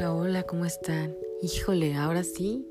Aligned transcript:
Hola, 0.00 0.14
hola, 0.14 0.42
¿cómo 0.44 0.64
están? 0.64 1.14
Híjole, 1.42 1.94
ahora 1.94 2.22
sí 2.22 2.66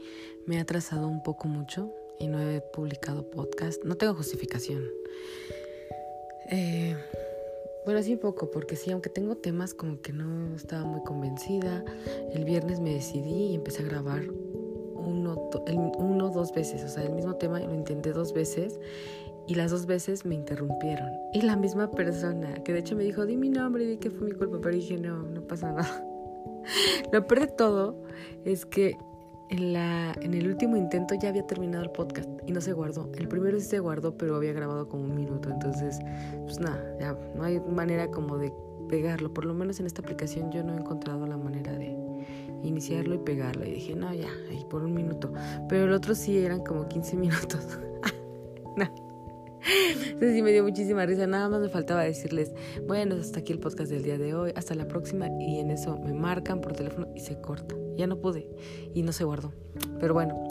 me 0.48 0.56
he 0.56 0.60
atrasado 0.60 1.08
un 1.08 1.22
poco 1.22 1.48
mucho 1.48 1.94
y 2.18 2.28
no 2.28 2.42
he 2.42 2.60
publicado 2.60 3.30
podcast. 3.30 3.84
No 3.84 3.94
tengo 3.98 4.16
justificación. 4.16 4.82
Eh, 6.50 6.98
bueno, 7.86 8.02
sí 8.02 8.16
poco, 8.16 8.50
porque 8.50 8.76
sí, 8.76 8.90
aunque 8.90 9.12
tengo 9.12 9.36
temas 9.38 9.76
como 9.76 10.02
que 10.02 10.12
no 10.12 10.56
estaba 10.56 10.84
muy 10.86 11.04
convencida, 11.04 11.86
el 12.34 12.46
viernes 12.46 12.80
me 12.80 12.96
decidí 12.96 13.52
y 13.52 13.54
empecé 13.54 13.84
a 13.84 13.86
grabar 13.86 14.24
uno, 14.96 15.52
uno 16.00 16.30
dos 16.32 16.52
veces, 16.52 16.84
o 16.84 16.88
sea, 16.88 17.04
el 17.04 17.14
mismo 17.14 17.36
tema 17.36 17.60
lo 17.60 17.76
intenté 17.76 18.12
dos 18.12 18.34
veces 18.34 18.80
y 19.46 19.54
las 19.54 19.70
dos 19.70 19.86
veces 19.86 20.26
me 20.26 20.34
interrumpieron. 20.34 21.12
Y 21.36 21.44
la 21.44 21.56
misma 21.56 21.92
persona, 21.92 22.56
que 22.64 22.74
de 22.74 22.80
hecho 22.80 22.96
me 22.96 23.04
dijo, 23.04 23.28
di 23.28 23.38
mi 23.38 23.50
nombre 23.50 23.84
y 23.84 23.88
di 23.88 23.98
que 23.98 24.10
fue 24.10 24.30
mi 24.30 24.34
culpa, 24.34 24.58
pero 24.60 24.74
dije, 24.74 24.98
no, 24.98 25.22
no 25.28 25.44
pasa 25.44 25.72
nada. 25.72 26.09
Lo 27.12 27.26
peor 27.28 27.42
de 27.42 27.48
todo 27.48 28.04
es 28.46 28.66
que 28.66 28.98
en, 29.50 29.74
la, 29.74 30.14
en 30.22 30.34
el 30.34 30.48
último 30.48 30.78
intento 30.78 31.16
ya 31.16 31.30
había 31.30 31.46
terminado 31.46 31.84
el 31.84 31.92
podcast 31.92 32.30
y 32.46 32.52
no 32.52 32.62
se 32.62 32.74
guardó. 32.74 33.10
El 33.18 33.28
primero 33.28 33.60
sí 33.60 33.66
se 33.66 33.80
guardó, 33.80 34.18
pero 34.18 34.36
había 34.36 34.54
grabado 34.54 34.88
como 34.88 35.04
un 35.04 35.16
minuto. 35.16 35.50
Entonces, 35.50 36.00
pues 36.44 36.60
nada, 36.60 36.82
ya 37.00 37.18
no 37.36 37.44
hay 37.44 37.60
manera 37.60 38.10
como 38.10 38.38
de 38.38 38.54
pegarlo. 38.88 39.34
Por 39.34 39.46
lo 39.46 39.54
menos 39.54 39.80
en 39.80 39.86
esta 39.86 40.02
aplicación 40.02 40.52
yo 40.52 40.64
no 40.64 40.74
he 40.74 40.78
encontrado 40.78 41.26
la 41.26 41.38
manera 41.38 41.72
de 41.74 41.96
iniciarlo 42.64 43.16
y 43.16 43.20
pegarlo. 43.20 43.66
Y 43.66 43.72
dije, 43.72 43.96
no, 43.96 44.14
ya, 44.14 44.30
ahí 44.50 44.66
por 44.70 44.84
un 44.84 44.94
minuto. 44.94 45.32
Pero 45.68 45.86
el 45.86 45.94
otro 45.94 46.14
sí 46.16 46.38
eran 46.38 46.64
como 46.64 46.88
15 46.88 47.18
minutos. 47.18 47.80
no. 48.78 49.09
Entonces 50.04 50.34
sí 50.34 50.42
me 50.42 50.52
dio 50.52 50.64
muchísima 50.64 51.06
risa. 51.06 51.28
Nada 51.28 51.50
más 51.50 51.62
me 51.62 51.70
faltaba 51.70 52.04
decirles, 52.04 52.54
bueno, 52.88 53.16
hasta 53.16 53.40
aquí 53.40 53.54
el 53.54 53.60
podcast 53.60 53.92
del 53.92 54.04
día 54.04 54.18
de 54.18 54.34
hoy, 54.34 54.54
hasta 54.56 54.76
la 54.76 54.88
próxima. 54.88 55.28
Y 55.40 55.60
en 55.60 55.72
eso 55.72 55.98
me 55.98 56.14
marcan 56.14 56.62
por 56.62 56.74
teléfono 56.74 57.08
y 57.16 57.20
se 57.20 57.40
corta. 57.40 57.76
Ya 57.98 58.08
no 58.08 58.20
pude 58.20 58.50
y 58.94 59.04
no 59.04 59.12
se 59.12 59.24
guardó. 59.24 59.54
Pero 60.00 60.14
bueno, 60.14 60.48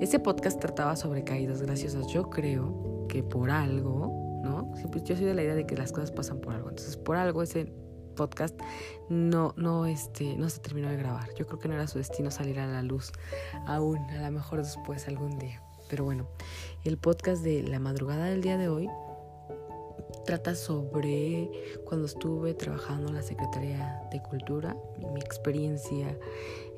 ese 0.00 0.18
podcast 0.18 0.60
trataba 0.60 0.96
sobre 0.96 1.24
caídas 1.24 1.62
graciosas. 1.62 2.06
Yo 2.08 2.30
creo 2.30 3.06
que 3.08 3.22
por 3.22 3.50
algo, 3.50 4.40
¿no? 4.42 4.72
pues 4.90 5.04
yo 5.04 5.16
soy 5.16 5.24
de 5.24 5.34
la 5.34 5.42
idea 5.42 5.54
de 5.54 5.66
que 5.66 5.76
las 5.76 5.92
cosas 5.92 6.10
pasan 6.10 6.40
por 6.40 6.54
algo. 6.54 6.68
Entonces, 6.70 6.96
por 6.96 7.16
algo 7.16 7.42
ese 7.42 7.72
podcast 8.16 8.58
no, 9.08 9.54
no, 9.56 9.86
este, 9.86 10.36
no 10.36 10.48
se 10.50 10.60
terminó 10.60 10.88
de 10.88 10.96
grabar. 10.96 11.32
Yo 11.36 11.46
creo 11.46 11.58
que 11.58 11.68
no 11.68 11.74
era 11.74 11.86
su 11.86 11.98
destino 11.98 12.30
salir 12.30 12.58
a 12.58 12.66
la 12.66 12.82
luz 12.82 13.12
aún, 13.66 13.98
a 14.10 14.22
lo 14.22 14.30
mejor 14.32 14.58
después 14.58 15.06
algún 15.06 15.38
día. 15.38 15.62
Pero 15.88 16.04
bueno, 16.04 16.28
el 16.84 16.98
podcast 16.98 17.42
de 17.42 17.62
la 17.62 17.78
madrugada 17.78 18.26
del 18.26 18.42
día 18.42 18.58
de 18.58 18.68
hoy 18.68 18.88
trata 20.24 20.54
sobre 20.54 21.50
cuando 21.86 22.06
estuve 22.06 22.52
trabajando 22.52 23.08
en 23.08 23.14
la 23.14 23.22
Secretaría 23.22 24.02
de 24.12 24.22
Cultura, 24.22 24.76
mi, 25.14 25.20
experiencia. 25.20 26.18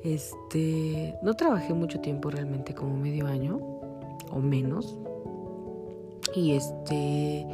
Este, 0.03 1.13
no 1.21 1.33
trabajé 1.35 1.73
mucho 1.73 1.99
tiempo 1.99 2.29
realmente, 2.29 2.73
como 2.73 2.95
medio 2.95 3.27
año 3.27 3.59
o 4.31 4.39
menos. 4.39 4.97
Y 6.33 6.53
este, 6.53 7.45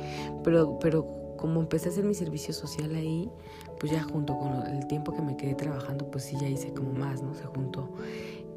pero, 0.44 0.78
pero 0.80 1.36
como 1.38 1.62
empecé 1.62 1.90
a 1.90 1.92
hacer 1.92 2.04
mi 2.04 2.14
servicio 2.14 2.54
social 2.54 2.94
ahí, 2.94 3.30
pues 3.80 3.92
ya 3.92 4.04
junto 4.04 4.38
con 4.38 4.68
el 4.68 4.86
tiempo 4.88 5.14
que 5.14 5.24
me 5.24 5.36
quedé 5.36 5.56
trabajando, 5.56 6.12
pues 6.12 6.26
sí 6.26 6.38
ya 6.40 6.48
hice 6.48 6.74
como 6.74 6.94
más, 6.94 7.24
¿no? 7.24 7.34
Se 7.34 7.46
juntó. 7.46 7.90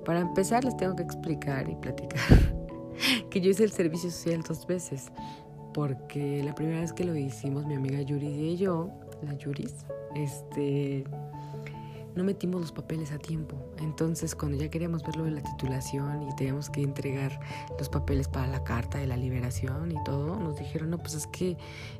Para 0.04 0.20
empezar 0.20 0.64
les 0.64 0.76
tengo 0.76 0.94
que 0.94 1.02
explicar 1.02 1.68
y 1.70 1.76
platicar 1.76 2.59
que 3.30 3.40
yo 3.40 3.50
hice 3.50 3.64
el 3.64 3.72
servicio 3.72 4.10
social 4.10 4.42
dos 4.42 4.66
veces, 4.66 5.12
porque 5.74 6.42
la 6.42 6.54
primera 6.54 6.80
vez 6.80 6.92
que 6.92 7.04
lo 7.04 7.16
hicimos 7.16 7.66
mi 7.66 7.74
amiga 7.74 8.00
Yuri 8.02 8.26
y 8.26 8.56
yo, 8.56 8.90
la 9.22 9.34
Yuris, 9.34 9.74
este, 10.14 11.04
no 12.14 12.24
metimos 12.24 12.60
los 12.60 12.72
papeles 12.72 13.12
a 13.12 13.18
tiempo. 13.18 13.56
Entonces, 13.78 14.34
cuando 14.34 14.58
ya 14.58 14.68
queríamos 14.68 15.02
verlo 15.02 15.25
de 15.25 15.30
la 15.30 15.42
titulación 15.42 16.22
y 16.28 16.34
teníamos 16.36 16.69
que 16.70 16.82
entregar 16.82 17.38
los 17.78 17.88
papeles 17.88 18.28
para 18.28 18.47
la 18.47 18.64
carta 18.64 18.98
de 18.98 19.06
la 19.06 19.16
liberación 19.16 19.92
y 19.92 20.02
todo, 20.04 20.36
nos 20.36 20.58
dijeron, 20.58 20.91
no, 20.91 20.98
pues 20.98 21.14
es 21.14 21.26
que 21.26 21.56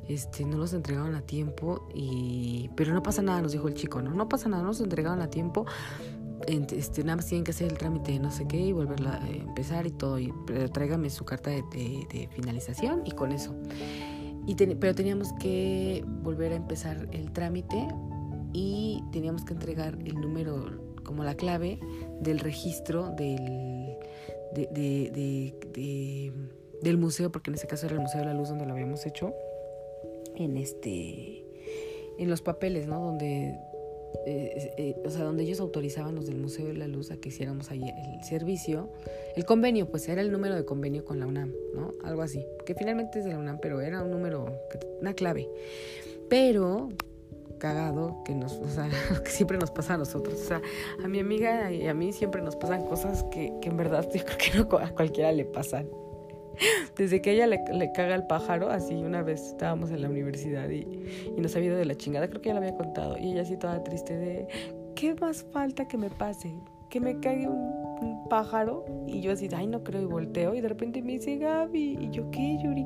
este, 0.07 0.45
no 0.45 0.57
los 0.57 0.73
entregaron 0.73 1.15
a 1.15 1.21
tiempo 1.21 1.87
y... 1.93 2.69
Pero 2.75 2.93
no 2.93 3.01
pasa 3.03 3.21
nada, 3.21 3.41
nos 3.41 3.51
dijo 3.51 3.67
el 3.67 3.73
chico, 3.73 4.01
¿no? 4.01 4.11
No 4.11 4.27
pasa 4.27 4.49
nada, 4.49 4.63
no 4.63 4.69
los 4.69 4.81
entregaron 4.81 5.21
a 5.21 5.29
tiempo, 5.29 5.65
este, 6.47 7.03
nada 7.03 7.17
más 7.17 7.27
tienen 7.27 7.43
que 7.43 7.51
hacer 7.51 7.71
el 7.71 7.77
trámite 7.77 8.13
de 8.13 8.19
no 8.19 8.31
sé 8.31 8.47
qué 8.47 8.57
y 8.57 8.71
volverla 8.71 9.21
a 9.21 9.29
empezar 9.29 9.85
y 9.87 9.91
todo. 9.91 10.19
Y, 10.19 10.33
pero 10.45 10.69
tráigame 10.69 11.09
su 11.09 11.25
carta 11.25 11.49
de, 11.49 12.29
finalización 12.31 13.03
y 13.05 13.11
con 13.11 13.31
eso. 13.31 13.55
Pero 14.79 14.95
teníamos 14.95 15.33
que 15.33 16.03
volver 16.05 16.53
a 16.53 16.55
empezar 16.55 17.07
el 17.11 17.31
trámite 17.31 17.87
y 18.53 19.03
teníamos 19.11 19.45
que 19.45 19.53
entregar 19.53 19.97
el 20.05 20.19
número, 20.19 20.81
como 21.03 21.23
la 21.23 21.35
clave 21.35 21.79
del 22.19 22.39
registro 22.39 23.09
del, 23.11 23.97
del 26.81 26.97
museo, 26.97 27.31
porque 27.31 27.51
en 27.51 27.55
ese 27.55 27.67
caso 27.67 27.85
era 27.85 27.95
el 27.95 28.01
Museo 28.01 28.19
de 28.21 28.25
la 28.25 28.33
Luz 28.33 28.49
donde 28.49 28.65
lo 28.65 28.73
habíamos 28.73 29.05
hecho, 29.05 29.33
en 30.35 30.57
este 30.57 31.45
en 32.17 32.29
los 32.29 32.41
papeles, 32.41 32.87
¿no? 32.87 32.99
Donde 32.99 33.57
eh, 34.25 34.73
eh, 34.77 34.95
o 35.03 35.09
sea, 35.09 35.23
donde 35.23 35.43
ellos 35.43 35.59
autorizaban 35.59 36.15
los 36.15 36.27
del 36.27 36.37
Museo 36.37 36.67
de 36.67 36.73
la 36.73 36.87
Luz 36.87 37.11
a 37.11 37.17
que 37.17 37.29
hiciéramos 37.29 37.71
ahí 37.71 37.81
el 37.81 38.23
servicio, 38.23 38.89
el 39.35 39.45
convenio, 39.45 39.89
pues 39.89 40.07
era 40.09 40.21
el 40.21 40.31
número 40.31 40.55
de 40.55 40.65
convenio 40.65 41.05
con 41.05 41.19
la 41.19 41.27
UNAM, 41.27 41.53
¿no? 41.75 41.93
Algo 42.03 42.21
así, 42.21 42.45
que 42.65 42.75
finalmente 42.75 43.19
es 43.19 43.25
de 43.25 43.31
la 43.31 43.39
UNAM, 43.39 43.59
pero 43.61 43.81
era 43.81 44.03
un 44.03 44.11
número, 44.11 44.45
una 44.99 45.13
clave. 45.13 45.49
Pero 46.29 46.89
cagado 47.61 48.23
que 48.25 48.33
nos, 48.33 48.53
o 48.53 48.67
sea, 48.67 48.89
que 49.23 49.29
siempre 49.29 49.57
nos 49.57 49.71
pasa 49.71 49.93
a 49.93 49.97
nosotros. 49.97 50.33
O 50.33 50.43
sea, 50.43 50.61
a 51.03 51.07
mi 51.07 51.19
amiga 51.19 51.71
y 51.71 51.87
a 51.87 51.93
mí 51.93 52.11
siempre 52.11 52.41
nos 52.41 52.55
pasan 52.55 52.85
cosas 52.85 53.23
que, 53.31 53.53
que 53.61 53.69
en 53.69 53.77
verdad 53.77 54.07
yo 54.13 54.23
creo 54.25 54.37
que 54.37 54.77
no 54.77 54.77
a 54.79 54.89
cualquiera 54.89 55.31
le 55.31 55.45
pasan. 55.45 55.87
Desde 56.97 57.21
que 57.21 57.31
ella 57.31 57.47
le, 57.47 57.91
caga 57.93 58.15
el 58.15 58.27
pájaro, 58.27 58.69
así 58.69 58.95
una 58.95 59.21
vez 59.23 59.41
estábamos 59.47 59.91
en 59.91 60.01
la 60.01 60.09
universidad 60.09 60.69
y, 60.69 60.85
y 61.35 61.41
nos 61.41 61.55
había 61.55 61.69
ido 61.69 61.77
de 61.77 61.85
la 61.85 61.95
chingada, 61.95 62.29
creo 62.29 62.41
que 62.41 62.49
ya 62.49 62.53
lo 62.53 62.59
había 62.59 62.75
contado, 62.75 63.17
y 63.17 63.31
ella 63.31 63.41
así 63.41 63.57
toda 63.57 63.83
triste 63.83 64.17
de, 64.17 64.47
¿qué 64.95 65.15
más 65.15 65.43
falta 65.51 65.87
que 65.87 65.97
me 65.97 66.09
pase? 66.09 66.53
Que 66.89 66.99
me 66.99 67.19
caiga 67.19 67.49
un, 67.49 67.81
pájaro 68.29 68.85
y 69.05 69.21
yo 69.21 69.31
así, 69.31 69.47
ay, 69.55 69.67
no 69.67 69.83
creo, 69.83 70.01
y 70.01 70.05
volteo, 70.05 70.55
y 70.55 70.61
de 70.61 70.69
repente 70.69 71.01
me 71.01 71.13
dice 71.13 71.37
Gaby, 71.37 71.97
y 72.01 72.09
yo, 72.09 72.31
¿qué, 72.31 72.57
Yuri? 72.63 72.85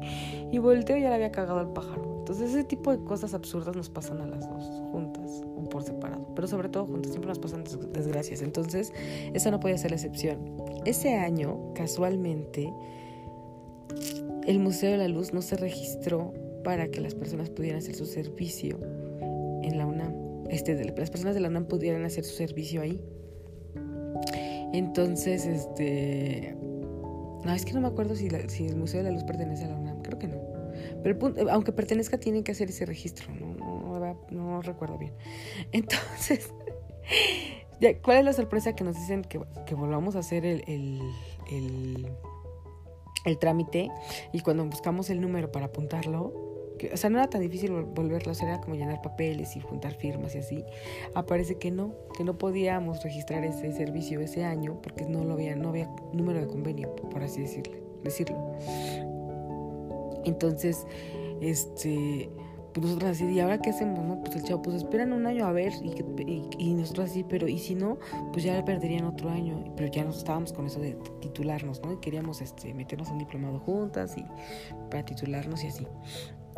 Y 0.52 0.58
volteo 0.58 0.98
y 0.98 1.02
ya 1.02 1.10
le 1.10 1.16
había 1.16 1.32
cagado 1.32 1.62
el 1.62 1.68
pájaro. 1.68 2.18
Entonces 2.20 2.50
ese 2.50 2.64
tipo 2.64 2.92
de 2.92 3.04
cosas 3.04 3.34
absurdas 3.34 3.76
nos 3.76 3.90
pasan 3.90 4.20
a 4.20 4.26
las 4.26 4.50
dos, 4.50 4.82
juntas 4.92 5.44
o 5.56 5.70
por 5.70 5.84
separado, 5.84 6.28
pero 6.36 6.48
sobre 6.48 6.68
todo 6.70 6.86
juntas, 6.86 7.12
siempre 7.12 7.30
nos 7.30 7.40
pasan 7.40 7.64
desgracias. 7.94 8.42
Entonces, 8.42 8.92
eso 9.34 9.52
no 9.52 9.60
podía 9.60 9.78
ser 9.78 9.92
la 9.92 9.98
excepción. 9.98 10.40
Ese 10.86 11.16
año, 11.16 11.74
casualmente, 11.76 12.74
el 14.48 14.60
Museo 14.60 14.92
de 14.92 14.98
la 14.98 15.08
Luz 15.08 15.34
no 15.34 15.42
se 15.42 15.56
registró 15.56 16.34
para 16.64 16.90
que 16.90 17.02
las 17.02 17.16
personas 17.16 17.50
pudieran 17.50 17.80
hacer 17.80 17.96
su 17.96 18.06
servicio 18.06 18.80
en 19.64 19.78
la 19.78 19.86
UNAM. 19.86 20.14
Este, 20.50 20.76
las 20.84 21.10
personas 21.10 21.36
de 21.36 21.42
la 21.42 21.50
UNAM 21.50 21.66
pudieran 21.66 22.04
hacer 22.06 22.24
su 22.24 22.36
servicio 22.36 22.82
ahí. 22.82 23.02
Entonces, 24.74 25.46
este... 25.46 26.56
No, 27.44 27.54
es 27.54 27.66
que 27.66 27.74
no 27.74 27.82
me 27.82 27.88
acuerdo 27.88 28.16
si, 28.16 28.28
si 28.48 28.66
el 28.66 28.76
Museo 28.76 29.04
de 29.04 29.10
la 29.10 29.12
Luz 29.12 29.24
pertenece 29.24 29.66
a 29.66 29.70
la 29.70 29.76
UNAM. 29.76 30.02
Creo 30.02 30.18
que 30.18 30.28
no. 30.28 30.42
Pero 31.04 31.18
aunque 31.52 31.72
pertenezca, 31.72 32.18
tienen 32.18 32.44
que 32.44 32.52
hacer 32.52 32.70
ese 32.70 32.86
registro. 32.86 33.28
No, 33.36 34.18
no, 34.32 34.62
recuerdo 34.62 34.98
bien. 34.98 35.14
Entonces, 35.72 36.52
¿cuál 38.04 38.18
es 38.18 38.26
la 38.26 38.34
sorpresa 38.34 38.76
que 38.76 38.84
nos 38.84 38.96
dicen 38.96 39.24
que, 39.24 39.40
volvamos 39.76 40.16
a 40.16 40.20
hacer 40.20 40.46
el, 40.46 40.64
el 40.68 41.02
el 41.52 42.08
trámite 43.38 43.92
y 44.32 44.42
cuando 44.42 44.66
buscamos 44.66 45.10
el 45.10 45.22
número 45.22 45.52
para 45.52 45.68
apuntarlo, 45.68 46.34
o 46.92 46.98
sea, 46.98 47.10
no 47.10 47.18
era 47.18 47.30
tan 47.30 47.42
difícil 47.42 47.72
volverlo 47.72 48.30
a 48.30 48.32
hacer, 48.34 48.50
era 48.50 48.62
como 48.62 48.76
llenar 48.76 49.02
papeles 49.02 49.56
y 49.56 49.62
juntar 49.62 49.94
firmas 49.94 50.36
y 50.36 50.40
así. 50.40 50.66
Aparece 51.14 51.58
que 51.58 51.72
no, 51.72 51.96
que 52.18 52.24
no 52.24 52.38
podíamos 52.38 53.04
registrar 53.04 53.44
ese 53.46 53.72
servicio 53.72 54.20
ese 54.20 54.44
año 54.44 54.80
porque 54.82 55.06
no 55.06 55.24
lo 55.24 55.34
había, 55.34 55.56
no 55.56 55.70
había 55.70 55.90
número 56.14 56.40
de 56.40 56.48
convenio, 56.48 56.94
por 56.96 57.24
así 57.24 57.42
decirle, 57.42 57.82
decirlo. 58.04 58.54
Entonces, 60.26 60.86
este 61.42 62.30
pues 62.82 62.88
nosotros 62.88 63.12
así, 63.12 63.26
¿y 63.26 63.40
ahora 63.40 63.62
qué 63.62 63.70
hacemos? 63.70 64.04
No? 64.04 64.20
Pues 64.20 64.36
el 64.36 64.44
chavo, 64.44 64.62
pues 64.62 64.76
esperan 64.76 65.14
un 65.14 65.26
año 65.26 65.46
a 65.46 65.54
ver, 65.54 65.72
y, 65.82 66.44
y, 66.60 66.74
nosotros 66.74 67.10
así, 67.10 67.24
pero 67.24 67.48
y 67.48 67.58
si 67.58 67.74
no, 67.74 67.98
pues 68.34 68.44
ya 68.44 68.64
perderían 68.66 69.06
otro 69.06 69.30
año, 69.30 69.74
pero 69.78 69.90
ya 69.90 70.04
nos 70.04 70.18
estábamos 70.18 70.52
con 70.52 70.66
eso 70.66 70.82
de 70.82 70.98
titularnos, 71.22 71.82
¿no? 71.82 71.94
Y 71.94 71.98
queríamos 71.98 72.42
este, 72.42 72.74
meternos 72.74 73.08
a 73.08 73.14
un 73.14 73.20
diplomado 73.20 73.60
juntas 73.60 74.18
y 74.18 74.26
para 74.90 75.06
titularnos 75.06 75.64
y 75.64 75.68
así. 75.68 75.88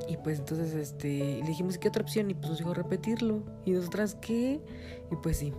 Y 0.08 0.18
pues 0.18 0.40
entonces 0.40 0.74
este, 0.74 1.40
le 1.40 1.48
dijimos, 1.48 1.78
¿qué 1.78 1.88
otra 1.88 2.02
opción? 2.02 2.32
Y 2.32 2.34
pues 2.34 2.50
nos 2.50 2.58
dijo 2.58 2.74
repetirlo. 2.74 3.44
Y 3.66 3.72
nosotras, 3.72 4.16
¿qué? 4.16 4.60
Y 5.12 5.16
pues 5.18 5.38
sí, 5.38 5.54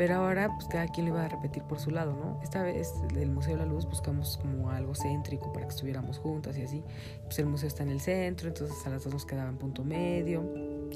pero 0.00 0.14
ahora, 0.14 0.50
pues 0.54 0.66
cada 0.66 0.88
quien 0.88 1.04
lo 1.04 1.12
iba 1.12 1.26
a 1.26 1.28
repetir 1.28 1.62
por 1.64 1.78
su 1.78 1.90
lado, 1.90 2.14
¿no? 2.14 2.40
Esta 2.42 2.62
vez 2.62 2.94
del 3.12 3.30
Museo 3.30 3.52
de 3.52 3.58
la 3.58 3.66
Luz 3.66 3.84
buscamos 3.84 4.38
como 4.38 4.70
algo 4.70 4.94
céntrico 4.94 5.52
para 5.52 5.66
que 5.66 5.74
estuviéramos 5.74 6.16
juntas 6.16 6.56
y 6.56 6.62
así. 6.62 6.82
Pues 7.24 7.38
el 7.38 7.44
museo 7.44 7.68
está 7.68 7.82
en 7.82 7.90
el 7.90 8.00
centro, 8.00 8.48
entonces 8.48 8.86
a 8.86 8.88
las 8.88 9.04
dos 9.04 9.12
nos 9.12 9.26
quedaba 9.26 9.50
en 9.50 9.58
punto 9.58 9.84
medio. 9.84 10.42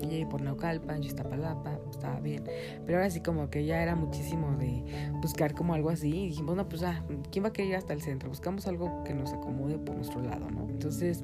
Ella 0.00 0.26
por 0.26 0.40
Naucalpan, 0.40 1.02
yo 1.02 1.08
Iztapalapa, 1.08 1.78
estaba 1.90 2.18
bien. 2.20 2.44
Pero 2.86 2.96
ahora 2.96 3.10
sí 3.10 3.20
como 3.20 3.50
que 3.50 3.66
ya 3.66 3.82
era 3.82 3.94
muchísimo 3.94 4.56
de 4.56 5.10
buscar 5.20 5.52
como 5.52 5.74
algo 5.74 5.90
así. 5.90 6.08
Y 6.08 6.28
dijimos, 6.28 6.56
no, 6.56 6.66
pues 6.66 6.82
ah, 6.82 7.04
¿quién 7.30 7.44
va 7.44 7.50
a 7.50 7.52
querer 7.52 7.72
ir 7.72 7.76
hasta 7.76 7.92
el 7.92 8.00
centro? 8.00 8.30
Buscamos 8.30 8.66
algo 8.66 9.04
que 9.04 9.12
nos 9.12 9.34
acomode 9.34 9.76
por 9.76 9.96
nuestro 9.96 10.22
lado, 10.22 10.50
¿no? 10.50 10.66
Entonces 10.70 11.22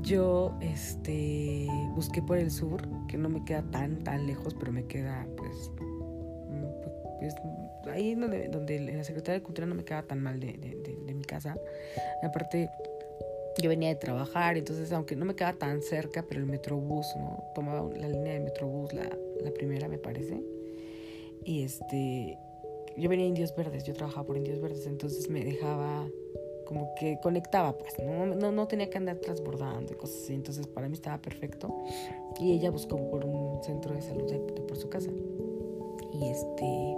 yo 0.00 0.56
este, 0.62 1.68
busqué 1.94 2.22
por 2.22 2.38
el 2.38 2.50
sur, 2.50 2.88
que 3.06 3.18
no 3.18 3.28
me 3.28 3.44
queda 3.44 3.70
tan, 3.70 4.02
tan 4.02 4.26
lejos, 4.26 4.54
pero 4.54 4.72
me 4.72 4.86
queda 4.86 5.26
pues, 5.36 5.70
pues 7.18 7.34
ahí 7.90 8.14
donde, 8.14 8.48
donde 8.48 8.80
la 8.80 9.04
Secretaría 9.04 9.40
de 9.40 9.42
Cultura 9.42 9.66
no 9.66 9.74
me 9.74 9.84
queda 9.84 10.02
tan 10.02 10.20
mal 10.20 10.40
de, 10.40 10.52
de, 10.52 10.96
de 11.06 11.14
mi 11.14 11.24
casa. 11.24 11.56
Aparte 12.22 12.70
yo 13.62 13.68
venía 13.70 13.88
de 13.88 13.94
trabajar, 13.94 14.56
entonces 14.56 14.92
aunque 14.92 15.16
no 15.16 15.24
me 15.24 15.34
quedaba 15.34 15.58
tan 15.58 15.82
cerca, 15.82 16.24
pero 16.28 16.40
el 16.40 16.46
metrobús, 16.46 17.06
¿no? 17.16 17.42
Tomaba 17.54 17.88
la 17.96 18.08
línea 18.08 18.34
de 18.34 18.40
metrobús, 18.40 18.92
la, 18.92 19.08
la 19.40 19.50
primera 19.52 19.88
me 19.88 19.98
parece. 19.98 20.42
Y 21.44 21.62
este, 21.62 22.38
yo 22.96 23.08
venía 23.08 23.24
a 23.24 23.28
Indios 23.28 23.54
Verdes, 23.56 23.84
yo 23.84 23.94
trabajaba 23.94 24.26
por 24.26 24.36
Indios 24.36 24.60
Verdes, 24.60 24.86
entonces 24.86 25.30
me 25.30 25.44
dejaba 25.44 26.06
como 26.66 26.94
que 26.96 27.18
conectaba, 27.22 27.78
pues, 27.78 27.94
¿no? 28.00 28.26
No, 28.26 28.50
no 28.50 28.66
tenía 28.66 28.90
que 28.90 28.98
andar 28.98 29.18
transbordando 29.18 29.92
y 29.92 29.96
cosas 29.96 30.22
así, 30.24 30.34
entonces 30.34 30.66
para 30.66 30.88
mí 30.88 30.94
estaba 30.94 31.18
perfecto. 31.18 31.74
Y 32.40 32.52
ella 32.52 32.70
buscó 32.70 32.96
por 33.10 33.24
un 33.24 33.62
centro 33.62 33.94
de 33.94 34.02
salud 34.02 34.24
por 34.66 34.76
su 34.76 34.88
casa. 34.90 35.10
Y 36.12 36.28
este 36.28 36.96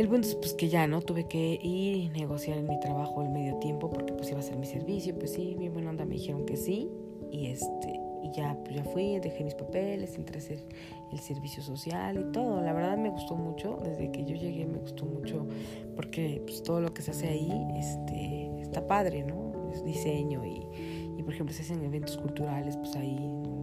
el 0.00 0.08
punto 0.08 0.28
es 0.28 0.34
pues 0.34 0.54
que 0.54 0.70
ya, 0.70 0.86
¿no? 0.86 1.02
Tuve 1.02 1.28
que 1.28 1.58
ir 1.62 1.96
y 1.96 2.08
negociar 2.08 2.56
en 2.56 2.66
mi 2.66 2.80
trabajo 2.80 3.22
el 3.22 3.28
medio 3.28 3.56
tiempo 3.56 3.90
porque 3.90 4.14
pues 4.14 4.30
iba 4.30 4.40
a 4.40 4.42
ser 4.42 4.56
mi 4.56 4.64
servicio. 4.66 5.14
Pues 5.18 5.34
sí, 5.34 5.54
bien 5.58 5.74
buena 5.74 5.90
onda 5.90 6.06
me 6.06 6.14
dijeron 6.14 6.46
que 6.46 6.56
sí. 6.56 6.88
Y 7.30 7.48
este, 7.48 8.00
y 8.22 8.32
ya, 8.34 8.56
pues 8.64 8.76
ya 8.76 8.84
fui, 8.84 9.18
dejé 9.18 9.44
mis 9.44 9.54
papeles, 9.54 10.16
entré 10.16 10.36
a 10.36 10.38
hacer 10.38 10.66
el 11.12 11.18
servicio 11.18 11.62
social 11.62 12.18
y 12.18 12.32
todo. 12.32 12.62
La 12.62 12.72
verdad 12.72 12.96
me 12.96 13.10
gustó 13.10 13.36
mucho, 13.36 13.78
desde 13.84 14.10
que 14.10 14.24
yo 14.24 14.36
llegué 14.36 14.64
me 14.64 14.78
gustó 14.78 15.04
mucho 15.04 15.46
porque 15.94 16.42
pues 16.46 16.62
todo 16.62 16.80
lo 16.80 16.94
que 16.94 17.02
se 17.02 17.10
hace 17.10 17.28
ahí 17.28 17.52
este, 17.76 18.62
está 18.62 18.86
padre, 18.86 19.22
¿no? 19.22 19.70
Es 19.70 19.84
diseño 19.84 20.46
y, 20.46 20.66
y 21.18 21.22
por 21.22 21.34
ejemplo 21.34 21.54
se 21.54 21.62
hacen 21.62 21.84
eventos 21.84 22.16
culturales, 22.16 22.74
pues 22.78 22.96
ahí 22.96 23.18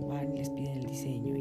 van 0.07 0.35
y 0.35 0.37
les 0.37 0.51
piden 0.51 0.77
el 0.77 0.85
diseño 0.85 1.35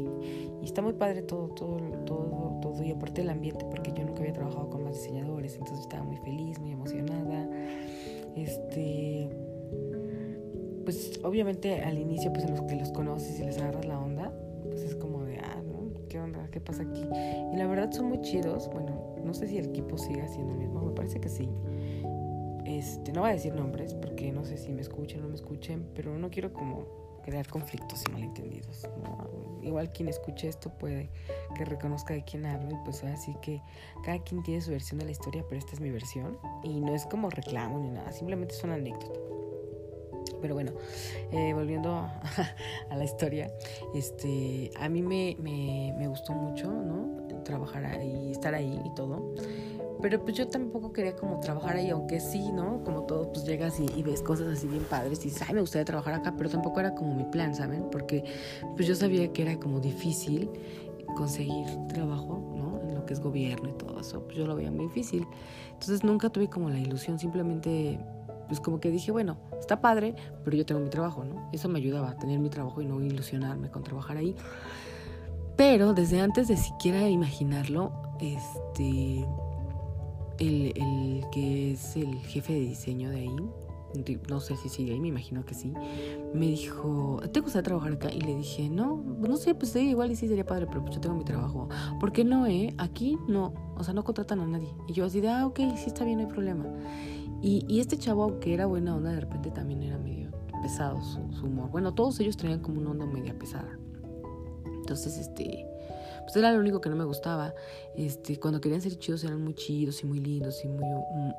está 0.67 0.81
muy 0.81 0.93
padre 0.93 1.21
todo, 1.21 1.47
todo, 1.49 1.77
todo, 2.05 2.59
todo 2.61 2.83
y 2.83 2.91
aparte 2.91 3.21
el 3.21 3.29
ambiente 3.29 3.65
porque 3.65 3.91
yo 3.93 4.03
nunca 4.03 4.21
había 4.21 4.33
trabajado 4.33 4.69
con 4.69 4.83
más 4.83 4.95
diseñadores, 4.95 5.53
entonces 5.55 5.79
estaba 5.79 6.03
muy 6.03 6.17
feliz, 6.17 6.59
muy 6.59 6.71
emocionada. 6.71 7.49
Este 8.35 9.29
pues 10.83 11.19
obviamente 11.23 11.81
al 11.81 11.97
inicio 11.97 12.31
pues 12.31 12.45
en 12.45 12.51
los 12.51 12.61
que 12.61 12.75
los 12.75 12.91
conoces 12.91 13.39
y 13.39 13.43
les 13.43 13.57
agarras 13.57 13.85
la 13.85 13.99
onda, 13.99 14.31
pues 14.69 14.83
es 14.83 14.95
como 14.95 15.23
de, 15.25 15.37
ah, 15.39 15.61
¿no? 15.65 15.91
¿Qué 16.07 16.19
onda? 16.19 16.47
¿Qué 16.51 16.61
pasa 16.61 16.83
aquí? 16.83 17.01
Y 17.53 17.57
la 17.57 17.67
verdad 17.67 17.91
son 17.91 18.05
muy 18.05 18.21
chidos, 18.21 18.69
bueno, 18.71 19.15
no 19.23 19.33
sé 19.33 19.47
si 19.47 19.57
el 19.57 19.65
equipo 19.65 19.97
sigue 19.97 20.25
siendo 20.27 20.53
el 20.53 20.59
mismo, 20.59 20.81
me 20.81 20.91
parece 20.91 21.19
que 21.19 21.29
sí. 21.29 21.49
Este, 22.65 23.11
no 23.11 23.21
voy 23.21 23.31
a 23.31 23.33
decir 23.33 23.53
nombres 23.53 23.93
porque 23.95 24.31
no 24.31 24.45
sé 24.45 24.57
si 24.57 24.71
me 24.71 24.81
escuchen 24.81 25.19
o 25.19 25.23
no 25.23 25.29
me 25.29 25.35
escuchen, 25.35 25.85
pero 25.93 26.17
no 26.17 26.29
quiero 26.29 26.53
como 26.53 27.06
crear 27.27 27.45
conflictos 27.47 28.03
y 28.07 28.11
malentendidos. 28.11 28.87
Igual 29.61 29.91
quien 29.91 30.07
escuche 30.07 30.47
esto 30.47 30.69
puede 30.69 31.09
que 31.55 31.65
reconozca 31.65 32.13
de 32.13 32.23
quién 32.23 32.45
hablo 32.45 32.71
y 32.71 32.77
pues 32.85 33.03
así 33.03 33.35
que 33.41 33.61
cada 34.05 34.19
quien 34.23 34.43
tiene 34.43 34.61
su 34.61 34.71
versión 34.71 34.99
de 34.99 35.05
la 35.05 35.11
historia, 35.11 35.43
pero 35.49 35.59
esta 35.59 35.73
es 35.73 35.81
mi 35.81 35.91
versión 35.91 36.37
y 36.63 36.79
no 36.79 36.95
es 36.95 37.05
como 37.05 37.29
reclamo 37.29 37.79
ni 37.79 37.89
nada, 37.89 38.13
simplemente 38.13 38.55
es 38.55 38.63
una 38.63 38.75
anécdota. 38.75 39.19
Pero 40.41 40.53
bueno, 40.53 40.71
eh, 41.33 41.53
volviendo 41.53 41.91
a, 42.89 42.95
la 42.95 43.03
historia, 43.03 43.51
este, 43.93 44.71
a 44.79 44.87
mí 44.87 45.01
me, 45.01 45.35
me, 45.39 45.93
me 45.97 46.07
gustó 46.07 46.31
mucho, 46.31 46.71
¿no? 46.71 47.16
Trabajar 47.47 47.85
ahí, 47.85 48.31
estar 48.31 48.53
ahí 48.53 48.81
y 48.83 48.93
todo. 48.93 49.33
Pero 50.01 50.21
pues 50.21 50.35
yo 50.35 50.47
tampoco 50.47 50.91
quería 50.91 51.15
como 51.15 51.39
trabajar 51.39 51.77
ahí, 51.77 51.89
aunque 51.89 52.19
sí, 52.19 52.51
¿no? 52.51 52.83
Como 52.83 53.03
todo, 53.03 53.31
pues 53.31 53.45
llegas 53.45 53.79
y, 53.79 54.03
ves 54.03 54.21
cosas 54.21 54.47
así 54.47 54.67
bien 54.67 54.83
padres 54.83 55.21
y 55.21 55.29
dices, 55.29 55.43
ay, 55.47 55.55
me 55.55 55.61
gustaría 55.61 55.85
trabajar 55.85 56.13
acá, 56.13 56.33
pero 56.37 56.49
tampoco 56.49 56.81
era 56.81 56.93
como 56.93 57.15
mi 57.15 57.23
plan, 57.23 57.55
¿saben? 57.55 57.85
Porque 57.89 58.23
pues 58.75 58.85
yo 58.87 58.95
sabía 58.95 59.31
que 59.31 59.43
era 59.43 59.57
como 59.57 59.79
difícil 59.79 60.49
conseguir 61.15 61.65
trabajo, 61.87 62.53
¿no? 62.55 62.81
En 62.87 62.95
lo 62.95 63.05
que 63.05 63.13
es 63.13 63.21
gobierno 63.21 63.69
y 63.69 63.73
todo 63.73 63.99
eso, 63.99 64.21
pues 64.23 64.37
yo 64.37 64.45
lo 64.45 64.55
veía 64.55 64.69
muy 64.69 64.85
difícil. 64.85 65.25
Entonces 65.71 66.03
nunca 66.03 66.29
tuve 66.29 66.49
como 66.49 66.69
la 66.69 66.77
ilusión, 66.77 67.17
simplemente 67.17 67.97
pues 68.47 68.59
como 68.59 68.79
que 68.79 68.91
dije, 68.91 69.11
bueno, 69.11 69.37
está 69.59 69.81
padre, 69.81 70.15
pero 70.43 70.55
yo 70.55 70.65
tengo 70.65 70.79
mi 70.81 70.89
trabajo, 70.89 71.23
¿no? 71.23 71.49
Eso 71.51 71.69
me 71.69 71.79
ayudaba 71.79 72.11
a 72.11 72.17
tener 72.17 72.39
mi 72.39 72.49
trabajo 72.49 72.81
y 72.81 72.85
no 72.85 73.01
ilusionarme 73.01 73.69
con 73.69 73.83
trabajar 73.83 74.17
ahí. 74.17 74.35
Pero 75.57 75.93
desde 75.93 76.21
antes 76.21 76.47
de 76.47 76.55
siquiera 76.55 77.09
imaginarlo, 77.09 77.91
este 78.19 79.25
el, 80.39 80.71
el 80.75 81.25
que 81.31 81.71
es 81.71 81.95
el 81.95 82.15
jefe 82.19 82.53
de 82.53 82.59
diseño 82.59 83.09
de 83.09 83.17
ahí, 83.17 83.35
no 84.29 84.39
sé 84.39 84.55
si 84.57 84.69
sigue 84.69 84.93
ahí, 84.93 84.99
me 84.99 85.07
imagino 85.07 85.45
que 85.45 85.53
sí, 85.53 85.73
me 86.33 86.47
dijo, 86.47 87.19
¿te 87.31 87.39
gusta 87.39 87.63
trabajar 87.63 87.93
acá? 87.93 88.11
Y 88.11 88.21
le 88.21 88.35
dije, 88.35 88.69
no, 88.69 88.97
no 88.97 89.37
sé, 89.37 89.55
pues 89.55 89.71
sí, 89.71 89.89
igual 89.89 90.11
y 90.11 90.15
sí 90.15 90.27
sería 90.27 90.45
padre, 90.45 90.67
pero 90.67 90.81
pues 90.81 90.95
yo 90.95 91.01
tengo 91.01 91.15
mi 91.15 91.23
trabajo. 91.23 91.69
¿Por 91.99 92.11
qué 92.11 92.23
no, 92.23 92.45
eh? 92.45 92.73
Aquí 92.77 93.17
no, 93.27 93.53
o 93.75 93.83
sea, 93.83 93.93
no 93.93 94.03
contratan 94.03 94.39
a 94.39 94.45
nadie. 94.45 94.69
Y 94.87 94.93
yo 94.93 95.05
así 95.05 95.21
de, 95.21 95.29
ah, 95.29 95.47
ok, 95.47 95.59
sí 95.75 95.85
está 95.87 96.03
bien, 96.05 96.19
no 96.19 96.27
hay 96.27 96.31
problema. 96.31 96.65
Y, 97.41 97.65
y 97.67 97.79
este 97.79 97.97
chavo, 97.97 98.23
aunque 98.23 98.53
era 98.53 98.65
buena 98.65 98.95
onda, 98.95 99.11
de 99.11 99.21
repente 99.21 99.51
también 99.51 99.83
era 99.83 99.97
medio 99.97 100.31
pesado 100.61 101.01
su, 101.01 101.31
su 101.31 101.45
humor. 101.45 101.69
Bueno, 101.71 101.93
todos 101.93 102.19
ellos 102.19 102.37
tenían 102.37 102.59
como 102.59 102.79
una 102.79 102.91
onda 102.91 103.05
media 103.05 103.37
pesada. 103.37 103.79
Entonces, 104.87 105.17
este 105.17 105.67
pues 106.27 106.35
era 106.35 106.51
lo 106.51 106.59
único 106.59 106.81
que 106.81 106.89
no 106.89 106.95
me 106.97 107.05
gustaba. 107.05 107.53
Este, 107.95 108.37
cuando 108.37 108.59
querían 108.59 108.81
ser 108.81 108.97
chidos 108.97 109.23
eran 109.23 109.41
muy 109.41 109.53
chidos 109.53 110.03
y 110.03 110.05
muy 110.05 110.19
lindos 110.19 110.63
y 110.63 110.67
muy 110.67 110.85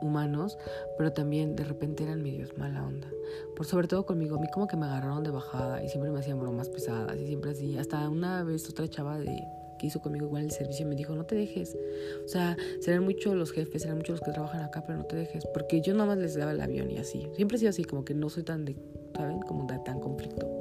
humanos, 0.01 0.59
pero 0.97 1.13
también 1.13 1.57
de 1.57 1.65
repente 1.65 2.05
eran 2.05 2.23
medios 2.23 2.57
mala 2.57 2.83
onda. 2.83 3.09
Por 3.55 3.67
sobre 3.67 3.87
todo 3.87 4.07
conmigo, 4.07 4.37
a 4.37 4.41
mí 4.41 4.47
como 4.51 4.67
que 4.67 4.77
me 4.77 4.87
agarraron 4.87 5.23
de 5.25 5.31
bajada 5.31 5.83
y 5.85 5.89
siempre 5.91 6.11
me 6.11 6.21
hacían 6.21 6.41
bromas 6.41 6.71
pesadas 6.71 7.19
y 7.19 7.27
siempre 7.27 7.51
así. 7.51 7.77
Hasta 7.77 8.09
una 8.09 8.43
vez 8.45 8.69
otra 8.71 8.89
chava 8.89 9.19
de 9.19 9.45
que 9.79 9.87
hizo 9.87 10.01
conmigo 10.01 10.25
igual 10.25 10.45
el 10.45 10.51
servicio 10.51 10.87
me 10.87 10.97
dijo, 10.97 11.15
no 11.15 11.25
te 11.25 11.37
dejes. 11.37 11.77
O 12.25 12.29
sea, 12.29 12.57
serán 12.81 13.05
muchos 13.05 13.35
los 13.35 13.53
jefes, 13.53 13.83
serán 13.83 13.99
muchos 13.99 14.19
los 14.19 14.21
que 14.23 14.33
trabajan 14.33 14.63
acá, 14.63 14.85
pero 14.87 14.99
no 14.99 15.05
te 15.05 15.17
dejes. 15.17 15.47
Porque 15.53 15.83
yo 15.83 15.93
nada 15.93 16.07
más 16.07 16.19
les 16.19 16.35
daba 16.35 16.53
el 16.53 16.61
avión 16.63 16.91
y 16.91 16.97
así. 16.97 17.29
Siempre 17.37 17.57
he 17.57 17.61
sido 17.61 17.71
así, 17.71 17.85
como 17.85 18.05
que 18.05 18.15
no 18.15 18.31
soy 18.31 18.43
tan 18.43 18.65
de, 18.65 18.75
¿saben? 19.15 19.41
Como 19.41 19.67
de 19.71 19.79
tan 19.81 20.01
conflicto. 20.01 20.58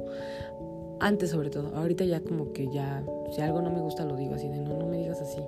Antes 1.00 1.30
sobre 1.30 1.50
todo, 1.50 1.74
ahorita 1.76 2.04
ya 2.04 2.20
como 2.20 2.52
que 2.52 2.68
ya, 2.68 3.04
si 3.34 3.40
algo 3.40 3.62
no 3.62 3.70
me 3.70 3.80
gusta 3.80 4.04
lo 4.04 4.16
digo 4.16 4.34
así 4.34 4.48
de 4.48 4.58
no, 4.58 4.76
no 4.76 4.86
me 4.86 4.98
digas 4.98 5.20
así. 5.20 5.40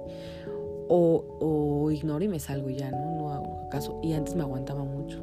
O, 0.88 1.24
o 1.40 1.90
ignoro 1.90 2.24
y 2.24 2.28
me 2.28 2.40
salgo 2.40 2.68
y 2.70 2.76
ya, 2.76 2.90
¿no? 2.90 3.16
No 3.16 3.32
hago 3.32 3.68
caso. 3.70 4.00
Y 4.02 4.12
antes 4.12 4.34
me 4.34 4.42
aguantaba 4.42 4.84
mucho. 4.84 5.22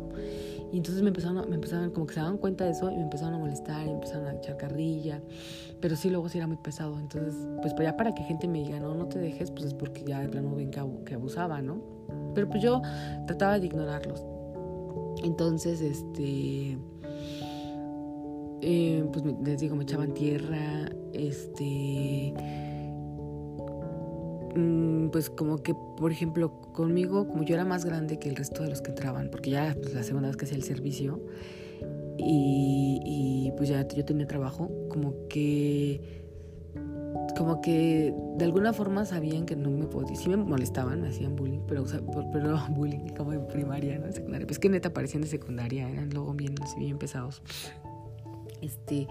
Y 0.71 0.77
entonces 0.77 1.01
me 1.01 1.09
empezaron, 1.09 1.49
me 1.49 1.55
empezaban, 1.55 1.91
como 1.91 2.07
que 2.07 2.13
se 2.13 2.19
daban 2.19 2.37
cuenta 2.37 2.65
de 2.65 2.71
eso 2.71 2.91
y 2.91 2.95
me 2.95 3.03
empezaron 3.03 3.35
a 3.35 3.37
molestar 3.37 3.87
y 3.87 3.89
empezaron 3.89 4.27
a 4.27 4.33
echar 4.33 4.57
carrilla. 4.57 5.21
Pero 5.79 5.95
sí, 5.95 6.09
luego 6.09 6.27
sí 6.27 6.37
era 6.37 6.47
muy 6.47 6.57
pesado. 6.57 6.99
Entonces, 6.99 7.35
pues 7.61 7.73
ya 7.79 7.95
para 7.95 8.13
que 8.13 8.23
gente 8.23 8.47
me 8.47 8.59
diga, 8.59 8.79
no, 8.79 8.93
no 8.95 9.07
te 9.07 9.19
dejes, 9.19 9.51
pues 9.51 9.65
es 9.65 9.73
porque 9.73 10.03
ya 10.03 10.19
de 10.19 10.29
plano 10.29 10.55
ven 10.55 10.71
que 10.71 11.13
abusaba, 11.13 11.61
¿no? 11.61 11.81
Pero 12.33 12.49
pues 12.49 12.61
yo 12.61 12.81
trataba 13.27 13.59
de 13.59 13.65
ignorarlos. 13.67 14.25
Entonces, 15.23 15.81
este 15.81 16.77
eh, 18.61 19.05
pues 19.11 19.23
les 19.43 19.59
digo, 19.59 19.75
me 19.75 19.83
echaban 19.83 20.13
tierra, 20.13 20.89
este, 21.13 22.33
mm, 24.55 25.09
pues 25.09 25.29
como 25.29 25.61
que, 25.61 25.75
por 25.97 26.11
ejemplo, 26.11 26.59
conmigo, 26.73 27.27
como 27.27 27.43
yo 27.43 27.55
era 27.55 27.65
más 27.65 27.85
grande 27.85 28.17
que 28.17 28.29
el 28.29 28.35
resto 28.35 28.63
de 28.63 28.69
los 28.69 28.81
que 28.81 28.89
entraban, 28.89 29.29
porque 29.31 29.51
ya 29.51 29.75
pues, 29.79 29.93
la 29.93 30.03
segunda 30.03 30.29
vez 30.29 30.37
que 30.37 30.45
hacía 30.45 30.57
el 30.57 30.63
servicio, 30.63 31.21
y, 32.19 33.53
pues 33.55 33.69
ya 33.69 33.87
yo 33.87 34.05
tenía 34.05 34.27
trabajo, 34.27 34.69
como 34.89 35.27
que 35.29 36.25
como 37.37 37.61
que 37.61 38.15
de 38.37 38.45
alguna 38.45 38.73
forma 38.73 39.05
sabían 39.05 39.45
que 39.45 39.55
no 39.55 39.69
me 39.69 39.85
podía, 39.85 40.15
sí 40.15 40.27
me 40.27 40.37
molestaban, 40.37 41.01
me 41.01 41.09
hacían 41.09 41.35
bullying, 41.35 41.61
pero, 41.67 41.85
pero 42.33 42.57
bullying 42.71 43.09
como 43.15 43.33
en 43.33 43.47
primaria, 43.47 43.99
¿no? 43.99 44.07
En 44.07 44.13
secundaria. 44.13 44.47
Pues 44.47 44.57
que 44.57 44.69
neta 44.69 44.91
parecían 44.91 45.21
de 45.21 45.27
secundaria, 45.27 45.87
eran 45.87 46.09
luego 46.09 46.33
bien, 46.33 46.55
así 46.63 46.79
bien 46.79 46.97
pesados 46.97 47.43
este, 48.61 49.07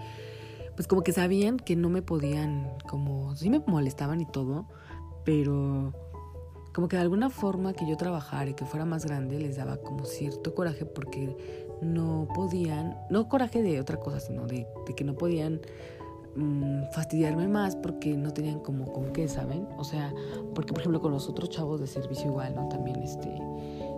pues 0.75 0.87
como 0.87 1.01
que 1.03 1.11
sabían 1.11 1.57
que 1.57 1.75
no 1.75 1.89
me 1.89 2.01
podían, 2.01 2.69
como, 2.87 3.35
sí 3.35 3.49
me 3.49 3.59
molestaban 3.65 4.21
y 4.21 4.25
todo, 4.25 4.67
pero 5.25 5.93
como 6.73 6.87
que 6.87 6.95
de 6.95 7.01
alguna 7.01 7.31
forma 7.31 7.73
que 7.73 7.87
yo 7.87 7.97
trabajara 7.97 8.51
y 8.51 8.53
que 8.53 8.63
fuera 8.63 8.85
más 8.85 9.03
grande 9.03 9.39
les 9.39 9.57
daba 9.57 9.77
como 9.77 10.05
cierto 10.05 10.53
coraje 10.53 10.85
porque 10.85 11.35
no 11.81 12.27
podían, 12.35 12.95
no 13.09 13.27
coraje 13.27 13.63
de 13.63 13.79
otra 13.79 13.99
cosa, 13.99 14.19
sino 14.19 14.45
de, 14.45 14.67
que 14.95 15.03
no 15.03 15.15
podían 15.15 15.59
mm, 16.35 16.91
fastidiarme 16.93 17.47
más 17.47 17.75
porque 17.75 18.15
no 18.15 18.31
tenían 18.31 18.59
como 18.59 18.93
con 18.93 19.11
qué, 19.11 19.27
¿saben? 19.27 19.67
O 19.77 19.83
sea, 19.83 20.13
porque 20.53 20.71
por 20.71 20.81
ejemplo 20.81 21.01
con 21.01 21.11
los 21.11 21.27
otros 21.27 21.49
chavos 21.49 21.81
de 21.81 21.87
servicio 21.87 22.27
igual, 22.27 22.53
¿no? 22.53 22.67
También 22.69 23.01
este, 23.01 23.35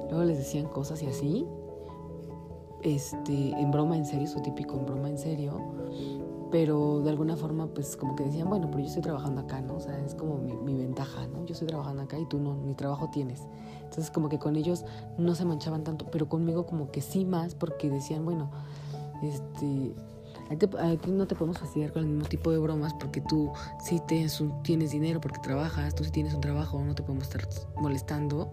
luego 0.10 0.24
les 0.24 0.38
decían 0.38 0.68
cosas 0.68 1.03
y 1.03 1.08
así 1.08 1.46
este, 2.83 3.51
en 3.51 3.71
broma 3.71 3.98
en 3.98 4.05
serio, 4.05 4.27
su 4.27 4.41
típico 4.41 4.75
en 4.75 4.86
broma 4.86 5.09
en 5.09 5.17
serio. 5.17 5.53
pero 6.51 7.01
de 7.01 7.12
alguna 7.12 7.36
forma 7.36 7.67
pues 7.67 7.95
como 7.95 8.15
que 8.15 8.24
decían, 8.24 8.50
bueno, 8.50 8.67
pero 8.71 8.79
yo 8.79 8.88
estoy 8.88 9.03
trabajando 9.03 9.41
acá, 9.41 9.62
¿no? 9.62 9.75
O 9.75 9.79
sea, 9.79 9.98
es 10.03 10.15
como 10.15 10.38
mi, 10.38 10.53
mi, 10.53 10.75
ventaja, 10.75 11.27
¿no? 11.27 11.45
Yo 11.45 11.53
estoy 11.53 11.67
trabajando 11.67 12.01
acá 12.01 12.17
y 12.17 12.25
tú 12.25 12.39
no, 12.39 12.55
ni 12.55 12.74
trabajo 12.74 13.09
tienes. 13.12 13.43
Entonces 13.83 14.09
como 14.09 14.29
que 14.29 14.39
con 14.39 14.55
ellos 14.55 14.83
no 15.17 15.36
se 15.36 15.45
manchaban 15.45 15.83
tanto, 15.83 16.07
pero 16.12 16.27
conmigo 16.27 16.65
como 16.65 16.89
que 16.91 17.01
sí 17.01 17.25
más 17.25 17.53
porque 17.53 17.89
decían, 17.89 18.25
bueno, 18.25 18.50
este, 19.21 19.93
aquí 20.50 21.12
no 21.12 21.27
te 21.27 21.36
podemos 21.36 21.59
fastidiar 21.59 21.91
con 21.91 22.03
el 22.03 22.09
mismo 22.09 22.27
tipo 22.27 22.51
de 22.51 22.57
bromas 22.57 22.93
porque 22.93 23.21
tú 23.21 23.51
sí 23.83 24.01
tienes, 24.07 24.41
un, 24.41 24.63
tienes 24.63 24.91
dinero 24.91 25.21
porque 25.21 25.39
trabajas, 25.39 25.93
tú 25.93 26.03
sí 26.03 26.12
tienes 26.12 26.33
un 26.33 26.41
trabajo, 26.41 26.83
no 26.83 26.95
te 26.95 27.03
podemos 27.03 27.25
estar 27.25 27.48
molestando 27.75 28.51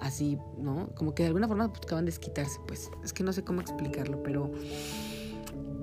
así, 0.00 0.38
¿no? 0.58 0.88
Como 0.94 1.14
que 1.14 1.22
de 1.22 1.28
alguna 1.28 1.48
forma 1.48 1.68
buscaban 1.68 2.04
desquitarse, 2.04 2.60
pues. 2.66 2.90
Es 3.04 3.12
que 3.12 3.24
no 3.24 3.32
sé 3.32 3.42
cómo 3.42 3.60
explicarlo, 3.60 4.22
pero... 4.22 4.50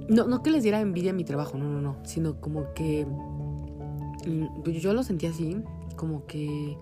No, 0.09 0.27
no 0.27 0.43
que 0.43 0.51
les 0.51 0.63
diera 0.63 0.81
envidia 0.81 1.11
a 1.11 1.13
mi 1.13 1.23
trabajo, 1.23 1.57
no, 1.57 1.65
no, 1.65 1.81
no, 1.81 1.97
sino 2.03 2.39
como 2.39 2.73
que... 2.73 3.05
Mm, 3.05 4.61
pues 4.63 4.81
yo 4.81 4.93
lo 4.93 5.03
sentía 5.03 5.29
así, 5.29 5.61
como 5.95 6.25
que... 6.25 6.77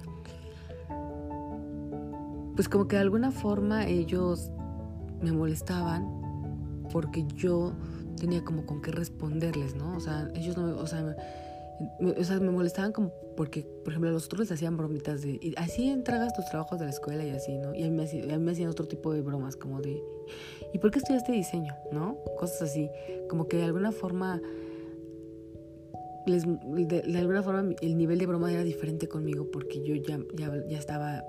Pues 2.56 2.68
como 2.68 2.88
que 2.88 2.96
de 2.96 3.02
alguna 3.02 3.32
forma 3.32 3.88
ellos 3.88 4.52
me 5.22 5.32
molestaban 5.32 6.22
porque 6.92 7.26
yo 7.36 7.74
tenía 8.18 8.44
como 8.44 8.66
con 8.66 8.82
qué 8.82 8.92
responderles, 8.92 9.76
¿no? 9.76 9.96
O 9.96 10.00
sea, 10.00 10.30
ellos 10.36 10.58
no, 10.58 10.78
o 10.78 10.88
sea, 10.88 11.16
o 12.00 12.24
sea, 12.24 12.40
me 12.40 12.52
molestaban 12.52 12.92
como 12.92 13.12
porque, 13.36 13.64
por 13.84 13.94
ejemplo, 13.94 14.10
a 14.10 14.14
los 14.14 14.26
otros 14.26 14.42
les 14.42 14.52
hacían 14.52 14.78
bromitas 14.78 15.22
de, 15.22 15.54
así 15.58 15.90
entregas 15.90 16.34
tus 16.34 16.46
trabajos 16.46 16.80
de 16.80 16.86
la 16.86 16.92
escuela 16.92 17.24
y 17.24 17.30
así, 17.30 17.58
¿no? 17.58 17.74
Y 17.74 17.84
a 17.84 17.90
mí, 17.90 17.98
me, 17.98 18.52
hacían 18.52 18.70
otro 18.70 18.88
tipo 18.88 19.14
de 19.14 19.22
bromas, 19.22 19.56
como 19.56 19.82
de, 19.82 20.02
¿y 20.74 20.78
por 20.80 20.92
qué 20.92 21.00
estudiaste 21.00 21.32
diseño? 21.32 21.76
¿No? 21.92 22.18
Cosas 22.38 22.64
así, 22.64 22.90
como 23.30 23.48
que 23.48 23.58
de 23.58 23.64
alguna 23.64 23.92
forma, 23.92 24.42
les, 26.26 26.44
de, 26.46 27.18
alguna 27.18 27.42
forma 27.42 27.74
el 27.82 27.98
nivel 27.98 28.20
de 28.20 28.28
broma 28.28 28.52
era 28.52 28.64
diferente 28.64 29.08
conmigo 29.08 29.50
porque 29.52 29.82
yo 29.84 29.96
ya, 29.96 30.20
ya, 30.36 30.52
ya 30.68 30.78
estaba, 30.78 31.24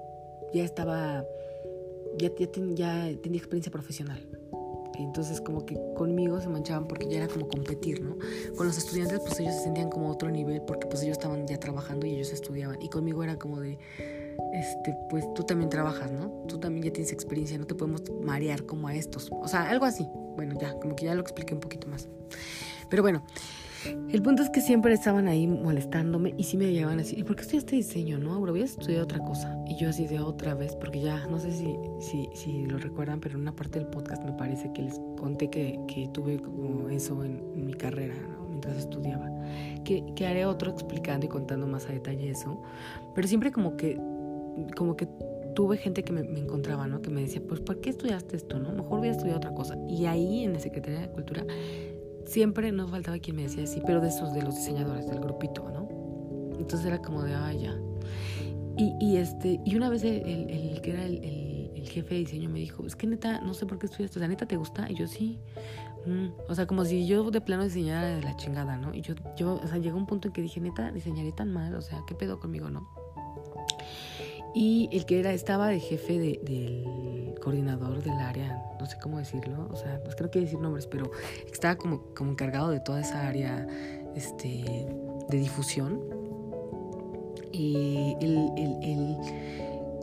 ya 0.52 0.64
estaba, 0.64 1.24
ya, 2.18 2.30
ya, 2.36 2.46
ya 2.74 3.20
tenía 3.22 3.38
experiencia 3.38 3.70
profesional, 3.70 4.20
entonces 4.98 5.40
como 5.40 5.64
que 5.64 5.78
conmigo 5.96 6.40
se 6.40 6.48
manchaban 6.48 6.86
porque 6.86 7.08
ya 7.08 7.18
era 7.18 7.28
como 7.28 7.48
competir, 7.48 8.02
¿no? 8.02 8.16
Con 8.56 8.66
los 8.66 8.76
estudiantes 8.76 9.20
pues 9.20 9.40
ellos 9.40 9.54
se 9.54 9.64
sentían 9.64 9.90
como 9.90 10.10
otro 10.10 10.30
nivel 10.30 10.62
porque 10.62 10.86
pues 10.86 11.02
ellos 11.02 11.16
estaban 11.18 11.46
ya 11.46 11.58
trabajando 11.58 12.06
y 12.06 12.14
ellos 12.14 12.32
estudiaban. 12.32 12.80
Y 12.82 12.88
conmigo 12.88 13.22
era 13.22 13.38
como 13.38 13.60
de, 13.60 13.78
este, 14.52 14.96
pues 15.10 15.24
tú 15.34 15.44
también 15.44 15.70
trabajas, 15.70 16.10
¿no? 16.12 16.28
Tú 16.48 16.58
también 16.58 16.84
ya 16.84 16.92
tienes 16.92 17.12
experiencia, 17.12 17.58
no 17.58 17.66
te 17.66 17.74
podemos 17.74 18.02
marear 18.22 18.64
como 18.64 18.88
a 18.88 18.94
estos. 18.94 19.30
O 19.30 19.48
sea, 19.48 19.68
algo 19.68 19.84
así. 19.84 20.08
Bueno, 20.36 20.54
ya, 20.60 20.74
como 20.78 20.96
que 20.96 21.04
ya 21.06 21.14
lo 21.14 21.22
expliqué 21.22 21.54
un 21.54 21.60
poquito 21.60 21.88
más. 21.88 22.08
Pero 22.88 23.02
bueno, 23.02 23.22
el 23.84 24.22
punto 24.22 24.42
es 24.42 24.50
que 24.50 24.60
siempre 24.60 24.92
estaban 24.92 25.28
ahí 25.28 25.46
molestándome 25.46 26.34
y 26.36 26.44
sí 26.44 26.56
me 26.56 26.70
llevaban 26.72 26.98
a 26.98 27.02
decir, 27.02 27.18
¿y 27.18 27.24
por 27.24 27.36
qué 27.36 27.42
estudiaste 27.42 27.76
diseño? 27.76 28.18
No, 28.18 28.34
ahora 28.34 28.52
voy 28.52 28.62
a 28.62 28.64
estudiar 28.64 29.02
otra 29.02 29.18
cosa. 29.20 29.56
Y 29.66 29.76
yo 29.76 29.88
así 29.88 30.06
de 30.06 30.20
otra 30.20 30.54
vez, 30.54 30.76
porque 30.76 31.00
ya 31.00 31.26
no 31.26 31.38
sé 31.38 31.52
si, 31.52 31.76
si, 32.00 32.28
si 32.34 32.66
lo 32.66 32.78
recuerdan, 32.78 33.20
pero 33.20 33.36
en 33.36 33.42
una 33.42 33.54
parte 33.54 33.78
del 33.78 33.88
podcast 33.88 34.24
me 34.24 34.32
parece 34.32 34.72
que 34.72 34.82
les 34.82 35.00
conté 35.18 35.50
que, 35.50 35.78
que 35.88 36.08
tuve 36.12 36.38
como 36.40 36.88
eso 36.88 37.24
en, 37.24 37.42
mi 37.64 37.74
carrera, 37.74 38.14
mientras 38.48 38.76
estudiaba. 38.76 39.30
Que, 39.84 40.04
que 40.14 40.26
haré 40.26 40.46
otro 40.46 40.70
explicando 40.70 41.26
y 41.26 41.28
contando 41.28 41.66
más 41.66 41.86
a 41.86 41.92
detalle 41.92 42.30
eso. 42.30 42.62
Pero 43.14 43.26
siempre 43.26 43.50
como 43.50 43.76
que, 43.76 43.98
como 44.76 44.96
que 44.96 45.08
tuve 45.54 45.76
gente 45.76 46.02
que 46.02 46.12
me, 46.12 46.22
me, 46.22 46.40
encontraba, 46.40 46.86
¿no? 46.86 47.02
Que 47.02 47.10
me 47.10 47.22
decía, 47.22 47.42
pues, 47.46 47.60
¿por 47.60 47.80
qué 47.80 47.90
estudiaste 47.90 48.36
esto, 48.36 48.58
no? 48.58 48.72
Mejor 48.72 49.00
voy 49.00 49.08
a 49.08 49.12
estudiar 49.12 49.36
otra 49.36 49.52
cosa. 49.52 49.76
Y 49.88 50.06
ahí 50.06 50.44
en 50.44 50.52
la 50.52 50.60
Secretaría 50.60 51.00
de 51.00 51.08
Cultura 51.08 51.44
siempre 52.26 52.72
no 52.72 52.88
faltaba 52.88 53.18
quien 53.18 53.36
me 53.36 53.42
decía 53.42 53.64
así, 53.64 53.82
pero 53.86 54.00
de 54.00 54.08
esos, 54.08 54.32
de 54.32 54.42
los 54.42 54.56
diseñadores, 54.56 55.06
del 55.06 55.20
grupito, 55.20 55.68
¿no? 55.70 55.88
Entonces 56.58 56.86
era 56.86 56.98
como 56.98 57.22
de, 57.22 57.34
ah, 57.34 57.52
ya. 57.52 57.76
Y, 58.76 58.94
y 59.00 59.16
este, 59.16 59.60
y 59.64 59.76
una 59.76 59.90
vez 59.90 60.02
el, 60.04 60.22
el, 60.48 60.80
que 60.80 60.92
era 60.92 61.04
el, 61.04 61.22
el, 61.22 61.88
jefe 61.88 62.14
de 62.14 62.20
diseño 62.20 62.48
me 62.48 62.60
dijo, 62.60 62.86
es 62.86 62.96
que 62.96 63.06
neta, 63.06 63.40
no 63.40 63.52
sé 63.52 63.66
por 63.66 63.78
qué 63.78 63.86
estudias, 63.86 64.16
o 64.16 64.18
sea, 64.18 64.28
neta, 64.28 64.46
¿te 64.46 64.56
gusta? 64.56 64.90
Y 64.90 64.94
yo, 64.94 65.06
sí. 65.06 65.38
Mm. 66.06 66.28
O 66.48 66.54
sea, 66.54 66.66
como 66.66 66.84
si 66.84 67.06
yo 67.06 67.30
de 67.30 67.40
plano 67.40 67.64
diseñara 67.64 68.16
de 68.16 68.22
la 68.22 68.36
chingada, 68.36 68.76
¿no? 68.76 68.94
Y 68.94 69.02
yo, 69.02 69.14
yo, 69.36 69.60
o 69.62 69.66
sea, 69.66 69.78
llegó 69.78 69.98
un 69.98 70.06
punto 70.06 70.28
en 70.28 70.34
que 70.34 70.42
dije, 70.42 70.60
neta, 70.60 70.90
diseñaré 70.90 71.32
tan 71.32 71.52
mal, 71.52 71.74
o 71.74 71.82
sea, 71.82 72.02
¿qué 72.06 72.14
pedo 72.14 72.40
conmigo, 72.40 72.70
no? 72.70 72.88
Y 74.54 74.88
el 74.92 75.06
que 75.06 75.20
era, 75.20 75.32
estaba 75.32 75.68
de 75.68 75.80
jefe 75.80 76.18
de, 76.18 76.40
del 76.42 77.34
coordinador 77.40 78.02
del 78.02 78.18
área, 78.18 78.62
no 78.78 78.86
sé 78.86 78.96
cómo 79.00 79.18
decirlo, 79.18 79.68
o 79.70 79.76
sea, 79.76 80.00
pues 80.04 80.14
creo 80.16 80.30
que 80.30 80.40
decir 80.40 80.58
nombres, 80.58 80.86
pero 80.86 81.10
estaba 81.50 81.76
como, 81.76 82.02
como 82.14 82.32
encargado 82.32 82.70
de 82.70 82.80
toda 82.80 83.00
esa 83.00 83.26
área 83.26 83.66
este, 84.14 84.86
de 85.28 85.38
difusión. 85.38 86.00
Y 87.50 88.16
él, 88.20 88.50
él, 88.56 89.16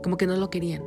como 0.03 0.17
que 0.17 0.27
no 0.27 0.35
lo 0.35 0.49
querían, 0.49 0.83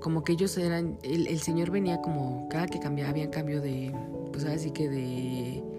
como 0.00 0.24
que 0.24 0.32
ellos 0.32 0.56
eran, 0.58 0.98
el, 1.02 1.26
el 1.26 1.40
señor 1.40 1.70
venía 1.70 2.00
como, 2.00 2.48
cada 2.48 2.66
que 2.66 2.80
cambiaba, 2.80 3.10
había 3.10 3.30
cambio 3.30 3.60
de, 3.60 3.92
pues 4.32 4.44
así 4.44 4.70
que 4.70 4.88
de 4.88 5.69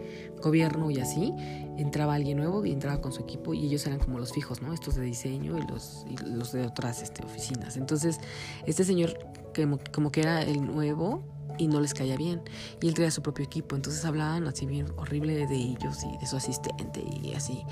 gobierno 0.41 0.91
y 0.91 0.99
así, 0.99 1.33
entraba 1.77 2.15
alguien 2.15 2.37
nuevo 2.37 2.65
y 2.65 2.71
entraba 2.71 3.01
con 3.01 3.11
su 3.11 3.21
equipo 3.21 3.53
y 3.53 3.65
ellos 3.65 3.85
eran 3.85 3.99
como 3.99 4.19
los 4.19 4.31
fijos, 4.31 4.61
¿no? 4.61 4.73
Estos 4.73 4.95
de 4.95 5.03
diseño 5.03 5.57
y 5.57 5.67
los, 5.67 6.05
y 6.09 6.17
los 6.25 6.51
de 6.51 6.65
otras 6.65 7.01
este, 7.01 7.23
oficinas. 7.23 7.77
Entonces, 7.77 8.19
este 8.65 8.83
señor 8.83 9.17
como, 9.55 9.79
como 9.91 10.11
que 10.11 10.21
era 10.21 10.41
el 10.41 10.65
nuevo 10.65 11.23
y 11.57 11.67
no 11.67 11.79
les 11.79 11.93
caía 11.93 12.17
bien. 12.17 12.41
Y 12.81 12.87
él 12.87 12.93
traía 12.93 13.11
su 13.11 13.21
propio 13.21 13.45
equipo, 13.45 13.75
entonces 13.75 14.03
hablaban 14.05 14.47
así 14.47 14.65
bien 14.65 14.87
horrible 14.97 15.45
de 15.47 15.55
ellos 15.55 16.03
y 16.03 16.17
de 16.17 16.25
su 16.25 16.37
asistente 16.37 17.03
y 17.23 17.33
así. 17.33 17.63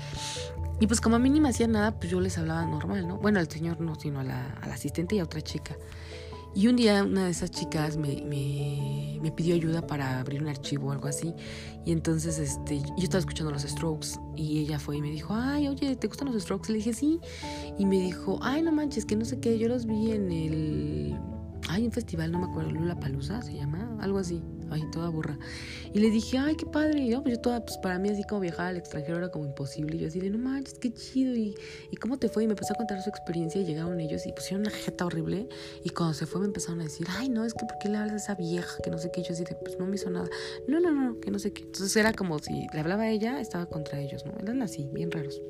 Y 0.80 0.86
pues 0.86 1.00
como 1.00 1.16
a 1.16 1.18
mí 1.18 1.28
ni 1.28 1.40
me 1.40 1.50
hacían 1.50 1.72
nada, 1.72 1.98
pues 1.98 2.10
yo 2.10 2.20
les 2.20 2.38
hablaba 2.38 2.64
normal, 2.64 3.06
¿no? 3.06 3.18
Bueno, 3.18 3.38
al 3.40 3.48
señor 3.50 3.80
no, 3.80 3.94
sino 3.96 4.20
a 4.20 4.22
a 4.22 4.66
la 4.66 4.74
asistente 4.74 5.16
y 5.16 5.18
a 5.18 5.24
otra 5.24 5.40
chica. 5.42 5.76
Y 6.54 6.66
un 6.66 6.76
día 6.76 7.04
una 7.04 7.26
de 7.26 7.30
esas 7.30 7.50
chicas 7.50 7.96
me, 7.96 8.22
me, 8.22 9.18
me, 9.22 9.30
pidió 9.30 9.54
ayuda 9.54 9.86
para 9.86 10.18
abrir 10.18 10.42
un 10.42 10.48
archivo 10.48 10.88
o 10.88 10.92
algo 10.92 11.06
así. 11.08 11.34
Y 11.86 11.92
entonces 11.92 12.38
este, 12.38 12.80
yo 12.80 13.04
estaba 13.04 13.20
escuchando 13.20 13.52
los 13.52 13.62
Strokes 13.62 14.18
y 14.36 14.60
ella 14.60 14.78
fue 14.78 14.96
y 14.96 15.02
me 15.02 15.10
dijo, 15.10 15.34
ay, 15.34 15.68
oye, 15.68 15.94
¿te 15.96 16.08
gustan 16.08 16.32
los 16.32 16.42
Strokes? 16.42 16.72
Le 16.72 16.78
dije, 16.78 16.92
sí. 16.92 17.20
Y 17.78 17.86
me 17.86 18.00
dijo, 18.00 18.38
ay, 18.42 18.62
no 18.62 18.72
manches, 18.72 19.04
que 19.04 19.16
no 19.16 19.24
sé 19.24 19.38
qué, 19.40 19.58
yo 19.58 19.68
los 19.68 19.86
vi 19.86 20.12
en 20.12 20.32
el... 20.32 21.18
Hay 21.68 21.84
un 21.84 21.92
festival, 21.92 22.32
no 22.32 22.40
me 22.40 22.46
acuerdo, 22.46 22.72
Lula 22.72 22.98
Palusa 22.98 23.42
se 23.42 23.54
llama, 23.54 23.96
algo 24.00 24.18
así 24.18 24.42
ay, 24.70 24.82
toda 24.92 25.08
burra. 25.08 25.38
Y 25.92 26.00
le 26.00 26.10
dije, 26.10 26.38
ay, 26.38 26.56
qué 26.56 26.66
padre. 26.66 27.00
Y 27.00 27.10
yo, 27.10 27.22
pues 27.22 27.36
yo 27.36 27.40
toda, 27.40 27.64
pues 27.64 27.76
para 27.78 27.98
mí 27.98 28.08
así 28.08 28.24
como 28.24 28.40
viajar 28.40 28.66
al 28.66 28.76
extranjero 28.76 29.18
era 29.18 29.30
como 29.30 29.44
imposible. 29.44 29.96
Y 29.96 30.00
yo 30.00 30.08
así 30.08 30.20
de, 30.20 30.30
no 30.30 30.38
manches, 30.38 30.78
qué 30.78 30.92
chido. 30.92 31.34
Y, 31.34 31.54
y 31.90 31.96
cómo 31.96 32.18
te 32.18 32.28
fue. 32.28 32.44
Y 32.44 32.46
me 32.46 32.52
empezó 32.52 32.74
a 32.74 32.76
contar 32.76 33.02
su 33.02 33.10
experiencia 33.10 33.60
y 33.60 33.64
llegaron 33.64 34.00
ellos 34.00 34.26
y 34.26 34.32
pusieron 34.32 34.66
una 34.66 34.70
jeta 34.70 35.06
horrible. 35.06 35.48
Y 35.84 35.90
cuando 35.90 36.14
se 36.14 36.26
fue 36.26 36.40
me 36.40 36.46
empezaron 36.46 36.80
a 36.80 36.84
decir, 36.84 37.06
ay, 37.10 37.28
no, 37.28 37.44
es 37.44 37.54
que 37.54 37.66
¿por 37.66 37.78
qué 37.78 37.88
le 37.88 37.98
hablas 37.98 38.14
a 38.14 38.16
esa 38.16 38.34
vieja? 38.34 38.76
Que 38.82 38.90
no 38.90 38.98
sé 38.98 39.10
qué. 39.12 39.20
Y 39.20 39.24
yo 39.24 39.32
así 39.32 39.44
de, 39.44 39.54
pues 39.54 39.78
no 39.78 39.86
me 39.86 39.96
hizo 39.96 40.10
nada. 40.10 40.28
No, 40.68 40.80
no, 40.80 40.90
no, 40.92 41.20
que 41.20 41.30
no 41.30 41.38
sé 41.38 41.52
qué. 41.52 41.62
Entonces 41.62 41.94
era 41.96 42.12
como 42.12 42.38
si 42.38 42.66
le 42.72 42.80
hablaba 42.80 43.04
a 43.04 43.10
ella, 43.10 43.40
estaba 43.40 43.66
contra 43.66 44.00
ellos, 44.00 44.24
¿no? 44.24 44.32
Eran 44.40 44.62
así, 44.62 44.88
bien 44.92 45.10
raros. 45.10 45.40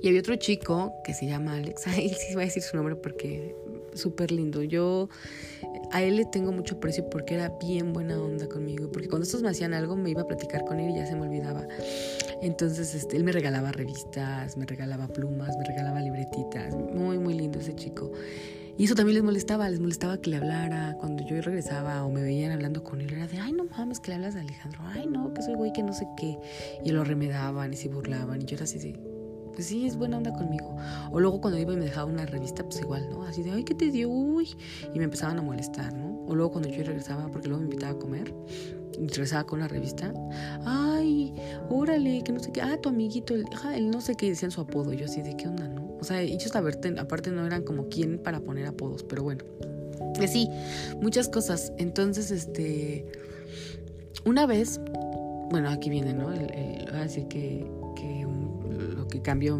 Y 0.00 0.08
había 0.08 0.20
otro 0.20 0.36
chico 0.36 0.92
que 1.04 1.14
se 1.14 1.26
llama 1.26 1.56
Alex. 1.56 1.86
Ay, 1.86 2.10
sí 2.10 2.34
voy 2.34 2.44
a 2.44 2.46
decir 2.46 2.62
su 2.62 2.76
nombre 2.76 2.96
porque 2.96 3.54
súper 3.94 4.30
lindo. 4.30 4.62
Yo 4.62 5.08
a 5.92 6.02
él 6.02 6.16
le 6.16 6.24
tengo 6.24 6.52
mucho 6.52 6.80
precio 6.80 7.08
porque 7.10 7.34
era 7.34 7.50
bien 7.60 7.92
buena 7.92 8.20
onda 8.20 8.48
conmigo. 8.48 8.90
Porque 8.90 9.08
cuando 9.08 9.24
estos 9.24 9.42
me 9.42 9.50
hacían 9.50 9.74
algo 9.74 9.96
me 9.96 10.10
iba 10.10 10.22
a 10.22 10.26
platicar 10.26 10.64
con 10.64 10.80
él 10.80 10.90
y 10.90 10.96
ya 10.96 11.06
se 11.06 11.14
me 11.14 11.22
olvidaba. 11.22 11.66
Entonces 12.42 12.94
este, 12.94 13.16
él 13.16 13.24
me 13.24 13.32
regalaba 13.32 13.72
revistas, 13.72 14.56
me 14.56 14.66
regalaba 14.66 15.08
plumas, 15.08 15.56
me 15.56 15.64
regalaba 15.64 16.00
libretitas. 16.00 16.74
Muy, 16.74 17.18
muy 17.18 17.34
lindo 17.34 17.58
ese 17.58 17.74
chico. 17.74 18.12
Y 18.78 18.84
eso 18.84 18.94
también 18.94 19.16
les 19.16 19.24
molestaba, 19.24 19.68
les 19.68 19.80
molestaba 19.80 20.18
que 20.18 20.30
le 20.30 20.36
hablara. 20.36 20.96
Cuando 21.00 21.24
yo 21.26 21.40
regresaba 21.42 22.04
o 22.04 22.12
me 22.12 22.22
veían 22.22 22.52
hablando 22.52 22.84
con 22.84 23.00
él, 23.00 23.12
era 23.12 23.26
de, 23.26 23.38
ay, 23.40 23.52
no 23.52 23.64
mames, 23.64 23.98
que 23.98 24.10
le 24.10 24.14
hablas 24.14 24.36
a 24.36 24.40
Alejandro. 24.40 24.80
Ay, 24.84 25.08
no, 25.08 25.34
que 25.34 25.42
soy 25.42 25.54
güey 25.54 25.72
que 25.72 25.82
no 25.82 25.92
sé 25.92 26.06
qué. 26.16 26.38
Y 26.84 26.92
lo 26.92 27.02
remedaban 27.02 27.72
y 27.72 27.76
se 27.76 27.88
burlaban. 27.88 28.40
Y 28.40 28.44
yo 28.44 28.54
era 28.54 28.64
así 28.64 28.78
de, 28.78 28.94
pues 29.58 29.66
sí, 29.66 29.88
es 29.88 29.96
buena 29.96 30.18
onda 30.18 30.32
conmigo. 30.32 30.76
O 31.10 31.18
luego 31.18 31.40
cuando 31.40 31.58
iba 31.58 31.72
y 31.72 31.76
me 31.76 31.86
dejaba 31.86 32.08
una 32.08 32.24
revista, 32.24 32.62
pues 32.62 32.80
igual, 32.80 33.10
¿no? 33.10 33.24
Así 33.24 33.42
de, 33.42 33.50
ay, 33.50 33.64
¿qué 33.64 33.74
te 33.74 33.90
dio? 33.90 34.08
Uy. 34.08 34.50
Y 34.94 34.98
me 34.98 35.06
empezaban 35.06 35.36
a 35.36 35.42
molestar, 35.42 35.92
¿no? 35.92 36.24
O 36.28 36.36
luego 36.36 36.52
cuando 36.52 36.68
yo 36.68 36.84
regresaba, 36.84 37.26
porque 37.26 37.48
luego 37.48 37.62
me 37.62 37.64
invitaba 37.64 37.94
a 37.94 37.98
comer, 37.98 38.32
y 38.96 39.08
regresaba 39.08 39.42
con 39.46 39.58
la 39.58 39.66
revista, 39.66 40.14
ay, 40.64 41.34
órale, 41.70 42.22
que 42.22 42.30
no 42.30 42.38
sé 42.38 42.52
qué, 42.52 42.62
ah, 42.62 42.80
tu 42.80 42.88
amiguito, 42.88 43.34
el, 43.34 43.46
el 43.74 43.90
no 43.90 44.00
sé 44.00 44.14
qué, 44.14 44.28
decían 44.28 44.52
su 44.52 44.60
apodo. 44.60 44.92
Yo 44.92 45.06
así 45.06 45.22
de, 45.22 45.36
¿qué 45.36 45.48
onda, 45.48 45.66
no? 45.66 45.92
O 46.00 46.04
sea, 46.04 46.20
ellos 46.22 46.54
aparte 46.54 47.32
no 47.32 47.44
eran 47.44 47.64
como 47.64 47.88
quien 47.88 48.20
para 48.20 48.38
poner 48.38 48.64
apodos, 48.64 49.02
pero 49.02 49.24
bueno. 49.24 49.42
Sí, 50.24 50.48
muchas 51.02 51.28
cosas. 51.28 51.72
Entonces, 51.78 52.30
este, 52.30 53.10
una 54.24 54.46
vez, 54.46 54.80
bueno, 55.50 55.68
aquí 55.68 55.90
viene, 55.90 56.14
¿no? 56.14 56.28
así 57.02 57.24
que, 57.24 57.66
que 59.08 59.22
cambió, 59.22 59.58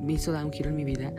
me 0.00 0.12
hizo 0.12 0.32
dar 0.32 0.44
un 0.44 0.52
giro 0.52 0.70
en 0.70 0.76
mi 0.76 0.84
vida, 0.84 1.14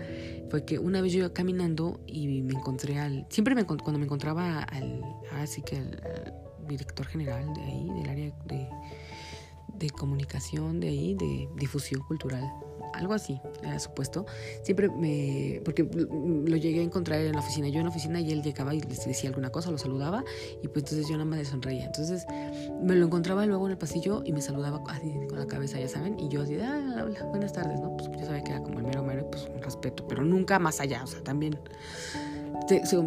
fue 0.50 0.66
que 0.66 0.80
una 0.80 1.02
vez 1.02 1.14
yo 1.14 1.20
iba 1.20 1.34
caminando 1.34 2.00
y 2.06 2.42
me 2.42 2.54
encontré 2.54 3.00
al... 3.00 3.26
Siempre 3.30 3.56
me, 3.56 3.66
cuando 3.66 3.98
me 3.98 4.06
encontraba 4.06 4.60
al... 4.64 5.02
Así 5.32 5.62
que 5.62 5.78
al, 5.78 6.34
director 6.68 7.06
general 7.06 7.54
de 7.54 7.62
ahí, 7.62 7.90
del 7.90 8.10
área 8.10 8.34
de, 8.46 8.70
de 9.76 9.90
comunicación 9.90 10.80
de 10.80 10.88
ahí, 10.88 11.14
de 11.16 11.50
difusión 11.58 12.02
cultural 12.04 12.50
algo 12.94 13.14
así, 13.14 13.42
era 13.62 13.80
supuesto. 13.80 14.26
Siempre 14.62 14.90
me, 14.90 15.62
porque 15.66 15.84
lo 15.84 16.58
llegué 16.58 16.80
a 16.80 16.84
encontrar 16.84 17.20
en 17.22 17.34
la 17.34 17.40
oficina, 17.40 17.68
yo 17.68 17.80
en 17.80 17.86
la 17.86 17.90
oficina 17.90 18.20
y 18.20 18.32
él 18.32 18.42
llegaba 18.42 18.74
y 18.74 18.82
le 18.82 18.88
decía 18.88 19.30
alguna 19.30 19.52
cosa, 19.52 19.72
lo 19.72 19.78
saludaba 19.78 20.24
y 20.62 20.68
pues 20.68 20.84
entonces 20.86 21.08
yo 21.08 21.14
nada 21.14 21.26
más 21.26 21.40
le 21.40 21.46
sonreía. 21.46 21.86
Entonces 21.86 22.26
me 22.82 22.96
lo 22.96 23.06
encontraba 23.06 23.46
luego 23.46 23.66
en 23.66 23.72
el 23.72 23.78
pasillo 23.78 24.22
y 24.26 24.34
me 24.34 24.42
saludaba 24.42 24.82
así 24.90 25.14
con 25.30 25.40
la 25.40 25.48
cabeza, 25.48 25.80
ya 25.80 25.88
saben, 25.88 26.20
y 26.20 26.30
yo 26.30 26.42
así 26.42 26.58
ah, 26.62 27.04
hola, 27.06 27.24
buenas 27.26 27.54
tardes, 27.54 27.80
¿no? 27.80 27.96
Pues 27.98 28.10
yo 28.12 28.26
sabía 28.26 28.44
que 28.44 28.52
era 28.52 28.62
como 28.62 28.80
el 28.80 28.86
mero 28.86 29.04
mero, 29.04 29.30
pues 29.30 29.50
un 29.54 29.62
respeto, 29.62 30.08
pero 30.08 30.24
nunca 30.24 30.60
más 30.60 30.80
allá, 30.80 31.04
o 31.04 31.08
sea, 31.08 31.24
también, 31.24 31.60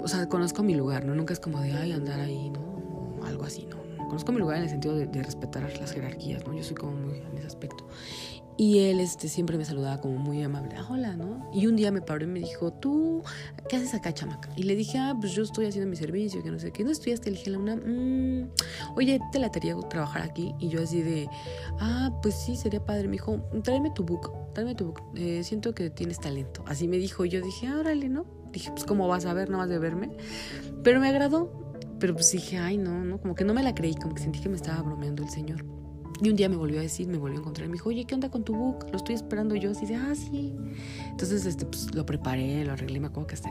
o 0.02 0.08
sea, 0.08 0.28
conozco 0.28 0.62
mi 0.62 0.74
lugar, 0.74 1.04
¿no? 1.04 1.14
Nunca 1.14 1.32
es 1.32 1.40
como 1.40 1.60
de, 1.60 1.72
ay, 1.72 1.92
andar 1.92 2.20
ahí, 2.20 2.50
¿no? 2.50 2.60
O 3.20 3.24
algo 3.24 3.44
así, 3.44 3.66
¿no? 3.66 3.76
Conozco 4.06 4.32
mi 4.32 4.38
lugar 4.38 4.58
en 4.58 4.64
el 4.64 4.68
sentido 4.68 4.96
de, 4.96 5.06
de 5.06 5.22
respetar 5.22 5.62
las 5.80 5.92
jerarquías, 5.92 6.46
¿no? 6.46 6.54
Yo 6.54 6.62
soy 6.62 6.76
como 6.76 6.92
muy 6.92 7.18
en 7.18 7.38
ese 7.38 7.46
aspecto. 7.46 7.86
Y 8.58 8.78
él 8.78 9.00
este, 9.00 9.28
siempre 9.28 9.58
me 9.58 9.64
saludaba 9.66 10.00
como 10.00 10.16
muy 10.16 10.42
amable, 10.42 10.74
ah, 10.76 10.86
hola, 10.88 11.14
¿no? 11.14 11.50
Y 11.52 11.66
un 11.66 11.76
día 11.76 11.90
me 11.90 12.00
paró 12.00 12.24
y 12.24 12.26
me 12.26 12.40
dijo, 12.40 12.72
¿tú 12.72 13.22
qué 13.68 13.76
haces 13.76 13.92
acá, 13.92 14.14
chamaca? 14.14 14.48
Y 14.56 14.62
le 14.62 14.74
dije, 14.74 14.98
ah, 14.98 15.14
pues 15.18 15.32
yo 15.32 15.42
estoy 15.42 15.66
haciendo 15.66 15.90
mi 15.90 15.96
servicio, 15.96 16.42
que 16.42 16.50
no 16.50 16.58
sé 16.58 16.72
qué. 16.72 16.82
¿No 16.82 16.90
estudiaste? 16.90 17.30
Le 17.30 17.36
dije, 17.36 17.50
la 17.50 17.58
una, 17.58 17.76
mmm, 17.76 18.48
oye, 18.96 19.20
¿te 19.30 19.38
la 19.38 19.50
tarea 19.50 19.76
trabajar 19.90 20.22
aquí? 20.22 20.54
Y 20.58 20.68
yo 20.68 20.82
así 20.82 21.02
de, 21.02 21.28
ah, 21.80 22.18
pues 22.22 22.34
sí, 22.34 22.56
sería 22.56 22.82
padre. 22.82 23.08
Me 23.08 23.12
dijo, 23.12 23.38
tráeme 23.62 23.90
tu 23.90 24.04
book, 24.04 24.32
tráeme 24.54 24.74
tu 24.74 24.86
book. 24.86 25.02
Eh, 25.16 25.42
siento 25.44 25.74
que 25.74 25.90
tienes 25.90 26.18
talento. 26.18 26.64
Así 26.66 26.88
me 26.88 26.96
dijo. 26.96 27.26
Y 27.26 27.28
yo 27.28 27.42
dije, 27.42 27.66
ah, 27.66 27.78
órale, 27.78 28.08
¿no? 28.08 28.24
Dije, 28.52 28.70
pues, 28.70 28.84
¿cómo 28.84 29.06
vas 29.06 29.26
a 29.26 29.34
ver? 29.34 29.50
No 29.50 29.58
vas 29.58 29.68
de 29.68 29.78
verme. 29.78 30.16
Pero 30.82 30.98
me 31.00 31.08
agradó. 31.08 31.66
Pero 31.98 32.14
pues 32.14 32.30
dije, 32.30 32.58
ay, 32.58 32.76
no, 32.76 33.04
no, 33.04 33.18
como 33.20 33.34
que 33.34 33.44
no 33.44 33.54
me 33.54 33.62
la 33.62 33.74
creí, 33.74 33.94
como 33.94 34.14
que 34.14 34.22
sentí 34.22 34.40
que 34.40 34.48
me 34.48 34.56
estaba 34.56 34.82
bromeando 34.82 35.22
el 35.22 35.30
señor. 35.30 35.64
Y 36.22 36.30
un 36.30 36.36
día 36.36 36.48
me 36.48 36.56
volvió 36.56 36.78
a 36.78 36.82
decir, 36.82 37.08
me 37.08 37.18
volvió 37.18 37.38
a 37.38 37.40
encontrar, 37.40 37.68
me 37.68 37.74
dijo, 37.74 37.88
oye, 37.88 38.04
¿qué 38.04 38.14
onda 38.14 38.30
con 38.30 38.44
tu 38.44 38.54
book? 38.54 38.86
Lo 38.90 38.96
estoy 38.96 39.14
esperando 39.14 39.54
yo. 39.54 39.70
Así 39.70 39.86
de, 39.86 39.96
ah, 39.96 40.14
sí. 40.14 40.54
Entonces, 41.10 41.44
este, 41.44 41.66
pues 41.66 41.94
lo 41.94 42.06
preparé, 42.06 42.64
lo 42.64 42.72
arreglé, 42.72 43.00
me 43.00 43.08
acuerdo 43.08 43.26
que 43.26 43.34
hasta 43.34 43.50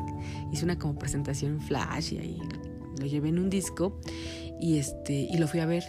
hice 0.52 0.66
una 0.66 0.78
como 0.78 0.98
presentación 0.98 1.62
flash 1.62 2.14
y 2.14 2.18
ahí 2.18 2.42
lo 3.00 3.06
llevé 3.06 3.30
en 3.30 3.40
un 3.40 3.50
disco 3.50 4.00
y, 4.60 4.78
este, 4.78 5.14
y 5.14 5.38
lo 5.38 5.48
fui 5.48 5.60
a 5.60 5.66
ver. 5.66 5.84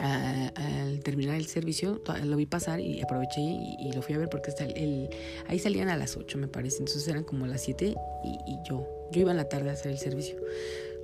al 0.00 1.00
terminar 1.04 1.36
el 1.36 1.46
servicio, 1.46 2.02
lo 2.24 2.36
vi 2.36 2.46
pasar 2.46 2.80
y 2.80 3.00
aproveché 3.00 3.40
y, 3.40 3.92
lo 3.94 4.02
fui 4.02 4.14
a 4.14 4.18
ver 4.18 4.28
porque 4.28 4.50
está 4.50 4.64
el, 4.64 5.08
ahí 5.48 5.58
salían 5.58 5.88
a 5.88 5.96
las 5.96 6.16
8, 6.16 6.38
me 6.38 6.48
parece. 6.48 6.78
Entonces 6.78 7.06
eran 7.06 7.24
como 7.24 7.46
las 7.46 7.62
7 7.62 7.94
y, 8.24 8.28
y 8.52 8.58
yo, 8.68 8.86
yo 9.12 9.20
iba 9.20 9.30
en 9.30 9.36
la 9.36 9.48
tarde 9.48 9.70
a 9.70 9.74
hacer 9.74 9.92
el 9.92 9.98
servicio 9.98 10.36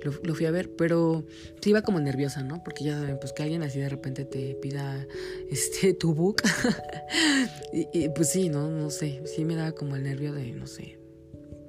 lo, 0.03 0.35
fui 0.35 0.45
a 0.45 0.51
ver, 0.51 0.75
pero 0.75 1.25
sí 1.61 1.69
iba 1.69 1.81
como 1.81 1.99
nerviosa, 1.99 2.43
¿no? 2.43 2.63
Porque 2.63 2.83
ya 2.83 2.99
saben, 2.99 3.17
pues 3.19 3.33
que 3.33 3.43
alguien 3.43 3.63
así 3.63 3.79
de 3.79 3.89
repente 3.89 4.25
te 4.25 4.55
pida 4.55 5.07
este 5.51 5.93
tu 5.93 6.13
book. 6.13 6.41
y, 7.73 8.09
pues 8.09 8.29
sí, 8.29 8.49
¿no? 8.49 8.69
No 8.69 8.89
sé, 8.89 9.21
sí 9.25 9.45
me 9.45 9.55
daba 9.55 9.71
como 9.73 9.95
el 9.95 10.03
nervio 10.03 10.33
de, 10.33 10.51
no 10.51 10.67
sé. 10.67 10.99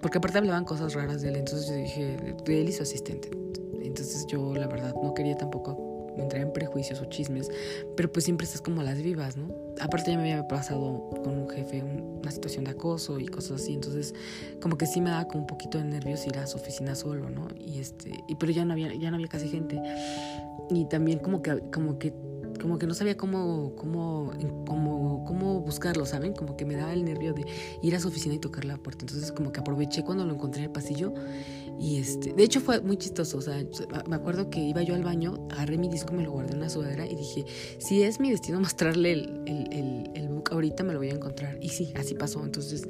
Porque 0.00 0.18
aparte 0.18 0.38
hablaban 0.38 0.64
cosas 0.64 0.92
raras 0.94 1.22
de 1.22 1.30
él, 1.30 1.36
entonces 1.36 1.68
yo 1.68 1.74
dije, 1.76 2.34
de 2.44 2.60
él 2.60 2.68
y 2.68 2.72
su 2.72 2.82
asistente. 2.82 3.30
Entonces 3.80 4.26
yo 4.28 4.54
la 4.54 4.66
verdad 4.66 4.94
no 5.02 5.14
quería 5.14 5.36
tampoco 5.36 5.93
entrar 6.22 6.42
en 6.42 6.52
prejuicios 6.52 7.00
o 7.00 7.04
chismes, 7.06 7.50
pero 7.96 8.12
pues 8.12 8.24
siempre 8.24 8.46
estás 8.46 8.60
como 8.60 8.82
las 8.82 9.02
vivas, 9.02 9.36
¿no? 9.36 9.48
Aparte 9.80 10.10
ya 10.10 10.16
me 10.16 10.32
había 10.32 10.48
pasado 10.48 11.10
con 11.22 11.38
un 11.38 11.48
jefe 11.50 11.82
una 11.82 12.30
situación 12.30 12.64
de 12.64 12.72
acoso 12.72 13.18
y 13.18 13.26
cosas 13.26 13.62
así, 13.62 13.74
entonces 13.74 14.14
como 14.60 14.78
que 14.78 14.86
sí 14.86 15.00
me 15.00 15.10
daba 15.10 15.26
como 15.26 15.40
un 15.40 15.46
poquito 15.46 15.78
de 15.78 15.84
nervios 15.84 16.26
ir 16.26 16.38
a 16.38 16.46
su 16.46 16.56
oficina 16.56 16.94
solo, 16.94 17.28
¿no? 17.30 17.48
Y 17.58 17.80
este, 17.80 18.12
y 18.28 18.34
pero 18.36 18.52
ya 18.52 18.64
no 18.64 18.72
había 18.72 18.94
ya 18.94 19.10
no 19.10 19.16
había 19.16 19.28
casi 19.28 19.48
gente. 19.48 19.80
Y 20.70 20.86
también 20.86 21.18
como 21.18 21.42
que 21.42 21.60
como 21.70 21.98
que 21.98 22.12
como 22.60 22.78
que 22.78 22.86
no 22.86 22.94
sabía 22.94 23.16
cómo, 23.16 23.72
cómo, 23.76 24.32
cómo, 24.66 25.24
cómo 25.26 25.60
buscarlo, 25.60 26.06
¿saben? 26.06 26.32
Como 26.32 26.56
que 26.56 26.64
me 26.64 26.76
daba 26.76 26.92
el 26.92 27.04
nervio 27.04 27.32
de 27.34 27.44
ir 27.82 27.94
a 27.94 28.00
su 28.00 28.08
oficina 28.08 28.34
y 28.34 28.38
tocar 28.38 28.64
la 28.64 28.76
puerta. 28.76 29.04
Entonces 29.04 29.32
como 29.32 29.52
que 29.52 29.60
aproveché 29.60 30.02
cuando 30.04 30.24
lo 30.24 30.34
encontré 30.34 30.60
en 30.60 30.66
el 30.66 30.72
pasillo 30.72 31.12
y 31.78 31.98
este, 31.98 32.32
de 32.32 32.42
hecho 32.44 32.60
fue 32.60 32.80
muy 32.80 32.96
chistoso, 32.96 33.38
o 33.38 33.40
sea, 33.40 33.62
me 34.06 34.16
acuerdo 34.16 34.48
que 34.48 34.60
iba 34.60 34.82
yo 34.82 34.94
al 34.94 35.02
baño, 35.02 35.48
agarré 35.50 35.76
mi 35.76 35.88
disco, 35.88 36.12
me 36.12 36.22
lo 36.22 36.30
guardé 36.30 36.52
en 36.52 36.58
una 36.58 36.68
sudadera 36.68 37.06
y 37.06 37.16
dije, 37.16 37.44
si 37.78 38.02
es 38.02 38.20
mi 38.20 38.30
destino 38.30 38.60
mostrarle 38.60 39.12
el, 39.12 39.42
el, 39.46 40.10
el, 40.14 40.28
book 40.28 40.50
ahorita, 40.52 40.84
me 40.84 40.92
lo 40.92 41.00
voy 41.00 41.10
a 41.10 41.14
encontrar. 41.14 41.58
Y 41.60 41.70
sí, 41.70 41.92
así 41.96 42.14
pasó, 42.14 42.44
entonces, 42.44 42.88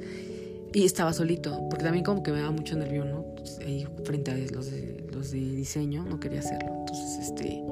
y 0.73 0.85
estaba 0.85 1.13
solito, 1.13 1.67
porque 1.69 1.83
también 1.83 2.03
como 2.03 2.21
que 2.21 2.31
me 2.31 2.39
daba 2.39 2.51
mucho 2.51 2.75
nervio, 2.75 3.05
¿no? 3.05 3.25
ahí 3.65 3.87
frente 4.03 4.31
a 4.31 4.37
los 4.37 4.71
de, 4.71 5.05
los 5.11 5.31
de 5.31 5.39
diseño, 5.39 6.03
no 6.03 6.19
quería 6.19 6.39
hacerlo. 6.39 6.71
Entonces, 6.79 7.19
este, 7.19 7.63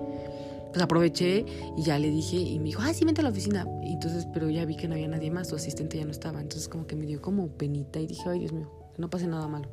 pues 0.73 0.81
aproveché 0.81 1.45
y 1.77 1.83
ya 1.83 1.99
le 1.99 2.09
dije 2.09 2.36
y 2.36 2.57
me 2.59 2.65
dijo, 2.65 2.81
ah, 2.81 2.93
sí, 2.93 3.05
vente 3.05 3.21
a 3.21 3.23
la 3.23 3.29
oficina. 3.29 3.67
Y 3.83 3.93
entonces, 3.93 4.27
pero 4.33 4.49
ya 4.49 4.65
vi 4.65 4.75
que 4.75 4.88
no 4.88 4.95
había 4.95 5.07
nadie 5.07 5.31
más, 5.31 5.49
su 5.49 5.55
asistente 5.55 5.97
ya 5.97 6.05
no 6.05 6.12
estaba. 6.12 6.41
Entonces 6.41 6.67
como 6.67 6.88
que 6.88 6.95
me 6.95 7.05
dio 7.05 7.21
como 7.21 7.47
penita 7.47 7.99
y 7.99 8.07
dije, 8.07 8.23
ay, 8.27 8.39
Dios 8.39 8.51
mío, 8.51 8.69
no 8.97 9.09
pase 9.09 9.27
nada 9.27 9.47
malo 9.47 9.69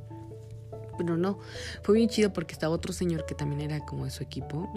pero 1.00 1.16
no, 1.16 1.38
fue 1.82 1.94
bien 1.94 2.10
chido 2.10 2.30
porque 2.30 2.52
estaba 2.52 2.74
otro 2.74 2.92
señor 2.92 3.24
que 3.24 3.34
también 3.34 3.62
era 3.62 3.80
como 3.86 4.04
de 4.04 4.10
su 4.10 4.22
equipo, 4.22 4.70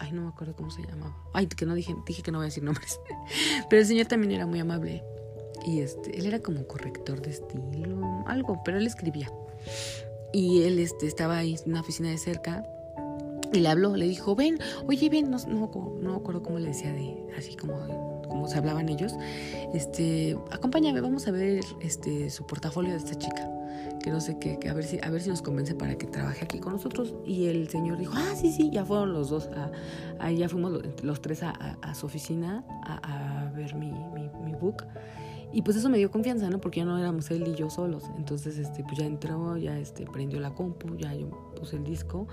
ay, 0.00 0.10
no 0.10 0.22
me 0.22 0.28
acuerdo 0.28 0.56
cómo 0.56 0.72
se 0.72 0.82
llamaba, 0.82 1.16
ay, 1.32 1.46
que 1.46 1.66
no 1.66 1.74
dije, 1.76 1.94
dije 2.04 2.20
que 2.20 2.32
no 2.32 2.38
voy 2.38 2.46
a 2.46 2.48
decir 2.48 2.64
nombres, 2.64 2.98
pero 3.70 3.80
el 3.80 3.86
señor 3.86 4.06
también 4.06 4.32
era 4.32 4.44
muy 4.44 4.58
amable 4.58 5.04
y 5.64 5.78
este, 5.78 6.18
él 6.18 6.26
era 6.26 6.40
como 6.40 6.66
corrector 6.66 7.22
de 7.22 7.30
estilo, 7.30 8.24
algo, 8.26 8.60
pero 8.64 8.78
él 8.78 8.88
escribía 8.88 9.30
y 10.32 10.62
él 10.62 10.80
este, 10.80 11.06
estaba 11.06 11.38
ahí 11.38 11.54
en 11.54 11.70
una 11.70 11.82
oficina 11.82 12.08
de 12.08 12.18
cerca 12.18 12.64
y 13.52 13.60
le 13.60 13.68
habló, 13.68 13.96
le 13.96 14.06
dijo, 14.06 14.34
ven, 14.34 14.58
oye, 14.86 15.08
ven, 15.08 15.30
no, 15.30 15.38
no, 15.46 15.70
no 16.00 16.10
me 16.10 16.16
acuerdo 16.16 16.42
cómo 16.42 16.58
le 16.58 16.68
decía 16.68 16.92
de, 16.92 17.16
así 17.36 17.56
como, 17.56 18.22
como 18.28 18.48
se 18.48 18.58
hablaban 18.58 18.88
ellos, 18.88 19.14
este, 19.74 20.36
acompáñame, 20.50 21.00
vamos 21.00 21.26
a 21.28 21.30
ver 21.30 21.64
este, 21.80 22.30
su 22.30 22.46
portafolio 22.46 22.92
de 22.92 22.98
esta 22.98 23.14
chica 23.16 23.57
que 24.02 24.10
no 24.10 24.20
sé 24.20 24.38
qué, 24.38 24.58
que 24.58 24.68
a 24.68 24.74
ver 24.74 24.84
si 24.84 24.98
a 25.02 25.10
ver 25.10 25.20
si 25.20 25.28
nos 25.28 25.42
convence 25.42 25.74
para 25.74 25.96
que 25.96 26.06
trabaje 26.06 26.44
aquí 26.44 26.58
con 26.58 26.72
nosotros. 26.72 27.14
Y 27.24 27.46
el 27.46 27.68
señor 27.68 27.98
dijo 27.98 28.14
ah 28.16 28.34
sí 28.36 28.52
sí 28.52 28.70
ya 28.70 28.84
fueron 28.84 29.12
los 29.12 29.30
dos 29.30 29.48
ahí 30.18 30.38
ya 30.38 30.48
fuimos 30.48 30.80
los, 31.02 31.20
tres 31.20 31.42
a, 31.42 31.50
a, 31.50 31.94
su 31.94 32.06
oficina 32.06 32.64
a, 32.84 33.46
a 33.46 33.50
ver 33.52 33.74
mi, 33.74 33.92
mi, 33.92 34.28
mi, 34.44 34.54
book. 34.54 34.84
Y 35.50 35.62
pues 35.62 35.78
eso 35.78 35.88
me 35.88 35.96
dio 35.96 36.10
confianza 36.10 36.50
no 36.50 36.60
porque 36.60 36.80
ya 36.80 36.84
no 36.84 36.98
éramos 36.98 37.30
él 37.30 37.48
y 37.48 37.54
yo 37.54 37.70
solos. 37.70 38.04
Entonces 38.16 38.58
este 38.58 38.84
pues 38.84 38.98
ya 38.98 39.06
entró 39.06 39.56
ya 39.56 39.78
este 39.78 40.04
prendió 40.06 40.40
la 40.40 40.54
compu 40.54 40.94
ya 40.96 41.14
yo 41.14 41.30
puse 41.56 41.76
el 41.76 41.84
disco. 41.84 42.26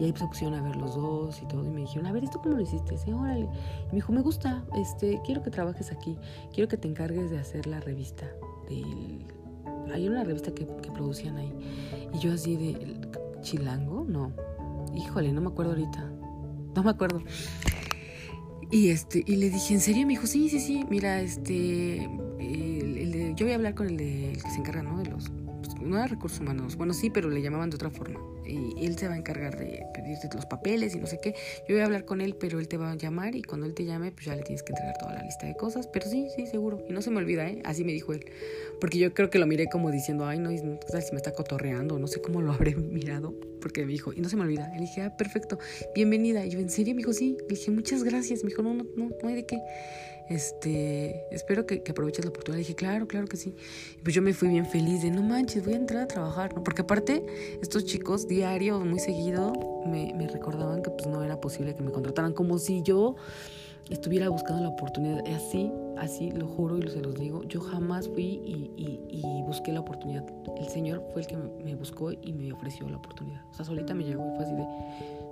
Y 0.00 0.04
ahí 0.04 0.14
se 0.16 0.26
pusieron 0.26 0.58
a 0.58 0.62
ver 0.62 0.76
los 0.76 0.94
dos 0.94 1.40
y 1.42 1.46
todo. 1.46 1.64
Y 1.64 1.70
me 1.70 1.82
dijeron 1.82 2.06
a 2.06 2.12
ver 2.12 2.24
esto 2.24 2.40
cómo 2.42 2.56
lo 2.56 2.62
hiciste 2.62 2.96
sí 2.96 3.12
órale 3.12 3.44
y 3.44 3.86
me 3.88 3.94
dijo 3.94 4.12
me 4.12 4.22
gusta 4.22 4.64
este 4.76 5.20
quiero 5.24 5.42
que 5.42 5.50
trabajes 5.50 5.92
aquí. 5.92 6.16
Quiero 6.52 6.68
que 6.68 6.76
te 6.76 6.88
encargues 6.88 7.30
de 7.30 7.38
hacer 7.38 7.66
la 7.66 7.80
revista 7.80 8.26
del 8.68 9.41
hay 9.92 10.08
una 10.08 10.24
revista 10.24 10.52
que, 10.52 10.66
producían 10.66 11.36
ahí. 11.36 11.52
Y 12.14 12.18
yo 12.18 12.32
así 12.32 12.56
de, 12.56 12.96
¿Chilango? 13.40 14.04
No. 14.04 14.32
Híjole, 14.94 15.32
no 15.32 15.40
me 15.40 15.48
acuerdo 15.48 15.72
ahorita. 15.72 16.10
No 16.74 16.82
me 16.82 16.90
acuerdo. 16.90 17.22
Y 18.70 18.88
este, 18.88 19.22
y 19.26 19.36
le 19.36 19.50
dije, 19.50 19.74
¿en 19.74 19.80
serio? 19.80 20.06
Me 20.06 20.14
dijo, 20.14 20.26
sí, 20.26 20.48
sí, 20.48 20.60
sí, 20.60 20.84
mira, 20.88 21.20
este, 21.20 22.08
yo 23.36 23.46
voy 23.46 23.52
a 23.52 23.56
hablar 23.56 23.74
con 23.74 23.86
el, 23.86 23.96
de, 23.96 24.32
el 24.32 24.42
que 24.42 24.50
se 24.50 24.58
encarga, 24.58 24.82
¿no? 24.82 24.98
De 24.98 25.10
los 25.10 25.30
no 25.80 25.96
era 25.96 26.06
recursos 26.06 26.40
humanos, 26.40 26.76
bueno 26.76 26.94
sí, 26.94 27.10
pero 27.10 27.28
le 27.28 27.42
llamaban 27.42 27.70
de 27.70 27.76
otra 27.76 27.90
forma. 27.90 28.20
Y 28.46 28.86
él 28.86 28.98
se 28.98 29.08
va 29.08 29.14
a 29.14 29.16
encargar 29.16 29.56
de 29.56 29.84
pedirte 29.94 30.28
los 30.34 30.46
papeles 30.46 30.94
y 30.94 30.98
no 30.98 31.06
sé 31.06 31.18
qué. 31.20 31.34
Yo 31.68 31.74
voy 31.74 31.80
a 31.80 31.84
hablar 31.84 32.04
con 32.04 32.20
él, 32.20 32.36
pero 32.38 32.58
él 32.58 32.68
te 32.68 32.76
va 32.76 32.92
a 32.92 32.94
llamar 32.96 33.36
y 33.36 33.42
cuando 33.42 33.66
él 33.66 33.74
te 33.74 33.84
llame, 33.84 34.12
pues 34.12 34.26
ya 34.26 34.36
le 34.36 34.42
tienes 34.42 34.62
que 34.62 34.72
entregar 34.72 34.96
toda 34.98 35.14
la 35.14 35.22
lista 35.22 35.46
de 35.46 35.54
cosas. 35.56 35.86
Pero 35.86 36.08
sí, 36.08 36.28
sí, 36.34 36.46
seguro. 36.46 36.84
Y 36.88 36.92
no 36.92 37.02
se 37.02 37.10
me 37.10 37.18
olvida, 37.18 37.48
¿eh? 37.48 37.62
Así 37.64 37.84
me 37.84 37.92
dijo 37.92 38.12
él. 38.12 38.24
Porque 38.80 38.98
yo 38.98 39.14
creo 39.14 39.30
que 39.30 39.38
lo 39.38 39.46
miré 39.46 39.68
como 39.68 39.90
diciendo, 39.90 40.26
ay, 40.26 40.38
no, 40.38 40.50
sé 40.50 41.02
si 41.02 41.12
me 41.12 41.18
está 41.18 41.32
cotorreando, 41.32 41.98
no 41.98 42.06
sé 42.06 42.20
cómo 42.20 42.42
lo 42.42 42.52
habré 42.52 42.74
mirado. 42.74 43.34
Porque 43.60 43.84
me 43.86 43.92
dijo, 43.92 44.12
y 44.12 44.20
no 44.20 44.28
se 44.28 44.36
me 44.36 44.42
olvida. 44.42 44.70
Le 44.74 44.80
dije, 44.80 45.02
ah, 45.02 45.16
perfecto, 45.16 45.58
bienvenida. 45.94 46.44
Y 46.44 46.50
yo, 46.50 46.58
¿en 46.58 46.70
serio? 46.70 46.94
Me 46.94 46.98
dijo, 46.98 47.12
sí. 47.12 47.36
Le 47.48 47.56
dije, 47.56 47.70
muchas 47.70 48.02
gracias. 48.02 48.42
Me 48.42 48.50
dijo, 48.50 48.62
no, 48.62 48.74
no, 48.74 48.84
no, 48.96 49.10
no 49.22 49.28
hay 49.28 49.36
de 49.36 49.46
qué 49.46 49.60
este, 50.28 51.26
espero 51.34 51.66
que, 51.66 51.82
aproveches 51.88 52.24
la 52.24 52.30
oportunidad. 52.30 52.58
dije, 52.58 52.74
claro, 52.74 53.06
claro 53.06 53.26
que 53.26 53.36
sí. 53.36 53.54
Y 53.98 54.02
pues 54.02 54.14
yo 54.14 54.22
me 54.22 54.32
fui 54.32 54.48
bien 54.48 54.66
feliz 54.66 55.02
de, 55.02 55.10
no 55.10 55.22
manches, 55.22 55.64
voy 55.64 55.74
a 55.74 55.76
entrar 55.76 56.02
a 56.02 56.06
trabajar, 56.06 56.54
¿no? 56.54 56.62
Porque 56.64 56.82
aparte, 56.82 57.24
estos 57.60 57.84
chicos 57.84 58.28
diario, 58.28 58.80
muy 58.80 58.98
seguido, 58.98 59.52
me, 59.86 60.12
recordaban 60.28 60.82
que 60.82 60.90
pues 60.90 61.06
no 61.06 61.22
era 61.22 61.40
posible 61.40 61.74
que 61.74 61.82
me 61.82 61.90
contrataran, 61.90 62.32
como 62.32 62.58
si 62.58 62.82
yo 62.82 63.16
estuviera 63.90 64.28
buscando 64.28 64.62
la 64.62 64.68
oportunidad. 64.68 65.22
Así, 65.34 65.70
así, 65.98 66.30
lo 66.30 66.46
juro 66.46 66.78
y 66.78 66.88
se 66.88 67.00
los 67.00 67.14
digo, 67.16 67.42
yo 67.44 67.60
jamás 67.60 68.08
fui 68.08 68.40
y, 68.44 68.70
y, 68.76 69.42
busqué 69.42 69.72
la 69.72 69.80
oportunidad. 69.80 70.24
El 70.58 70.68
Señor 70.68 71.04
fue 71.12 71.22
el 71.22 71.26
que 71.26 71.36
me 71.36 71.74
buscó 71.74 72.12
y 72.12 72.32
me 72.32 72.52
ofreció 72.52 72.88
la 72.88 72.96
oportunidad. 72.96 73.44
O 73.50 73.54
sea, 73.54 73.64
solita 73.64 73.92
me 73.92 74.04
llegó 74.04 74.24
y 74.26 74.36
fue 74.36 74.44
así 74.46 74.54
de 74.54 74.66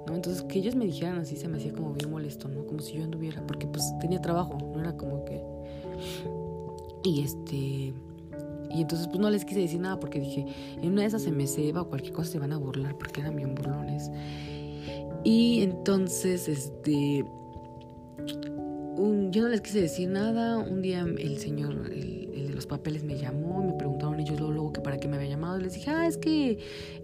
¿no? 0.06 0.14
Entonces 0.14 0.42
que 0.42 0.58
ellos 0.58 0.74
me 0.74 0.84
dijeran 0.84 1.18
así 1.18 1.36
se 1.36 1.48
me 1.48 1.58
hacía 1.58 1.72
como 1.72 1.92
bien 1.92 2.10
molesto, 2.10 2.48
¿no? 2.48 2.64
Como 2.66 2.80
si 2.80 2.94
yo 2.94 3.04
anduviera, 3.04 3.46
porque 3.46 3.66
pues 3.66 3.84
tenía 4.00 4.20
trabajo, 4.20 4.58
no 4.72 4.80
era 4.80 4.96
como 4.96 5.24
que... 5.24 5.42
Y 7.04 7.22
este... 7.22 7.94
Y 8.72 8.82
entonces 8.82 9.08
pues 9.08 9.18
no 9.18 9.30
les 9.30 9.44
quise 9.44 9.60
decir 9.60 9.80
nada 9.80 9.98
porque 9.98 10.20
dije, 10.20 10.46
en 10.80 10.92
una 10.92 11.02
de 11.02 11.08
esas 11.08 11.22
se 11.22 11.32
me 11.32 11.46
ceba 11.46 11.82
o 11.82 11.88
cualquier 11.88 12.12
cosa 12.12 12.30
se 12.30 12.38
van 12.38 12.52
a 12.52 12.56
burlar 12.56 12.96
porque 12.96 13.20
eran 13.20 13.34
bien 13.34 13.54
burlones. 13.54 14.10
Y 15.24 15.62
entonces, 15.62 16.48
este... 16.48 17.24
un, 18.96 19.30
yo 19.32 19.42
no 19.42 19.48
les 19.48 19.60
quise 19.60 19.80
decir 19.80 20.08
nada. 20.08 20.58
Un 20.58 20.82
día 20.82 21.00
el 21.00 21.38
señor, 21.38 21.90
el, 21.92 22.46
de 22.46 22.54
los 22.54 22.66
papeles, 22.66 23.02
me 23.04 23.18
llamó. 23.18 23.62
Me 23.62 23.74
preguntaron 23.74 24.09
que 24.72 24.80
para 24.80 24.98
qué 24.98 25.08
me 25.08 25.16
había 25.16 25.28
llamado. 25.28 25.58
Y 25.58 25.62
les 25.62 25.74
dije, 25.74 25.90
ah, 25.90 26.06
es 26.06 26.16
que 26.16 26.58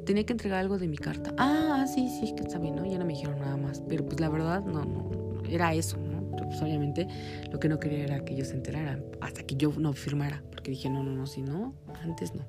tenía 0.04 0.24
que 0.24 0.32
entregar 0.32 0.60
algo 0.60 0.78
de 0.78 0.88
mi 0.88 0.96
carta. 0.96 1.34
Ah, 1.38 1.86
sí, 1.92 2.08
sí, 2.08 2.34
que 2.34 2.42
está 2.42 2.58
bien, 2.58 2.76
¿no? 2.76 2.84
Ya 2.86 2.98
no 2.98 3.04
me 3.04 3.14
dijeron 3.14 3.38
nada 3.38 3.56
más. 3.56 3.82
Pero 3.88 4.04
pues 4.04 4.20
la 4.20 4.28
verdad, 4.28 4.64
no, 4.64 4.84
no, 4.84 5.10
era 5.48 5.74
eso, 5.74 5.96
¿no? 5.98 6.16
Pues 6.36 6.62
obviamente 6.62 7.08
lo 7.50 7.58
que 7.58 7.68
no 7.68 7.80
quería 7.80 8.04
era 8.04 8.24
que 8.24 8.34
ellos 8.34 8.48
se 8.48 8.54
enteraran 8.54 9.04
hasta 9.20 9.42
que 9.42 9.56
yo 9.56 9.72
no 9.76 9.92
firmara. 9.92 10.42
Porque 10.50 10.70
dije, 10.70 10.88
no, 10.88 11.02
no, 11.02 11.10
no, 11.10 11.26
si 11.26 11.42
no, 11.42 11.74
antes 12.02 12.34
no. 12.34 12.44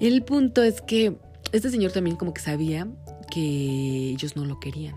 El 0.00 0.22
punto 0.22 0.62
es 0.62 0.80
que 0.80 1.16
este 1.52 1.70
señor 1.70 1.92
también 1.92 2.16
como 2.16 2.32
que 2.32 2.40
sabía 2.40 2.88
que 3.30 4.10
ellos 4.10 4.36
no 4.36 4.44
lo 4.44 4.58
querían. 4.58 4.96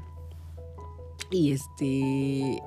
Y 1.31 1.51
este. 1.51 2.62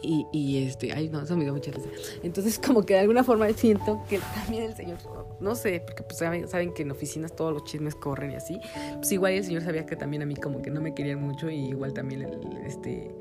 Y, 0.00 0.26
y, 0.32 0.64
este, 0.64 0.92
ay, 0.92 1.08
no, 1.08 1.20
eso 1.20 1.36
me 1.36 1.44
dio 1.44 1.52
mucha 1.52 1.70
risa. 1.70 1.88
Entonces, 2.22 2.58
como 2.58 2.82
que 2.82 2.94
de 2.94 3.00
alguna 3.00 3.24
forma 3.24 3.48
siento 3.50 4.02
que 4.08 4.18
también 4.34 4.64
el 4.64 4.74
señor, 4.74 4.98
no 5.40 5.54
sé, 5.54 5.82
porque 5.84 6.02
pues 6.02 6.18
saben, 6.18 6.48
saben, 6.48 6.72
que 6.72 6.82
en 6.82 6.90
oficinas 6.90 7.34
todos 7.34 7.52
los 7.52 7.64
chismes 7.64 7.94
corren 7.94 8.32
y 8.32 8.36
así. 8.36 8.60
Pues 8.96 9.12
igual 9.12 9.32
el 9.32 9.44
señor 9.44 9.62
sabía 9.62 9.86
que 9.86 9.96
también 9.96 10.22
a 10.22 10.26
mí 10.26 10.36
como 10.36 10.62
que 10.62 10.70
no 10.70 10.80
me 10.80 10.94
querían 10.94 11.20
mucho 11.20 11.50
y 11.50 11.68
igual 11.68 11.92
también 11.92 12.26
este, 12.64 13.14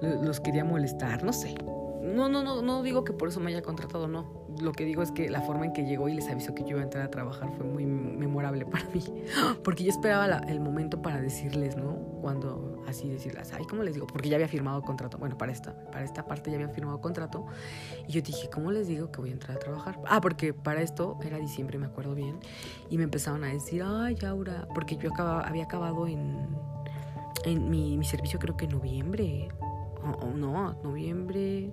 los 0.00 0.40
quería 0.40 0.64
molestar, 0.64 1.24
no 1.24 1.32
sé. 1.32 1.54
No, 2.02 2.28
no, 2.28 2.42
no, 2.42 2.62
no 2.62 2.82
digo 2.82 3.04
que 3.04 3.12
por 3.12 3.28
eso 3.28 3.40
me 3.40 3.50
haya 3.50 3.62
contratado, 3.62 4.08
no 4.08 4.47
lo 4.60 4.72
que 4.72 4.84
digo 4.84 5.02
es 5.02 5.10
que 5.12 5.28
la 5.28 5.40
forma 5.42 5.66
en 5.66 5.72
que 5.72 5.84
llegó 5.84 6.08
y 6.08 6.14
les 6.14 6.28
avisó 6.28 6.54
que 6.54 6.62
yo 6.62 6.70
iba 6.70 6.80
a 6.80 6.84
entrar 6.84 7.04
a 7.04 7.10
trabajar 7.10 7.50
fue 7.56 7.66
muy 7.66 7.86
memorable 7.86 8.64
para 8.66 8.84
mí. 8.90 9.02
Porque 9.64 9.84
yo 9.84 9.90
esperaba 9.90 10.26
el 10.48 10.60
momento 10.60 11.02
para 11.02 11.20
decirles, 11.20 11.76
¿no? 11.76 11.96
Cuando 12.20 12.82
así 12.88 13.08
decirles, 13.08 13.52
ay, 13.52 13.64
¿cómo 13.68 13.82
les 13.82 13.94
digo? 13.94 14.06
Porque 14.06 14.28
ya 14.28 14.36
había 14.36 14.48
firmado 14.48 14.82
contrato. 14.82 15.18
Bueno, 15.18 15.36
para 15.36 15.52
esta, 15.52 15.74
para 15.90 16.04
esta 16.04 16.24
parte 16.26 16.50
ya 16.50 16.56
había 16.56 16.68
firmado 16.68 17.00
contrato. 17.00 17.46
Y 18.06 18.12
yo 18.12 18.22
dije, 18.22 18.48
¿cómo 18.52 18.72
les 18.72 18.88
digo 18.88 19.10
que 19.12 19.20
voy 19.20 19.30
a 19.30 19.32
entrar 19.32 19.56
a 19.56 19.60
trabajar? 19.60 19.98
Ah, 20.06 20.20
porque 20.20 20.52
para 20.54 20.82
esto 20.82 21.18
era 21.22 21.38
diciembre, 21.38 21.78
me 21.78 21.86
acuerdo 21.86 22.14
bien. 22.14 22.38
Y 22.90 22.98
me 22.98 23.04
empezaron 23.04 23.44
a 23.44 23.48
decir, 23.48 23.82
ay, 23.84 24.16
Aura, 24.26 24.66
porque 24.74 24.96
yo 24.96 25.10
acababa, 25.10 25.42
había 25.42 25.64
acabado 25.64 26.06
en, 26.06 26.48
en 27.44 27.70
mi, 27.70 28.02
servicio 28.04 28.38
creo 28.38 28.56
que 28.56 28.64
en 28.64 28.72
noviembre. 28.72 29.48
O, 30.22 30.28
no, 30.28 30.72
noviembre 30.82 31.72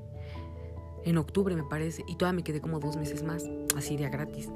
en 1.05 1.17
octubre 1.17 1.55
me 1.55 1.63
parece, 1.63 2.03
y 2.07 2.15
todavía 2.15 2.37
me 2.37 2.43
quedé 2.43 2.59
como 2.59 2.79
dos 2.79 2.97
meses 2.97 3.23
más, 3.23 3.47
así 3.77 3.95
de 3.95 4.09
gratis. 4.09 4.49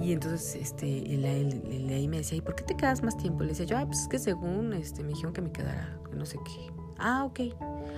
Y 0.00 0.12
entonces 0.12 0.54
este, 0.54 1.14
el, 1.14 1.24
el, 1.24 1.88
ahí 1.88 2.06
me 2.06 2.18
decía, 2.18 2.36
¿y 2.36 2.42
por 2.42 2.54
qué 2.54 2.64
te 2.64 2.76
quedas 2.76 3.02
más 3.02 3.16
tiempo? 3.16 3.42
Le 3.42 3.50
decía 3.50 3.64
yo, 3.64 3.78
ah, 3.78 3.86
pues 3.86 4.00
es 4.02 4.08
que 4.08 4.18
según 4.18 4.74
este, 4.74 5.02
me 5.02 5.08
dijeron 5.08 5.32
que 5.32 5.40
me 5.40 5.50
quedara, 5.50 5.98
no 6.14 6.26
sé 6.26 6.38
qué. 6.44 6.72
Ah, 6.98 7.24
ok. 7.24 7.40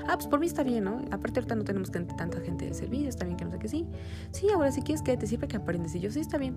Ah, 0.09 0.15
pues 0.15 0.27
por 0.27 0.41
mí 0.41 0.47
está 0.47 0.63
bien, 0.63 0.85
¿no? 0.85 1.05
Aparte 1.11 1.41
ahorita 1.41 1.55
no 1.55 1.65
tenemos 1.65 1.91
tanta 1.91 2.41
gente 2.41 2.67
de 2.67 2.75
servicio, 2.75 3.09
está 3.09 3.25
bien 3.25 3.37
que 3.37 3.45
no 3.45 3.51
sé 3.51 3.59
qué, 3.59 3.69
sí. 3.69 3.87
Sí, 4.33 4.49
ahora 4.51 4.73
si 4.73 4.83
quieres 4.83 5.03
quédate, 5.03 5.27
siempre 5.27 5.49
que 5.49 5.57
aprendes. 5.57 5.95
Y 5.95 6.01
yo, 6.01 6.11
sí, 6.11 6.21
está 6.21 6.39
bien. 6.39 6.57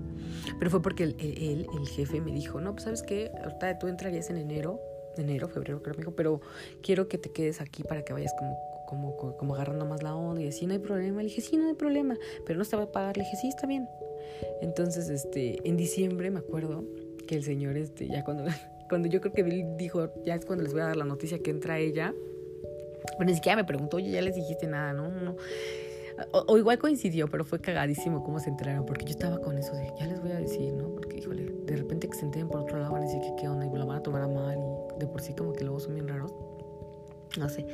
Pero 0.58 0.72
fue 0.72 0.82
porque 0.82 1.04
el, 1.04 1.16
el, 1.20 1.88
jefe 1.88 2.22
me 2.22 2.32
dijo, 2.32 2.62
no, 2.62 2.74
pues 2.74 2.84
sabes 2.84 3.04
qué, 3.04 3.32
ahorita 3.44 3.80
tú 3.80 3.88
entrarías 3.88 4.30
en 4.30 4.38
enero, 4.38 4.80
enero, 5.18 5.48
febrero 5.50 5.82
creo 5.82 5.96
me 5.96 6.00
dijo, 6.00 6.16
pero 6.16 6.42
quiero 6.82 7.08
que 7.08 7.18
te 7.18 7.32
quedes 7.32 7.62
aquí 7.62 7.84
para 7.84 8.04
que 8.04 8.14
vayas 8.14 8.34
como 8.38 8.58
como, 8.92 9.16
como 9.16 9.56
agarrando 9.56 9.86
más 9.86 10.04
la 10.04 10.14
onda 10.14 10.42
y 10.42 10.44
decía, 10.44 10.68
no 10.68 10.74
hay 10.74 10.80
problema. 10.80 11.22
Le 11.22 11.30
dije, 11.30 11.40
sí, 11.40 11.56
no 11.56 11.70
hay 11.70 11.76
problema, 11.76 12.18
pero 12.46 12.58
no 12.58 12.64
estaba 12.64 12.84
a 12.84 12.92
pagar. 12.92 13.16
Le 13.16 13.24
dije, 13.24 13.38
sí, 13.38 13.48
está 13.48 13.66
bien. 13.66 13.88
Entonces, 14.62 15.10
este, 15.10 15.66
en 15.68 15.78
diciembre 15.78 16.30
me 16.30 16.40
acuerdo 16.40 16.84
que 17.26 17.36
el 17.36 17.44
señor, 17.46 17.78
este, 17.78 18.10
ya 18.10 18.26
cuando, 18.26 18.44
cuando 18.90 19.08
yo 19.08 19.22
creo 19.22 19.34
que 19.34 19.44
Bill 19.44 19.78
dijo, 19.78 20.12
ya 20.26 20.36
es 20.36 20.46
cuando 20.46 20.66
les 20.66 20.74
voy 20.74 20.82
a 20.82 20.88
dar 20.88 20.98
la 20.98 21.06
noticia 21.06 21.40
que 21.40 21.52
entra 21.52 21.80
ella, 21.80 22.14
pero 23.18 23.24
ni 23.24 23.34
siquiera 23.34 23.56
me 23.56 23.64
preguntó, 23.64 23.96
oye, 23.96 24.12
ya 24.12 24.22
les 24.22 24.36
dijiste 24.36 24.68
nada, 24.68 24.92
¿no? 24.92 25.10
no. 25.10 25.38
O, 26.34 26.58
igual 26.58 26.78
coincidió, 26.78 27.30
pero 27.30 27.46
fue 27.46 27.62
cagadísimo 27.62 28.24
cómo 28.24 28.40
se 28.40 28.50
enteraron, 28.50 28.86
porque 28.86 29.06
yo 29.06 29.12
estaba 29.12 29.40
con 29.40 29.58
eso 29.58 29.74
de, 29.74 29.90
ya 29.98 30.06
les 30.06 30.22
voy 30.22 30.32
a 30.32 30.40
decir, 30.40 30.74
¿no? 30.74 30.90
Porque, 30.90 31.18
híjole, 31.18 31.46
de 31.46 31.78
repente 31.78 32.10
que 32.10 32.18
se 32.18 32.26
enteren 32.26 32.50
por 32.50 32.60
otro 32.60 32.78
lado 32.78 32.92
van 32.92 33.04
a 33.04 33.06
decir 33.06 33.22
que 33.22 33.34
qué 33.40 33.48
onda 33.48 33.66
y 33.66 33.70
lo 33.70 33.88
van 33.88 34.00
a 34.00 34.04
tomar 34.04 34.22
a 34.24 34.28
mal 34.28 34.60
y 34.60 35.00
de 35.00 35.08
por 35.08 35.22
sí 35.22 35.34
como 35.34 35.54
que 35.54 35.64
luego 35.64 35.80
son 35.80 35.96
bien 35.96 36.10
raros. 36.10 36.34
No 37.38 37.50
sé. 37.50 37.66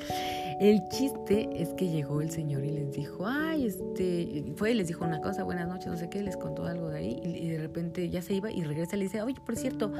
El 0.60 0.88
chiste 0.89 1.50
es 1.62 1.70
que 1.74 1.88
llegó 1.88 2.22
el 2.22 2.32
señor 2.32 2.63
y 2.63 2.72
les 2.72 2.91
dijo, 2.91 3.26
ay, 3.28 3.67
este, 3.67 4.43
fue 4.56 4.72
y 4.72 4.74
les 4.74 4.88
dijo 4.88 5.06
una 5.06 5.22
cosa, 5.22 5.43
buenas 5.43 5.67
noches, 5.67 5.88
no 5.88 5.98
sé 5.98 6.10
qué, 6.10 6.24
les 6.24 6.36
contó 6.36 6.65
algo 6.65 6.89
de 6.89 6.98
ahí 6.98 7.22
y, 7.24 7.50
de 7.50 7.60
repente 7.60 8.10
ya 8.10 8.22
se 8.22 8.34
iba 8.34 8.52
y 8.52 8.63
regresa 8.63 8.96
y 8.96 9.00
le 9.00 9.06
dice, 9.06 9.22
oye, 9.22 9.39
por 9.46 9.56
cierto, 9.56 9.91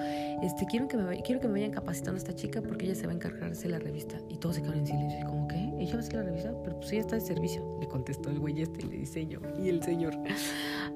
este, 0.42 0.66
quiero 0.66 0.88
que 0.88 0.98
me, 0.98 1.22
quiero 1.22 1.40
que 1.40 1.48
me 1.48 1.54
vayan 1.54 1.72
capacitando 1.72 2.16
a 2.16 2.18
esta 2.18 2.34
chica 2.34 2.62
porque 2.62 2.86
ella 2.86 2.96
se 2.96 3.06
va 3.06 3.14
a 3.14 3.16
encargar 3.16 3.56
de 3.56 3.70
la 3.70 3.80
revista. 3.80 4.18
Y 4.30 4.38
todos 4.38 4.56
se 4.56 4.62
quedaron 4.62 4.82
en 4.82 4.88
silencio, 4.88 5.20
y 5.20 5.24
como, 5.24 5.48
¿qué? 5.48 5.74
¿Ella 5.80 5.94
va 5.94 5.98
a 5.98 6.00
hacer 6.00 6.16
la 6.16 6.24
revista? 6.24 6.54
Pero 6.64 6.78
pues 6.78 6.92
ella 6.92 7.02
está 7.02 7.16
de 7.16 7.22
servicio, 7.22 7.78
le 7.80 7.88
contestó 7.88 8.30
el 8.30 8.40
güey 8.40 8.62
este 8.62 8.82
y 8.82 8.90
le 8.90 8.98
diseño. 8.98 9.42
Y 9.60 9.70
el 9.70 9.84
señor, 9.84 10.16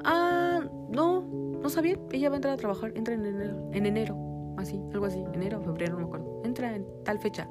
ah, 0.04 0.62
no, 0.90 1.22
no 1.22 1.70
sabía, 1.70 1.98
ella 2.12 2.30
va 2.30 2.36
a 2.36 2.38
entrar 2.38 2.54
a 2.56 2.58
trabajar, 2.58 2.94
entra 2.96 3.14
en 3.14 3.26
enero, 3.26 3.70
en 3.74 3.86
enero, 3.86 4.54
así, 4.58 4.80
algo 4.92 5.06
así, 5.06 5.24
enero, 5.34 5.62
febrero, 5.62 5.94
no 5.94 6.00
me 6.00 6.06
acuerdo, 6.06 6.42
entra 6.44 6.76
en 6.76 6.86
tal 7.04 7.20
fecha. 7.20 7.48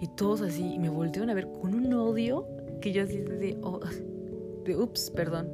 Y 0.00 0.08
todos 0.08 0.40
así, 0.40 0.74
y 0.74 0.78
me 0.78 0.88
voltearon 0.88 1.30
a 1.30 1.34
ver 1.34 1.46
con 1.46 1.74
un 1.74 1.92
odio 1.92 2.46
que 2.80 2.92
yo 2.92 3.02
así 3.02 3.18
de, 3.18 3.58
oh, 3.62 3.80
de 4.64 4.76
ups, 4.76 5.10
perdón. 5.10 5.50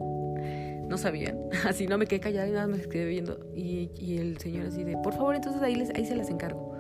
No 0.89 0.97
sabían. 0.97 1.37
Así 1.67 1.89
no 1.89 1.99
me 1.99 2.07
quedé 2.07 2.21
callada 2.21 2.47
y 2.47 2.53
nada 2.53 2.69
me 2.69 2.79
quedé 2.79 3.07
viendo. 3.07 3.41
Y, 3.57 3.91
y, 3.99 4.19
el 4.19 4.39
señor 4.39 4.67
así 4.67 4.85
de, 4.85 4.97
por 4.99 5.15
favor, 5.15 5.35
entonces 5.35 5.61
ahí, 5.61 5.75
les, 5.75 5.91
ahí 5.91 6.07
se 6.07 6.15
las 6.15 6.31
encargo. 6.31 6.75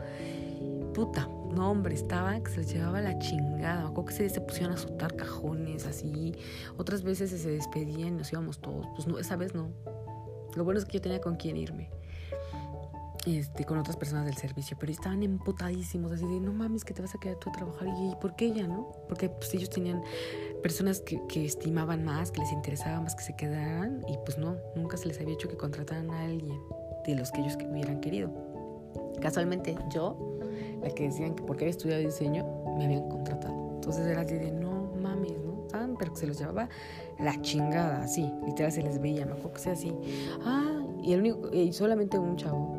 Puta, 0.94 1.28
no 1.52 1.72
hombre, 1.72 1.96
estaba 1.96 2.38
se 2.48 2.58
les 2.58 2.72
llevaba 2.72 3.00
la 3.00 3.18
chingada. 3.18 3.82
Me 3.82 3.88
acuerdo 3.88 4.04
que 4.04 4.12
se, 4.12 4.28
se 4.28 4.40
pusieron 4.40 4.74
a 4.74 4.76
soltar 4.76 5.16
cajones 5.16 5.86
así. 5.86 6.36
Otras 6.76 7.02
veces 7.02 7.30
se 7.30 7.50
despedían 7.50 8.08
y 8.08 8.18
nos 8.18 8.32
íbamos 8.32 8.60
todos. 8.60 8.86
Pues 8.94 9.08
no, 9.08 9.18
esa 9.18 9.34
vez 9.34 9.56
no. 9.56 9.70
Lo 10.54 10.62
bueno 10.62 10.78
es 10.78 10.84
que 10.84 10.98
yo 10.98 11.00
tenía 11.00 11.20
con 11.20 11.34
quién 11.34 11.56
irme 11.56 11.90
este, 13.26 13.64
con 13.64 13.78
otras 13.78 13.96
personas 13.96 14.24
del 14.24 14.36
servicio, 14.36 14.76
pero 14.78 14.92
estaban 14.92 15.22
emputadísimos, 15.22 16.12
así 16.12 16.24
de, 16.24 16.40
no 16.40 16.52
mames, 16.52 16.84
que 16.84 16.94
te 16.94 17.02
vas 17.02 17.14
a 17.14 17.18
quedar 17.18 17.36
tú 17.36 17.50
a 17.50 17.52
trabajar. 17.52 17.88
¿Y 17.88 18.14
por 18.20 18.36
qué 18.36 18.46
ella, 18.46 18.68
no? 18.68 18.92
Porque 19.08 19.28
pues, 19.28 19.52
ellos 19.54 19.68
tenían 19.68 20.02
personas 20.62 21.00
que, 21.00 21.20
que, 21.28 21.44
estimaban 21.44 22.04
más, 22.04 22.30
que 22.30 22.40
les 22.40 22.52
interesaba 22.52 23.00
más 23.00 23.16
que 23.16 23.24
se 23.24 23.34
quedaran, 23.34 24.04
y 24.08 24.16
pues 24.24 24.38
no, 24.38 24.56
nunca 24.76 24.96
se 24.96 25.08
les 25.08 25.20
había 25.20 25.34
hecho 25.34 25.48
que 25.48 25.56
contrataran 25.56 26.10
a 26.10 26.24
alguien 26.24 26.58
de 27.04 27.14
los 27.16 27.32
que 27.32 27.40
ellos 27.40 27.56
hubieran 27.68 28.00
querido. 28.00 28.30
Casualmente, 29.20 29.76
yo, 29.92 30.38
la 30.82 30.90
que 30.90 31.04
decían 31.04 31.34
que 31.34 31.42
porque 31.42 31.64
había 31.64 31.72
estudiado 31.72 32.02
diseño, 32.02 32.46
me 32.76 32.84
habían 32.84 33.08
contratado. 33.08 33.74
Entonces 33.74 34.06
era 34.06 34.20
así 34.20 34.34
de, 34.34 34.52
no 34.52 34.92
mames, 35.00 35.32
¿no? 35.32 35.66
Pero 35.98 36.12
que 36.12 36.20
se 36.20 36.26
los 36.26 36.38
llevaba 36.38 36.68
la 37.18 37.40
chingada, 37.42 38.02
así, 38.02 38.30
literal 38.46 38.72
se 38.72 38.82
les 38.82 39.00
veía, 39.00 39.26
me 39.26 39.32
acuerdo 39.32 39.54
que 39.54 39.60
sea 39.60 39.72
así. 39.72 39.94
Ah, 40.44 40.82
y 41.02 41.12
el 41.12 41.20
único, 41.20 41.52
y 41.52 41.72
solamente 41.72 42.18
un 42.18 42.36
chavo 42.36 42.75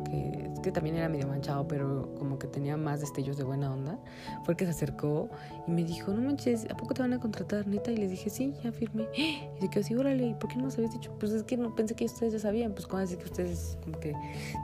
que 0.62 0.72
también 0.72 0.96
era 0.96 1.08
medio 1.08 1.26
manchado, 1.26 1.66
pero 1.68 2.14
como 2.18 2.38
que 2.38 2.46
tenía 2.46 2.76
más 2.76 3.00
destellos 3.00 3.36
de 3.36 3.44
buena 3.44 3.72
onda, 3.72 3.98
fue 4.44 4.52
el 4.52 4.56
que 4.56 4.64
se 4.64 4.70
acercó 4.70 5.28
y 5.66 5.70
me 5.70 5.84
dijo, 5.84 6.12
no 6.12 6.20
manches, 6.20 6.66
¿a 6.70 6.76
poco 6.76 6.94
te 6.94 7.02
van 7.02 7.12
a 7.12 7.20
contratar, 7.20 7.66
neta? 7.66 7.90
Y 7.90 7.96
les 7.96 8.10
dije, 8.10 8.30
sí, 8.30 8.54
ya 8.62 8.72
firmé. 8.72 9.08
Y 9.60 9.68
quedó 9.68 9.80
así, 9.80 9.94
órale, 9.94 10.36
¿por 10.38 10.48
qué 10.48 10.56
no 10.56 10.64
nos 10.64 10.76
habías 10.76 10.92
dicho? 10.92 11.12
Pues 11.18 11.32
es 11.32 11.42
que 11.42 11.56
no 11.56 11.74
pensé 11.74 11.94
que 11.94 12.04
ustedes 12.04 12.32
ya 12.32 12.38
sabían, 12.38 12.72
pues 12.72 12.86
como 12.86 13.00
decir 13.00 13.18
que 13.18 13.24
ustedes 13.24 13.78
como 13.82 13.98
que 13.98 14.14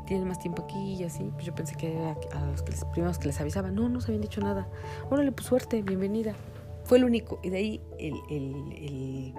tienen 0.06 0.28
más 0.28 0.38
tiempo 0.38 0.62
aquí 0.62 0.94
y 0.94 1.04
así, 1.04 1.30
pues 1.34 1.44
yo 1.44 1.54
pensé 1.54 1.74
que 1.76 1.96
a, 1.96 2.46
los 2.46 2.62
que 2.62 2.72
les, 2.72 2.84
primeros 2.86 3.18
que 3.18 3.26
les 3.26 3.40
avisaban, 3.40 3.74
no, 3.74 3.88
no 3.88 4.00
se 4.00 4.08
habían 4.08 4.22
dicho 4.22 4.40
nada. 4.40 4.68
Órale, 5.10 5.32
pues 5.32 5.46
suerte, 5.46 5.82
bienvenida. 5.82 6.34
Fue 6.84 6.98
el 6.98 7.04
único. 7.04 7.40
Y 7.42 7.50
de 7.50 7.56
ahí 7.56 7.80
el, 7.98 8.14
el, 8.30 9.34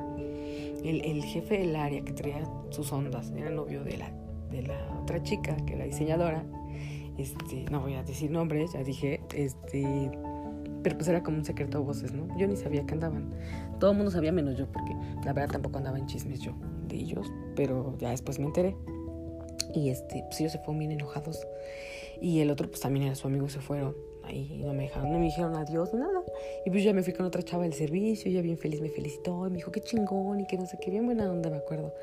el, 0.84 1.02
el 1.02 1.24
jefe 1.24 1.60
del 1.60 1.76
área 1.76 2.04
que 2.04 2.14
traía 2.14 2.44
sus 2.72 2.92
ondas, 2.92 3.32
era 3.36 3.50
novio 3.50 3.84
de 3.84 3.98
la 3.98 4.25
de 4.52 4.64
la 4.64 5.00
otra 5.02 5.22
chica, 5.24 5.56
que 5.66 5.74
era 5.74 5.86
diseñadora, 5.86 6.44
este, 7.18 7.66
no 7.72 7.82
voy 7.82 7.94
a 7.94 8.04
decir 8.04 8.30
nombres, 8.30 8.74
ya 8.74 8.84
dije, 8.84 9.22
este, 9.34 10.12
pero 10.84 10.98
pues 10.98 11.08
era 11.08 11.24
como 11.24 11.38
un 11.38 11.46
secreto 11.46 11.78
a 11.78 11.82
voces, 11.82 12.14
¿no? 12.14 12.28
Yo 12.38 12.48
ni 12.48 12.56
sabía 12.56 12.86
que 12.86 12.94
andaban. 12.94 13.34
Todo 13.80 13.92
el 13.92 13.98
mundo 13.98 14.12
sabía 14.12 14.32
menos 14.32 14.58
yo, 14.58 14.68
porque 14.72 14.94
la 15.24 15.34
verdad 15.34 15.54
tampoco 15.54 15.78
andaba 15.78 15.98
en 15.98 16.06
chismes 16.08 16.42
yo 16.42 16.54
de 16.88 16.98
ellos, 16.98 17.32
pero 17.56 17.98
ya 17.98 18.12
después 18.12 18.38
me 18.40 18.46
enteré. 18.46 18.76
Y 19.74 19.90
este, 19.90 20.24
pues 20.28 20.40
ellos 20.42 20.52
se 20.52 20.60
fueron 20.60 20.80
bien 20.80 20.92
enojados. 20.92 21.46
Y 22.22 22.40
el 22.40 22.52
otro, 22.52 22.68
pues 22.70 22.82
también 22.82 23.06
era 23.08 23.16
su 23.16 23.28
amigo, 23.28 23.50
se 23.50 23.60
fueron. 23.60 23.96
Ahí 24.24 24.60
no 24.64 24.74
me 24.74 24.84
dejaron, 24.84 25.12
no 25.12 25.20
me 25.20 25.26
dijeron 25.26 25.56
adiós, 25.56 25.94
nada. 25.94 26.24
Y 26.66 26.70
pues 26.70 26.84
ya 26.84 26.94
me 26.94 27.04
fui 27.04 27.14
con 27.14 27.26
otra 27.26 27.44
chava 27.44 27.64
del 27.64 27.74
servicio, 27.74 28.30
ella 28.30 28.42
bien 28.42 28.58
feliz 28.58 28.82
me 28.82 28.90
felicitó, 28.90 29.48
y 29.48 29.52
me 29.52 29.58
dijo 29.58 29.72
qué 29.72 29.82
chingón 29.82 30.40
y 30.40 30.48
que 30.48 30.58
no 30.58 30.66
sé 30.66 30.78
qué, 30.82 30.90
bien 30.92 31.06
buena 31.06 31.32
onda, 31.32 31.50
me 31.50 31.58
acuerdo. 31.58 31.94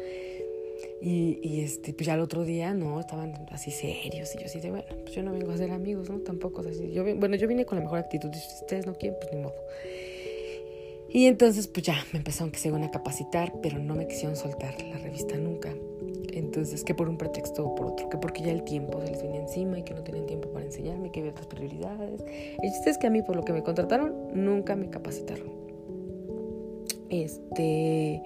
Y, 1.00 1.40
y, 1.42 1.60
este, 1.60 1.92
pues 1.92 2.06
ya 2.06 2.14
el 2.14 2.20
otro 2.20 2.44
día, 2.44 2.74
no, 2.74 3.00
estaban 3.00 3.34
así 3.50 3.70
serios. 3.70 4.34
Y 4.34 4.38
yo 4.38 4.46
así 4.46 4.60
de, 4.60 4.70
bueno, 4.70 4.86
pues 5.02 5.14
yo 5.14 5.22
no 5.22 5.32
vengo 5.32 5.50
a 5.52 5.56
ser 5.56 5.70
amigos, 5.70 6.08
¿no? 6.10 6.18
Tampoco, 6.20 6.60
así. 6.60 6.92
Yo, 6.92 7.04
bueno, 7.16 7.36
yo 7.36 7.48
vine 7.48 7.64
con 7.64 7.78
la 7.78 7.84
mejor 7.84 7.98
actitud. 7.98 8.30
Y 8.32 8.38
si 8.38 8.54
ustedes 8.62 8.86
no 8.86 8.94
quieren, 8.94 9.18
pues 9.20 9.32
ni 9.32 9.40
modo. 9.40 9.54
Y 11.08 11.26
entonces, 11.26 11.66
pues 11.66 11.84
ya, 11.84 11.96
me 12.12 12.18
empezaron 12.18 12.50
que 12.50 12.58
se 12.58 12.68
iban 12.68 12.84
a 12.84 12.90
capacitar, 12.90 13.52
pero 13.62 13.78
no 13.78 13.94
me 13.94 14.06
quisieron 14.06 14.34
soltar 14.34 14.82
la 14.82 14.96
revista 14.98 15.36
nunca. 15.36 15.74
Entonces, 16.32 16.84
que 16.84 16.94
por 16.94 17.08
un 17.08 17.18
pretexto 17.18 17.66
o 17.66 17.74
por 17.74 17.88
otro, 17.88 18.08
que 18.08 18.16
porque 18.16 18.42
ya 18.42 18.52
el 18.52 18.64
tiempo 18.64 19.00
se 19.02 19.10
les 19.10 19.22
venía 19.22 19.40
encima 19.40 19.78
y 19.78 19.82
que 19.82 19.92
no 19.92 20.02
tenían 20.02 20.24
tiempo 20.24 20.50
para 20.50 20.64
enseñarme, 20.64 21.10
que 21.12 21.20
había 21.20 21.32
otras 21.32 21.48
prioridades. 21.48 22.22
El 22.62 22.70
chiste 22.70 22.90
es 22.90 22.96
que 22.96 23.08
a 23.08 23.10
mí, 23.10 23.20
por 23.22 23.36
lo 23.36 23.44
que 23.44 23.52
me 23.52 23.62
contrataron, 23.62 24.28
nunca 24.32 24.74
me 24.74 24.88
capacitaron. 24.88 25.50
Este, 27.10 28.22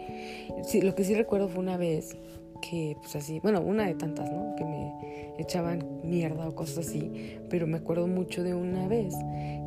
sí, 0.63 0.81
lo 0.81 0.95
que 0.95 1.03
sí 1.03 1.15
recuerdo 1.15 1.49
fue 1.49 1.59
una 1.59 1.77
vez 1.77 2.17
que, 2.61 2.97
pues 3.01 3.17
así, 3.17 3.41
bueno, 3.41 3.61
una 3.61 3.87
de 3.87 3.95
tantas, 3.95 4.31
¿no? 4.31 4.55
Que 4.57 4.65
me 4.65 5.35
echaban 5.39 6.01
mierda 6.05 6.49
o 6.49 6.55
cosas 6.55 6.87
así, 6.87 7.39
pero 7.51 7.67
me 7.67 7.79
acuerdo 7.79 8.07
mucho 8.07 8.43
de 8.43 8.55
una 8.55 8.89
vez 8.89 9.15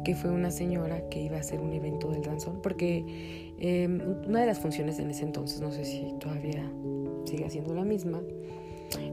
que 0.03 0.15
fue 0.15 0.31
una 0.31 0.51
señora 0.51 1.07
que 1.09 1.21
iba 1.21 1.37
a 1.37 1.39
hacer 1.39 1.59
un 1.59 1.73
evento 1.73 2.09
del 2.09 2.23
danzón, 2.23 2.61
porque 2.61 3.53
em, 3.59 4.01
una 4.27 4.41
de 4.41 4.47
las 4.47 4.59
funciones 4.59 4.99
en 4.99 5.09
ese 5.11 5.23
entonces, 5.23 5.61
no 5.61 5.71
sé 5.71 5.85
si 5.85 6.13
todavía 6.19 6.71
sigue 7.25 7.49
siendo 7.49 7.73
la 7.73 7.83
misma, 7.83 8.21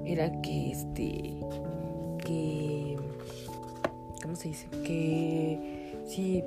era 0.04 0.40
que 0.40 0.70
este, 0.70 1.34
que, 2.24 2.96
¿cómo 4.22 4.36
se 4.36 4.48
dice? 4.48 4.68
Que 4.84 5.92
si 6.06 6.42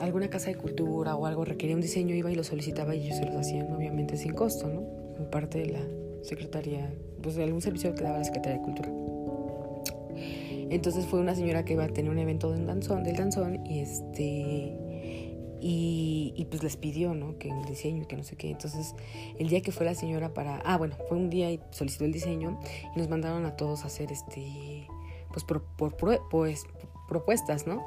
alguna 0.00 0.28
casa 0.28 0.48
de 0.48 0.56
cultura 0.56 1.16
o 1.16 1.26
algo 1.26 1.44
requería 1.44 1.76
un 1.76 1.82
diseño, 1.82 2.14
iba 2.14 2.30
y 2.32 2.34
lo 2.34 2.44
solicitaba 2.44 2.94
y 2.94 3.04
ellos 3.04 3.18
se 3.18 3.26
los 3.26 3.36
hacían, 3.36 3.72
obviamente 3.72 4.16
sin 4.16 4.32
costo, 4.32 4.68
¿no? 4.68 4.82
Como 5.16 5.30
parte 5.30 5.58
de 5.58 5.66
la 5.66 5.80
secretaría, 6.22 6.92
pues 7.22 7.38
algún 7.38 7.60
servicio 7.60 7.94
que 7.94 8.02
daba 8.02 8.18
la 8.18 8.24
Secretaría 8.24 8.58
de 8.58 8.64
Cultura. 8.64 8.90
Entonces 10.70 11.04
fue 11.06 11.20
una 11.20 11.34
señora 11.34 11.64
que 11.64 11.74
iba 11.74 11.84
a 11.84 11.88
tener 11.88 12.10
un 12.10 12.18
evento 12.18 12.50
del 12.50 12.66
danzón, 12.66 13.04
del 13.04 13.16
danzón 13.16 13.66
y 13.66 13.80
este 13.80 14.78
y, 15.64 16.46
pues 16.50 16.62
les 16.64 16.76
pidió, 16.76 17.14
¿no? 17.14 17.38
Que 17.38 17.48
el 17.48 17.64
diseño 17.66 18.02
y 18.02 18.06
que 18.06 18.16
no 18.16 18.24
sé 18.24 18.36
qué. 18.36 18.50
Entonces, 18.50 18.96
el 19.38 19.48
día 19.48 19.60
que 19.62 19.70
fue 19.70 19.86
la 19.86 19.94
señora 19.94 20.34
para... 20.34 20.56
Ah, 20.64 20.76
bueno, 20.76 20.96
fue 21.08 21.16
un 21.16 21.30
día 21.30 21.52
y 21.52 21.60
solicitó 21.70 22.04
el 22.04 22.12
diseño 22.12 22.58
y 22.96 22.98
nos 22.98 23.08
mandaron 23.08 23.46
a 23.46 23.54
todos 23.56 23.84
a 23.84 23.86
hacer 23.86 24.10
este... 24.10 24.88
Pues, 25.30 25.44
por, 25.44 25.62
por 25.62 25.96
pues, 26.30 26.64
propuestas, 27.08 27.66
¿no? 27.66 27.86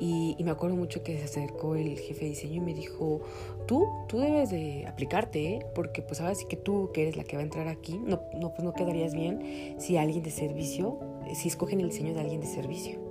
Y, 0.00 0.36
me 0.44 0.50
acuerdo 0.50 0.76
mucho 0.76 1.02
que 1.02 1.16
se 1.18 1.24
acercó 1.24 1.74
el 1.76 1.98
jefe 1.98 2.24
de 2.24 2.30
diseño 2.30 2.56
y 2.56 2.60
me 2.60 2.74
dijo, 2.74 3.20
tú, 3.66 3.86
tú 4.08 4.18
debes 4.18 4.50
de 4.50 4.86
aplicarte, 4.86 5.54
¿eh? 5.54 5.66
porque 5.74 6.02
pues 6.02 6.20
ahora 6.20 6.34
sí 6.34 6.44
que 6.48 6.56
tú, 6.56 6.90
que 6.92 7.02
eres 7.02 7.16
la 7.16 7.24
que 7.24 7.36
va 7.36 7.42
a 7.42 7.44
entrar 7.44 7.68
aquí, 7.68 7.98
no, 7.98 8.20
no, 8.34 8.50
pues 8.52 8.62
no 8.62 8.72
quedarías 8.72 9.14
bien 9.14 9.76
si 9.78 9.96
alguien 9.96 10.22
de 10.22 10.30
servicio, 10.30 10.98
si 11.34 11.48
escogen 11.48 11.80
el 11.80 11.88
diseño 11.88 12.12
de 12.12 12.20
alguien 12.20 12.40
de 12.40 12.46
servicio. 12.46 13.03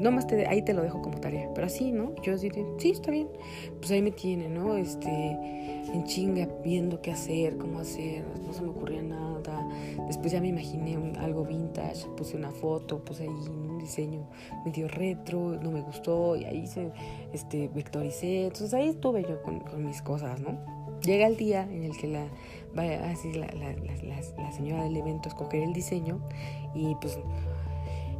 Nomás 0.00 0.26
te, 0.26 0.46
ahí 0.46 0.62
te 0.62 0.74
lo 0.74 0.82
dejo 0.82 1.02
como 1.02 1.18
tarea, 1.18 1.50
pero 1.54 1.66
así, 1.66 1.92
¿no? 1.92 2.14
Yo 2.22 2.36
diré, 2.36 2.64
sí, 2.78 2.90
está 2.90 3.10
bien. 3.10 3.28
Pues 3.78 3.90
ahí 3.90 4.02
me 4.02 4.10
tiene, 4.10 4.48
¿no? 4.48 4.76
Este, 4.76 5.08
en 5.10 6.04
chinga, 6.04 6.48
viendo 6.62 7.00
qué 7.00 7.12
hacer, 7.12 7.56
cómo 7.56 7.80
hacer, 7.80 8.24
no 8.46 8.52
se 8.52 8.62
me 8.62 8.68
ocurría 8.68 9.02
nada. 9.02 9.28
Después 10.06 10.32
ya 10.32 10.40
me 10.40 10.48
imaginé 10.48 10.96
algo 11.18 11.44
vintage, 11.44 12.06
puse 12.16 12.36
una 12.36 12.50
foto, 12.50 13.04
puse 13.04 13.24
ahí 13.24 13.28
un 13.28 13.78
diseño 13.78 14.28
medio 14.64 14.88
retro, 14.88 15.58
no 15.60 15.70
me 15.70 15.80
gustó, 15.80 16.36
y 16.36 16.44
ahí 16.44 16.66
se 16.66 16.90
este, 17.32 17.68
vectoricé. 17.68 18.44
Entonces 18.44 18.74
ahí 18.74 18.88
estuve 18.88 19.22
yo 19.22 19.42
con, 19.42 19.62
mis 19.84 20.02
cosas, 20.02 20.40
¿no? 20.40 20.58
Llega 21.02 21.26
el 21.26 21.36
día 21.36 21.62
en 21.62 21.84
el 21.84 21.96
que 21.96 22.08
la, 22.08 22.26
vaya 22.74 23.10
así 23.10 23.32
la, 23.32 23.46
la, 23.46 23.72
la, 23.72 24.20
la 24.36 24.52
señora 24.52 24.84
del 24.84 24.96
evento 24.96 25.28
escoger 25.28 25.62
el 25.62 25.72
diseño 25.72 26.20
y 26.74 26.94
pues 26.96 27.18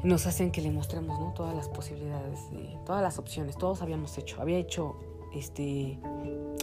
nos 0.02 0.26
hacen 0.26 0.50
que 0.50 0.60
le 0.60 0.70
mostremos 0.70 1.18
¿no? 1.18 1.32
todas 1.32 1.54
las 1.54 1.68
posibilidades, 1.68 2.40
todas 2.84 3.02
las 3.02 3.18
opciones. 3.18 3.56
Todos 3.56 3.82
habíamos 3.82 4.16
hecho. 4.18 4.40
Había 4.40 4.58
hecho 4.58 4.96
este, 5.34 5.98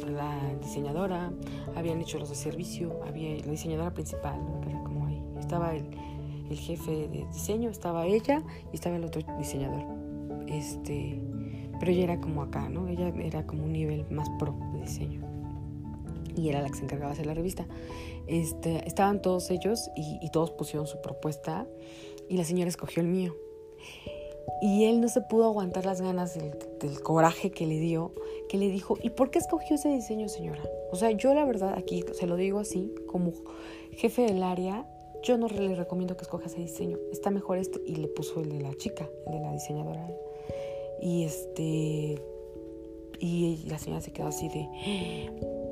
la 0.07 0.39
diseñadora, 0.61 1.31
habían 1.75 2.01
hecho 2.01 2.17
los 2.19 2.29
de 2.29 2.35
servicio, 2.35 3.01
había 3.05 3.37
la 3.43 3.51
diseñadora 3.51 3.93
principal. 3.93 4.39
Estaba 5.39 5.75
el, 5.75 5.85
el, 6.49 6.57
jefe 6.57 7.07
de 7.07 7.27
diseño, 7.31 7.69
estaba 7.69 8.05
ella 8.05 8.41
y 8.71 8.75
estaba 8.75 8.95
el 8.95 9.03
otro 9.03 9.21
diseñador. 9.37 9.83
Este, 10.47 11.21
pero 11.79 11.91
ella 11.91 12.03
era 12.03 12.21
como 12.21 12.41
acá, 12.41 12.69
¿no? 12.69 12.87
Ella 12.87 13.09
era 13.19 13.45
como 13.45 13.63
un 13.63 13.73
nivel 13.73 14.05
más 14.09 14.29
pro 14.39 14.57
de 14.73 14.81
diseño. 14.81 15.21
Y 16.35 16.49
era 16.49 16.61
la 16.61 16.69
que 16.69 16.75
se 16.75 16.83
encargaba 16.83 17.09
de 17.09 17.13
hacer 17.13 17.25
la 17.27 17.33
revista. 17.33 17.65
Este, 18.27 18.87
estaban 18.87 19.21
todos 19.21 19.51
ellos 19.51 19.89
y 19.95 20.29
todos 20.31 20.51
pusieron 20.51 20.87
su 20.87 20.99
propuesta 20.99 21.67
y 22.29 22.37
la 22.37 22.43
señora 22.43 22.69
escogió 22.69 23.01
el 23.01 23.07
mío. 23.07 23.35
Y 24.61 24.85
él 24.85 25.01
no 25.01 25.09
se 25.09 25.21
pudo 25.21 25.45
aguantar 25.45 25.85
las 25.85 26.01
ganas 26.01 26.35
del, 26.35 27.01
coraje 27.01 27.51
que 27.51 27.65
le 27.65 27.79
dio, 27.79 28.11
que 28.47 28.57
le 28.57 28.69
dijo, 28.69 28.97
¿y 29.01 29.09
por 29.09 29.31
qué 29.31 29.39
escogió 29.39 29.75
ese 29.75 29.89
diseño, 29.89 30.29
señora? 30.29 30.63
O 30.91 30.95
sea, 30.95 31.11
yo 31.11 31.33
la 31.33 31.45
verdad, 31.45 31.73
aquí 31.77 32.03
se 32.13 32.27
lo 32.27 32.35
digo 32.35 32.59
así, 32.59 32.93
como 33.07 33.33
jefe 33.91 34.23
del 34.23 34.43
área, 34.43 34.87
yo 35.23 35.37
no 35.37 35.47
le 35.47 35.75
recomiendo 35.75 36.15
que 36.15 36.23
escoja 36.23 36.45
ese 36.45 36.59
diseño, 36.59 36.97
está 37.11 37.31
mejor 37.31 37.57
esto. 37.57 37.79
Y 37.85 37.95
le 37.95 38.07
puso 38.07 38.41
el 38.41 38.49
de 38.49 38.61
la 38.61 38.73
chica, 38.75 39.09
el 39.27 39.33
de 39.33 39.39
la 39.39 39.51
diseñadora. 39.51 40.07
Y 41.01 41.23
este, 41.23 42.21
y 43.19 43.65
la 43.67 43.79
señora 43.79 44.01
se 44.01 44.13
quedó 44.13 44.27
así 44.27 44.47
de, 44.49 44.67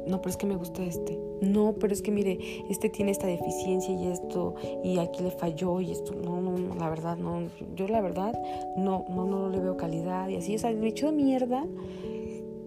no, 0.08 0.20
pero 0.22 0.30
es 0.30 0.38
que 0.38 0.46
me 0.46 0.56
gusta 0.56 0.84
este. 0.84 1.18
No, 1.44 1.74
pero 1.74 1.94
es 1.94 2.02
que 2.02 2.12
mire, 2.12 2.40
este 2.70 2.90
tiene 2.90 3.12
esta 3.12 3.28
deficiencia 3.28 3.94
y 3.94 4.08
esto, 4.08 4.56
y 4.84 4.98
aquí 5.00 5.22
le 5.24 5.32
falló 5.32 5.82
y 5.82 5.92
esto. 5.92 6.14
No, 6.16 6.42
no, 6.42 6.76
la 6.76 6.90
verdad, 6.90 7.18
no. 7.18 7.42
Yo 7.76 7.88
la 7.88 8.02
verdad, 8.02 8.34
no, 8.78 9.06
no, 9.10 9.26
no 9.26 9.50
le 9.50 9.60
veo 9.60 9.76
calidad 9.76 10.30
y 10.30 10.38
así. 10.38 10.56
O 10.56 10.60
sea, 10.60 10.72
me 10.72 10.88
echó 10.88 11.08
de 11.08 11.12
mierda, 11.14 11.66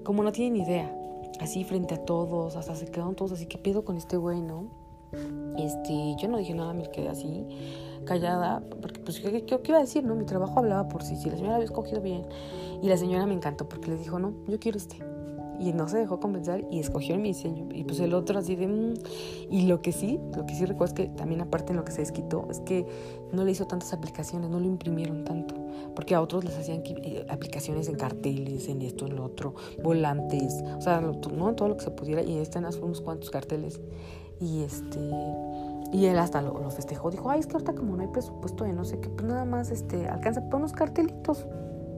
como 0.05 0.23
no 0.23 0.33
tiene 0.33 0.59
ni 0.59 0.65
idea. 0.65 0.95
Así 1.41 1.65
frente 1.65 1.95
a 1.95 2.05
todos, 2.05 2.57
hasta 2.57 2.75
se 2.75 2.87
quedaron 2.87 3.15
todos 3.15 3.33
así. 3.33 3.47
¿Qué 3.47 3.59
pedo 3.59 3.85
con 3.85 3.97
este 3.97 4.17
güey, 4.17 4.41
no? 4.41 4.65
Este, 5.59 6.17
yo 6.19 6.29
no 6.29 6.39
dije 6.39 6.55
nada, 6.55 6.75
me 6.75 6.91
quedé 6.91 7.09
así, 7.09 7.47
callada, 8.05 8.63
porque 8.83 9.01
pues, 9.01 9.21
¿qué, 9.21 9.45
qué, 9.45 9.61
iba 9.65 9.79
a 9.79 9.81
decir, 9.81 10.05
no? 10.05 10.15
Mi 10.15 10.27
trabajo 10.27 10.59
hablaba 10.59 10.89
por 10.89 11.03
sí, 11.03 11.17
si 11.17 11.31
la 11.31 11.37
señora 11.37 11.55
había 11.55 11.65
escogido 11.65 12.03
bien. 12.03 12.27
Y 12.83 12.89
la 12.89 12.97
señora 12.99 13.27
me 13.27 13.35
encantó 13.35 13.67
porque 13.69 13.89
le 13.89 13.97
dijo, 13.97 14.19
no, 14.19 14.35
yo 14.47 14.59
quiero 14.59 14.77
este 14.77 14.99
y 15.61 15.73
no 15.73 15.89
se 15.89 15.99
dejó 15.99 16.21
convencer 16.21 16.67
y 16.71 16.81
escogió 16.81 17.17
mi 17.17 17.29
diseño. 17.29 17.69
Y 17.73 17.85
pues 17.85 18.01
el 18.01 18.15
otro 18.15 18.39
así 18.39 18.57
de... 18.57 18.67
Mm". 18.67 18.95
Y 19.51 19.63
lo 19.63 19.81
que 19.81 19.93
sí, 19.93 20.21
lo 20.37 20.47
que 20.47 20.55
sí 20.55 20.65
recuerdo 20.65 20.95
es 20.95 21.01
que 21.01 21.09
también 21.09 21.41
aparte 21.41 21.73
en 21.73 21.77
lo 21.77 21.85
que 21.85 21.93
se 21.93 22.01
desquitó, 22.01 22.49
es 22.51 22.61
que 22.61 22.87
no 23.33 23.45
le 23.45 23.53
hizo 23.53 23.67
tantas 23.67 23.93
aplicaciones, 23.93 24.51
no 24.51 24.61
lo 24.61 24.67
imprimieron 24.67 25.25
tanto. 25.25 25.55
Porque 25.95 26.15
a 26.15 26.21
otros 26.21 26.45
les 26.45 26.57
hacían 26.57 26.83
eh, 26.85 27.27
aplicaciones 27.29 27.89
en 27.89 27.97
carteles, 27.97 28.69
en 28.69 28.83
esto, 28.83 29.07
en 29.07 29.17
lo 29.17 29.25
otro, 29.25 29.55
volantes, 29.83 30.63
o 30.77 30.81
sea, 30.81 31.01
no 31.01 31.55
todo 31.55 31.69
lo 31.69 31.77
que 31.77 31.85
se 31.85 31.91
pudiera. 31.91 32.23
Y 32.23 32.39
en 32.39 32.67
unos 32.83 33.01
cuantos 33.01 33.31
carteles. 33.31 33.81
Y 34.41 34.63
este... 34.63 35.01
Y 35.93 36.07
él 36.07 36.19
hasta 36.19 36.43
lo, 36.43 36.59
lo, 36.59 36.69
festejó, 36.71 37.11
dijo, 37.11 37.31
ay, 37.31 37.41
es 37.41 37.47
que 37.47 37.53
ahorita 37.53 37.75
como 37.75 37.97
no 37.97 38.03
hay 38.03 38.09
presupuesto 38.09 38.65
de 38.65 38.73
no 38.73 38.85
sé 38.85 38.99
qué, 38.99 39.09
pues 39.09 39.25
nada 39.25 39.45
más 39.45 39.71
este, 39.71 40.09
alcanza 40.09 40.43
para 40.43 40.57
unos 40.57 40.73
cartelitos. 40.73 41.47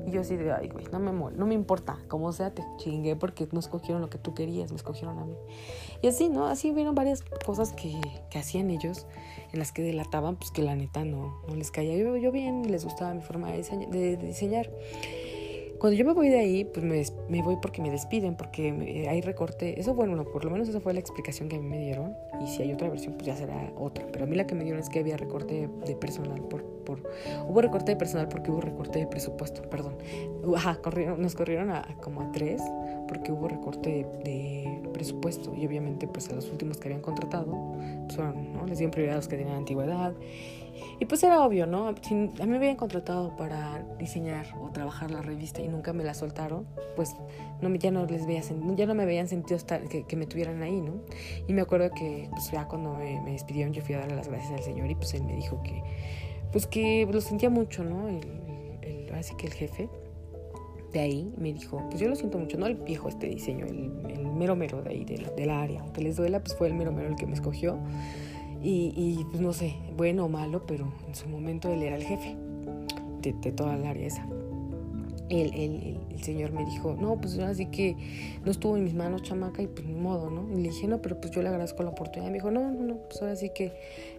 Y 0.09 0.11
yo 0.11 0.23
así 0.23 0.37
de, 0.37 0.51
ay, 0.53 0.71
güey, 0.71 0.87
no 0.91 0.99
me, 0.99 1.13
no 1.13 1.47
me 1.47 1.53
importa, 1.53 1.99
como 2.09 2.33
sea, 2.33 2.55
te 2.55 2.63
chingué 2.79 3.15
porque 3.15 3.47
no 3.53 3.61
escogieron 3.61 4.01
lo 4.01 4.09
que 4.09 4.17
tú 4.17 4.33
querías, 4.33 4.71
me 4.71 4.77
escogieron 4.77 5.19
a 5.19 5.25
mí. 5.27 5.35
Y 6.01 6.09
así, 6.09 6.31
¿no? 6.31 6.47
Así 6.47 6.71
vieron 6.73 6.95
varias 6.95 7.23
cosas 7.45 7.73
que, 7.73 8.01
que 8.31 8.39
hacían 8.39 8.71
ellos, 8.71 9.07
en 9.53 9.59
las 9.59 9.71
que 9.71 9.83
delataban, 9.83 10.37
pues 10.37 10.51
que 10.51 10.63
la 10.63 10.75
neta 10.75 11.05
no, 11.05 11.43
no 11.47 11.55
les 11.55 11.71
caía 11.71 11.95
yo, 11.97 12.17
yo 12.17 12.33
bien 12.33 12.71
les 12.71 12.85
gustaba 12.85 13.13
mi 13.13 13.21
forma 13.21 13.53
de, 13.53 13.63
de 13.63 14.17
diseñar. 14.17 14.71
Cuando 15.79 15.97
yo 15.97 16.05
me 16.05 16.13
voy 16.13 16.29
de 16.29 16.39
ahí, 16.39 16.65
pues 16.65 16.85
me, 16.85 17.03
me 17.29 17.43
voy 17.43 17.57
porque 17.63 17.81
me 17.81 17.91
despiden, 17.91 18.37
porque 18.37 19.07
hay 19.09 19.21
recorte. 19.21 19.81
Eso, 19.81 19.95
bueno, 19.95 20.25
por 20.25 20.45
lo 20.45 20.51
menos 20.51 20.69
esa 20.69 20.81
fue 20.81 20.93
la 20.93 21.01
explicación 21.01 21.49
que 21.49 21.57
a 21.57 21.61
mí 21.61 21.67
me 21.67 21.79
dieron. 21.79 22.17
Y 22.43 22.49
si 22.49 22.63
hay 22.63 22.73
otra 22.73 22.89
versión, 22.89 23.15
pues 23.15 23.27
ya 23.27 23.37
será 23.37 23.73
otra. 23.77 24.07
Pero 24.11 24.25
a 24.25 24.27
mí 24.27 24.35
la 24.35 24.47
que 24.47 24.55
me 24.55 24.65
dieron 24.65 24.81
es 24.81 24.89
que 24.89 24.99
había 24.99 25.17
recorte 25.17 25.69
de 25.87 25.97
personal. 25.97 26.41
Por, 26.43 26.65
por, 26.85 27.03
hubo 27.49 27.61
recorte 27.61 27.93
de 27.93 27.97
personal 27.97 28.29
porque 28.29 28.51
hubo 28.51 28.61
recorte 28.61 28.99
de 28.99 29.07
presupuesto, 29.07 29.63
perdón. 29.63 29.97
Ajá, 30.57 30.81
corrieron, 30.83 31.21
nos 31.21 31.35
corrieron 31.35 31.71
a, 31.71 31.87
como 32.03 32.23
a 32.23 32.33
tres 32.33 32.61
porque 33.07 33.33
hubo 33.33 33.49
recorte 33.49 34.07
de, 34.25 34.81
presupuesto. 34.93 35.55
Y 35.55 35.67
obviamente, 35.67 36.09
pues 36.09 36.29
a 36.31 36.35
los 36.35 36.51
últimos 36.51 36.79
que 36.79 36.89
habían 36.89 37.03
contratado, 37.03 37.53
pues, 38.07 38.19
¿no? 38.19 38.67
les 38.67 38.79
dieron 38.79 38.91
prioridad 38.91 39.15
a 39.15 39.19
los 39.19 39.29
que 39.29 39.37
tenían 39.37 39.57
antigüedad. 39.57 40.13
Y 41.01 41.07
pues 41.07 41.23
era 41.23 41.45
obvio, 41.45 41.67
¿no? 41.67 41.95
Si 42.03 42.15
a 42.15 42.17
mí 42.17 42.47
me 42.47 42.57
habían 42.57 42.75
contratado 42.75 43.37
para 43.37 43.85
diseñar 43.99 44.47
o 44.61 44.71
trabajar 44.71 45.13
la 45.13 45.23
revista 45.23 45.63
y 45.63 45.69
nunca 45.69 45.93
me 45.93 46.03
la 46.03 46.13
soltaron, 46.13 46.67
pues 46.97 47.15
no, 47.61 47.73
ya 47.77 47.93
no 47.93 48.05
les 48.05 48.27
veía, 48.27 48.43
ya 48.75 48.87
no 48.87 48.95
me 48.95 49.07
veían 49.07 49.29
sentido 49.29 49.57
estar, 49.57 49.83
que, 49.89 50.17
me 50.17 50.27
tuvieran 50.27 50.61
ahí, 50.63 50.81
¿no? 50.81 50.95
Y 51.47 51.53
me 51.53 51.63
acuerdo 51.63 51.91
que 51.91 52.29
pues 52.31 52.51
ya 52.51 52.67
cuando 52.67 52.95
me, 52.95 53.31
despidieron 53.31 53.73
yo 53.73 53.83
fui 53.83 53.95
a 53.95 53.99
darle 53.99 54.17
las 54.17 54.29
gracias 54.29 54.53
al 54.53 54.63
señor 54.65 54.91
y 54.91 54.97
pues 54.97 55.15
él 55.15 55.23
me 55.23 55.37
dijo 55.37 55.63
que, 55.63 55.83
pues 56.51 56.67
que 56.67 57.07
lo 57.11 57.21
sentía 57.21 57.49
mucho, 57.49 57.85
¿no? 57.85 58.09
El, 58.09 58.21
el, 58.83 59.15
así 59.15 59.37
que 59.37 59.47
el 59.47 59.53
jefe 59.53 59.89
de 60.93 61.01
ahí 61.01 61.33
me 61.37 61.53
dijo, 61.53 61.85
pues 61.91 62.01
yo 62.01 62.09
lo 62.09 62.17
siento 62.17 62.39
mucho, 62.39 62.59
no 62.59 62.67
el 62.67 62.75
viejo 62.75 63.09
este 63.09 63.29
diseño, 63.29 63.67
el, 63.67 63.93
mero 64.39 64.55
mero 64.55 64.83
de 64.83 64.91
ahí, 64.91 65.05
de 65.05 65.19
la, 65.19 65.31
del 65.31 65.51
área, 65.51 65.81
aunque 65.81 66.01
les 66.01 66.17
duela, 66.17 66.41
pues 66.41 66.57
fue 66.57 66.69
el 66.69 66.75
mero 66.75 66.93
mero 66.93 67.09
el 67.09 67.17
que 67.17 67.27
me 67.27 67.35
escogió. 67.35 67.79
Y, 68.63 68.93
y, 68.97 69.25
pues 69.31 69.41
no 69.41 69.53
sé, 69.53 69.77
bueno 69.97 70.25
o 70.25 70.29
malo, 70.29 70.67
pero 70.67 70.93
en 71.07 71.15
su 71.15 71.29
momento 71.29 71.73
él 71.73 71.83
era 71.83 71.97
el 71.97 72.03
jefe 72.03 72.37
de, 73.23 73.33
de 73.33 73.53
toda 73.53 73.77
la 73.77 73.91
área 73.91 74.07
esa. 74.07 74.27
El, 75.29 75.53
el, 75.55 75.99
el, 76.11 76.23
señor 76.25 76.53
me 76.53 76.65
dijo, 76.65 76.97
no, 76.99 77.21
pues 77.21 77.39
así 77.39 77.67
que 77.67 77.95
no 78.45 78.51
estuvo 78.51 78.79
en 78.79 78.85
mis 78.85 78.95
manos, 78.95 79.23
chamaca, 79.23 79.61
y 79.61 79.67
pues 79.67 79.87
ni 79.87 79.95
modo, 79.95 80.31
¿no? 80.31 80.51
Y 80.51 80.63
le 80.63 80.71
dije, 80.71 80.89
no, 80.89 81.03
pero 81.03 81.21
pues 81.21 81.33
yo 81.33 81.43
le 81.43 81.51
agradezco 81.51 81.83
la 81.83 81.91
oportunidad. 81.91 82.31
Me 82.31 82.39
dijo, 82.39 82.51
no, 82.51 82.71
no, 82.71 82.83
no, 82.83 82.97
pues 82.97 83.21
ahora 83.21 83.37
sí 83.37 83.51
que 83.55 83.73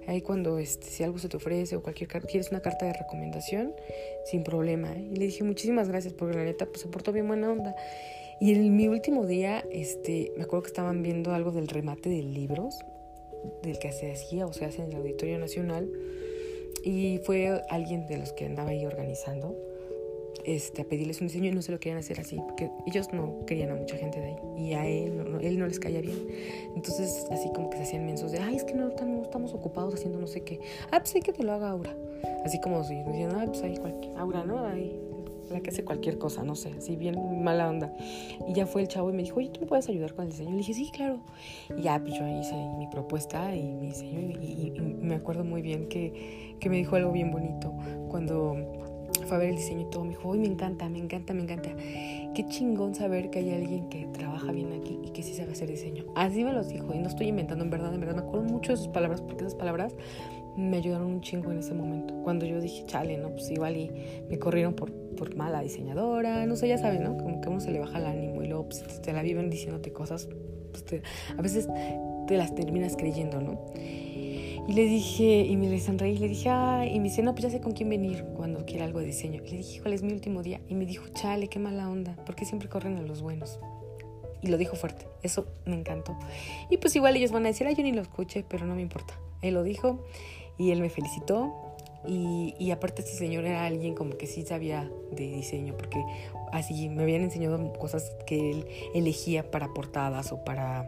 ahí 0.08 0.22
cuando, 0.22 0.60
este, 0.60 0.86
si 0.86 1.04
algo 1.04 1.18
se 1.18 1.28
te 1.28 1.38
ofrece 1.38 1.76
o 1.76 1.82
cualquier 1.82 2.10
quieres 2.10 2.52
una 2.52 2.62
carta 2.62 2.86
de 2.86 2.94
recomendación, 2.94 3.74
sin 4.26 4.44
problema. 4.44 4.94
¿eh? 4.94 5.10
Y 5.12 5.16
le 5.16 5.26
dije, 5.26 5.44
muchísimas 5.44 5.90
gracias, 5.90 6.14
porque 6.14 6.38
la 6.38 6.44
neta, 6.44 6.68
pues 6.68 6.82
se 6.82 6.88
portó 6.88 7.12
bien 7.12 7.28
buena 7.28 7.52
onda. 7.52 7.76
Y 8.40 8.54
en 8.54 8.76
mi 8.76 8.88
último 8.88 9.26
día, 9.26 9.66
este, 9.72 10.32
me 10.38 10.44
acuerdo 10.44 10.64
que 10.64 10.70
estaban 10.70 11.02
viendo 11.02 11.34
algo 11.34 11.52
del 11.52 11.68
remate 11.68 12.10
de 12.10 12.22
libros, 12.22 12.80
del 13.62 13.80
que 13.80 13.92
se 13.92 14.12
hacía 14.12 14.46
o 14.46 14.54
se 14.54 14.66
hace 14.66 14.82
en 14.82 14.92
el 14.92 14.98
Auditorio 14.98 15.40
Nacional, 15.40 15.90
y 16.84 17.20
fue 17.26 17.62
alguien 17.70 18.08
de 18.08 18.18
los 18.18 18.32
que 18.34 18.46
andaba 18.46 18.70
ahí 18.70 18.86
organizando 18.86 19.56
este, 20.46 20.82
a 20.82 20.86
pedirles 20.86 21.22
un 21.22 21.28
diseño 21.28 21.50
y 21.50 21.52
no 21.52 21.62
se 21.62 21.72
lo 21.72 21.80
querían 21.80 22.00
hacer 22.00 22.20
así, 22.20 22.40
porque 22.48 22.72
ellos 22.88 23.12
no 23.14 23.46
querían 23.46 23.72
a 23.72 23.76
mucha 23.76 23.98
gente 23.98 24.20
de 24.20 24.28
ahí 24.28 24.38
y 24.58 24.74
a 24.74 24.88
él 24.88 25.32
no, 25.32 25.40
él 25.40 25.60
no 25.60 25.68
les 25.68 25.80
caía 25.80 26.02
bien. 26.02 26.18
Entonces, 26.76 27.26
así 27.32 27.50
como 27.54 27.70
que 27.70 27.78
se 27.78 27.84
hacían 27.84 28.06
mensos 28.06 28.32
de, 28.32 28.40
ay, 28.40 28.56
es 28.56 28.64
que 28.64 28.74
no, 28.74 28.90
estamos 28.90 29.54
ocupados 29.54 29.94
haciendo 29.94 30.20
no 30.20 30.28
sé 30.28 30.42
qué. 30.42 30.60
Ah, 30.92 31.00
pues 31.00 31.14
hay 31.16 31.22
que 31.22 31.34
te 31.34 31.44
lo 31.44 31.54
haga 31.54 31.70
Aura. 31.70 31.96
Así 32.46 32.60
como 32.62 32.84
si 32.84 32.96
ah, 32.96 33.44
pues 33.46 33.62
ahí 33.64 33.78
cualquier, 33.78 34.18
Aura, 34.18 34.44
¿no? 34.44 34.66
Ahí, 34.66 35.00
la 35.52 35.62
que 35.62 35.70
hace 35.70 35.84
cualquier 35.84 36.18
cosa, 36.18 36.44
no 36.44 36.56
sé, 36.56 36.74
así 36.78 36.96
bien 36.96 37.44
mala 37.44 37.70
onda. 37.70 37.94
Y 38.48 38.54
ya 38.54 38.66
fue 38.66 38.82
el 38.82 38.88
chavo 38.88 39.10
y 39.10 39.14
me 39.14 39.24
dijo, 39.24 39.40
oye, 39.40 39.50
¿tú 39.50 39.62
me 39.62 39.68
puedes 39.68 39.88
ayudar 39.90 40.14
con 40.14 40.26
el 40.26 40.32
diseño? 40.32 40.52
Le 40.52 40.58
dije, 40.58 40.74
sí, 40.74 40.90
claro. 40.92 41.20
Y 41.78 41.82
ya, 41.84 42.00
pues 42.00 42.14
yo 42.14 42.28
hice 42.28 42.56
mi 42.78 42.88
propuesta 42.88 43.56
y 43.56 43.64
mi 43.74 43.88
diseño 43.88 44.20
y, 44.20 44.74
y 44.76 44.80
me 44.80 45.16
acuerdo 45.16 45.44
muy 45.44 45.62
bien 45.62 45.88
que, 45.88 46.56
que 46.60 46.70
me 46.70 46.78
dijo 46.78 46.96
algo 46.96 47.12
bien 47.12 47.32
bonito 47.32 47.74
cuando 48.10 48.56
fue 49.26 49.38
a 49.38 49.40
ver 49.40 49.50
el 49.50 49.56
diseño 49.56 49.82
y 49.82 49.90
todo, 49.90 50.04
me 50.04 50.12
dijo, 50.12 50.30
uy, 50.30 50.40
me 50.40 50.48
encanta, 50.48 50.90
me 50.90 51.00
encanta, 51.00 51.34
me 51.34 51.44
encanta. 51.44 51.70
Qué 52.34 52.46
chingón 52.48 52.96
saber 52.96 53.30
que 53.30 53.40
hay 53.40 53.52
alguien 53.52 53.90
que 53.90 54.06
trabaja 54.08 54.52
bien 54.52 54.72
aquí 54.74 55.00
y 55.04 55.10
que 55.12 55.24
sí 55.24 55.34
sabe 55.34 55.52
hacer 55.52 55.70
diseño. 55.70 56.06
Así 56.16 56.44
me 56.44 56.54
los 56.54 56.70
dijo 56.70 56.94
y 56.94 57.00
no 57.00 57.08
estoy 57.08 57.28
inventando, 57.28 57.64
en 57.64 57.70
verdad, 57.70 57.94
en 57.94 58.00
verdad, 58.00 58.16
me 58.16 58.22
acuerdo 58.22 58.46
mucho 58.46 58.72
de 58.72 58.78
sus 58.78 58.88
palabras 58.88 59.22
porque 59.22 59.44
esas 59.44 59.56
palabras 59.56 59.96
me 60.56 60.78
ayudaron 60.78 61.08
un 61.08 61.22
chingo 61.22 61.52
en 61.52 61.60
ese 61.60 61.74
momento. 61.74 62.14
Cuando 62.24 62.46
yo 62.46 62.60
dije, 62.60 62.86
chale, 62.86 63.18
no, 63.18 63.30
pues 63.30 63.50
igual 63.52 63.78
y 63.78 63.92
me 64.30 64.38
corrieron 64.40 64.74
por, 64.74 64.92
por 65.20 65.36
mala 65.36 65.62
diseñadora, 65.62 66.46
no 66.46 66.56
sé, 66.56 66.70
ya 66.70 66.78
saben, 66.78 67.04
¿no? 67.04 67.18
Como 67.18 67.42
que 67.42 67.50
uno 67.50 67.60
se 67.60 67.72
le 67.72 67.80
baja 67.80 68.00
el 68.00 68.06
ánimo 68.06 68.42
y 68.42 68.48
luego 68.48 68.70
pues, 68.70 69.02
te 69.02 69.12
la 69.12 69.22
viven 69.22 69.50
diciéndote 69.50 69.92
cosas, 69.92 70.30
pues 70.72 71.02
a 71.38 71.42
veces 71.42 71.68
te 72.26 72.38
las 72.38 72.56
terminas 72.56 72.96
creyendo, 72.96 73.42
¿no? 73.42 73.60
Y 73.76 74.74
le 74.74 74.84
dije, 74.84 75.42
y 75.42 75.58
me 75.58 75.78
sonreí, 75.80 76.14
y 76.14 76.20
le 76.20 76.28
dije, 76.30 76.50
y 76.94 77.00
me 77.00 77.10
dice, 77.10 77.22
no, 77.22 77.34
pues 77.34 77.44
ya 77.44 77.50
sé 77.50 77.60
con 77.60 77.74
quién 77.74 77.90
venir 77.90 78.24
cuando 78.36 78.66
quiera 78.66 78.86
algo 78.86 79.00
de 79.00 79.08
diseño. 79.08 79.42
Le 79.42 79.58
dije, 79.58 79.82
¿cuál 79.82 79.94
es 79.94 80.04
mi 80.04 80.14
último 80.14 80.44
día? 80.44 80.62
Y 80.68 80.76
me 80.76 80.86
dijo, 80.86 81.06
chale, 81.10 81.48
qué 81.48 81.60
mala 81.60 81.90
onda, 81.90 82.16
porque 82.26 82.46
siempre 82.46 82.70
corren 82.70 82.98
a 82.98 83.02
los 83.02 83.22
buenos. 83.22 83.60
Y 84.42 84.48
lo 84.48 84.58
dijo 84.58 84.76
fuerte, 84.76 85.08
eso 85.22 85.48
me 85.66 85.76
encantó. 85.76 86.18
Y 86.70 86.78
pues 86.78 86.96
igual 86.96 87.18
ellos 87.18 87.32
van 87.32 87.46
a 87.46 87.50
decir, 87.50 87.68
ay, 87.68 87.76
yo 87.76 87.84
ni 87.84 87.92
lo 87.92 88.02
escuché, 88.02 88.46
pero 88.48 88.66
no 88.66 88.76
me 88.76 88.82
importa. 88.82 89.20
Él 89.42 89.56
lo 89.56 89.64
dijo 89.64 90.06
y 90.58 90.72
él 90.72 90.82
me 90.82 90.90
felicitó. 90.90 91.69
Y, 92.08 92.56
y 92.58 92.72
aparte 92.72 93.02
este 93.02 93.16
señor 93.16 93.46
era 93.46 93.66
alguien 93.66 93.94
como 93.94 94.18
que 94.18 94.26
sí 94.26 94.44
sabía 94.44 94.90
de 95.12 95.28
diseño, 95.28 95.76
porque 95.78 96.04
así 96.52 96.90
me 96.90 97.04
habían 97.04 97.22
enseñado 97.22 97.74
cosas 97.74 98.16
que 98.26 98.52
él 98.52 98.66
elegía 98.94 99.52
para 99.52 99.74
portadas 99.74 100.32
o 100.32 100.44
para 100.44 100.86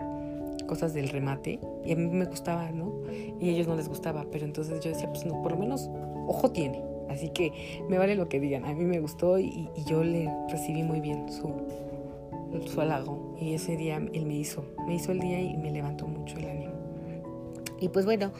cosas 0.68 0.94
del 0.94 1.10
remate 1.10 1.60
y 1.84 1.92
a 1.92 1.96
mí 1.96 2.08
me 2.08 2.26
gustaba, 2.26 2.72
¿no? 2.72 2.94
Y 3.42 3.50
a 3.50 3.52
ellos 3.52 3.68
no 3.68 3.76
les 3.76 3.90
gustaba, 3.90 4.26
pero 4.32 4.46
entonces 4.46 4.80
yo 4.80 4.90
decía, 4.90 5.10
pues 5.10 5.26
no, 5.26 5.42
por 5.42 5.52
lo 5.52 5.58
menos 5.58 5.90
ojo 6.28 6.52
tiene. 6.52 6.82
Así 7.10 7.30
que 7.30 7.52
me 7.90 7.98
vale 7.98 8.16
lo 8.16 8.30
que 8.30 8.40
digan. 8.40 8.64
A 8.64 8.74
mí 8.74 8.86
me 8.86 9.00
gustó 9.00 9.38
y, 9.38 9.70
yo 9.86 10.04
le 10.04 10.30
recibí 10.50 10.82
muy 10.82 11.02
bien 11.02 11.30
su, 11.30 11.52
su 12.68 12.80
halago. 12.80 13.36
Y 13.40 13.54
ese 13.54 13.76
día 13.76 13.98
él 13.98 14.26
me 14.26 14.36
hizo, 14.36 14.64
me 14.88 14.96
hizo 14.96 15.12
el 15.12 15.20
día 15.20 15.42
y 15.42 15.58
me 15.58 15.72
levantó 15.72 16.08
mucho 16.08 16.38
el 16.38 16.50
ánimo. 16.50 16.72
Y 17.82 17.90
pues 17.90 18.06
bueno, 18.06 18.32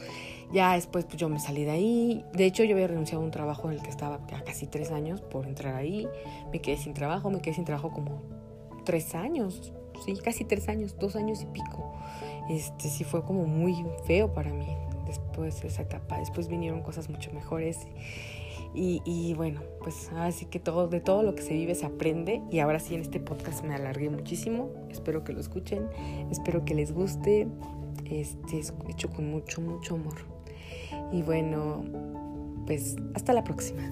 ya 0.52 0.74
después 0.74 1.06
pues 1.06 1.18
yo 1.18 1.30
me 1.30 1.40
salí 1.40 1.64
de 1.64 1.72
ahí. 1.72 2.26
De 2.34 2.46
hecho 2.46 2.64
yo 2.64 2.76
había 2.76 2.88
renunciado 2.88 3.22
a 3.22 3.26
un 3.26 3.32
trabajo 3.32 3.70
en 3.70 3.78
el 3.78 3.84
que 3.84 3.90
estaba 3.90 4.20
ya 4.30 4.44
casi 4.44 4.68
tres 4.68 4.92
años 4.92 5.22
por 5.22 5.48
entrar 5.48 5.76
ahí. 5.76 6.08
Me 6.52 6.60
quedé 6.60 6.78
sin 6.78 6.94
trabajo, 6.94 7.30
me 7.30 7.42
quedé 7.42 7.56
sin 7.56 7.66
trabajo 7.66 7.92
como 7.92 8.22
tres 8.86 9.16
años, 9.16 9.74
sí, 10.06 10.14
casi 10.24 10.44
tres 10.44 10.68
años, 10.70 10.98
dos 11.00 11.16
años 11.16 11.42
y 11.42 11.46
pico. 11.46 11.94
Este 12.50 12.90
sí 12.90 13.04
fue 13.04 13.24
como 13.24 13.46
muy 13.46 13.86
feo 14.06 14.34
para 14.34 14.52
mí 14.52 14.68
después 15.06 15.62
de 15.62 15.68
esa 15.68 15.84
etapa. 15.84 16.18
Después 16.20 16.48
vinieron 16.48 16.82
cosas 16.82 17.10
mucho 17.10 17.32
mejores. 17.32 17.80
Y, 18.74 19.34
bueno, 19.34 19.62
pues 19.82 20.10
así 20.16 20.46
que 20.46 20.58
todo, 20.58 20.88
de 20.88 21.02
todo 21.02 21.24
lo 21.24 21.36
que 21.36 21.42
se 21.42 21.54
vive 21.54 21.76
se 21.76 21.86
aprende. 21.86 22.42
Y 22.52 22.60
ahora 22.60 22.80
sí 22.80 22.96
en 22.96 23.02
este 23.02 23.20
podcast 23.20 23.66
me 23.66 23.76
alargué 23.76 24.10
muchísimo. 24.10 24.70
Espero 24.90 25.24
que 25.24 25.34
lo 25.34 25.42
escuchen. 25.42 25.88
Espero 26.32 26.64
que 26.64 26.74
les 26.74 26.94
guste. 26.94 27.48
Este 28.10 28.60
es 28.60 28.74
hecho 28.88 29.10
con 29.10 29.30
mucho, 29.30 29.62
mucho 29.62 29.96
amor. 29.96 30.31
Y 31.12 31.22
bueno, 31.22 31.84
pues 32.66 32.96
hasta 33.14 33.34
la 33.34 33.44
próxima. 33.44 33.84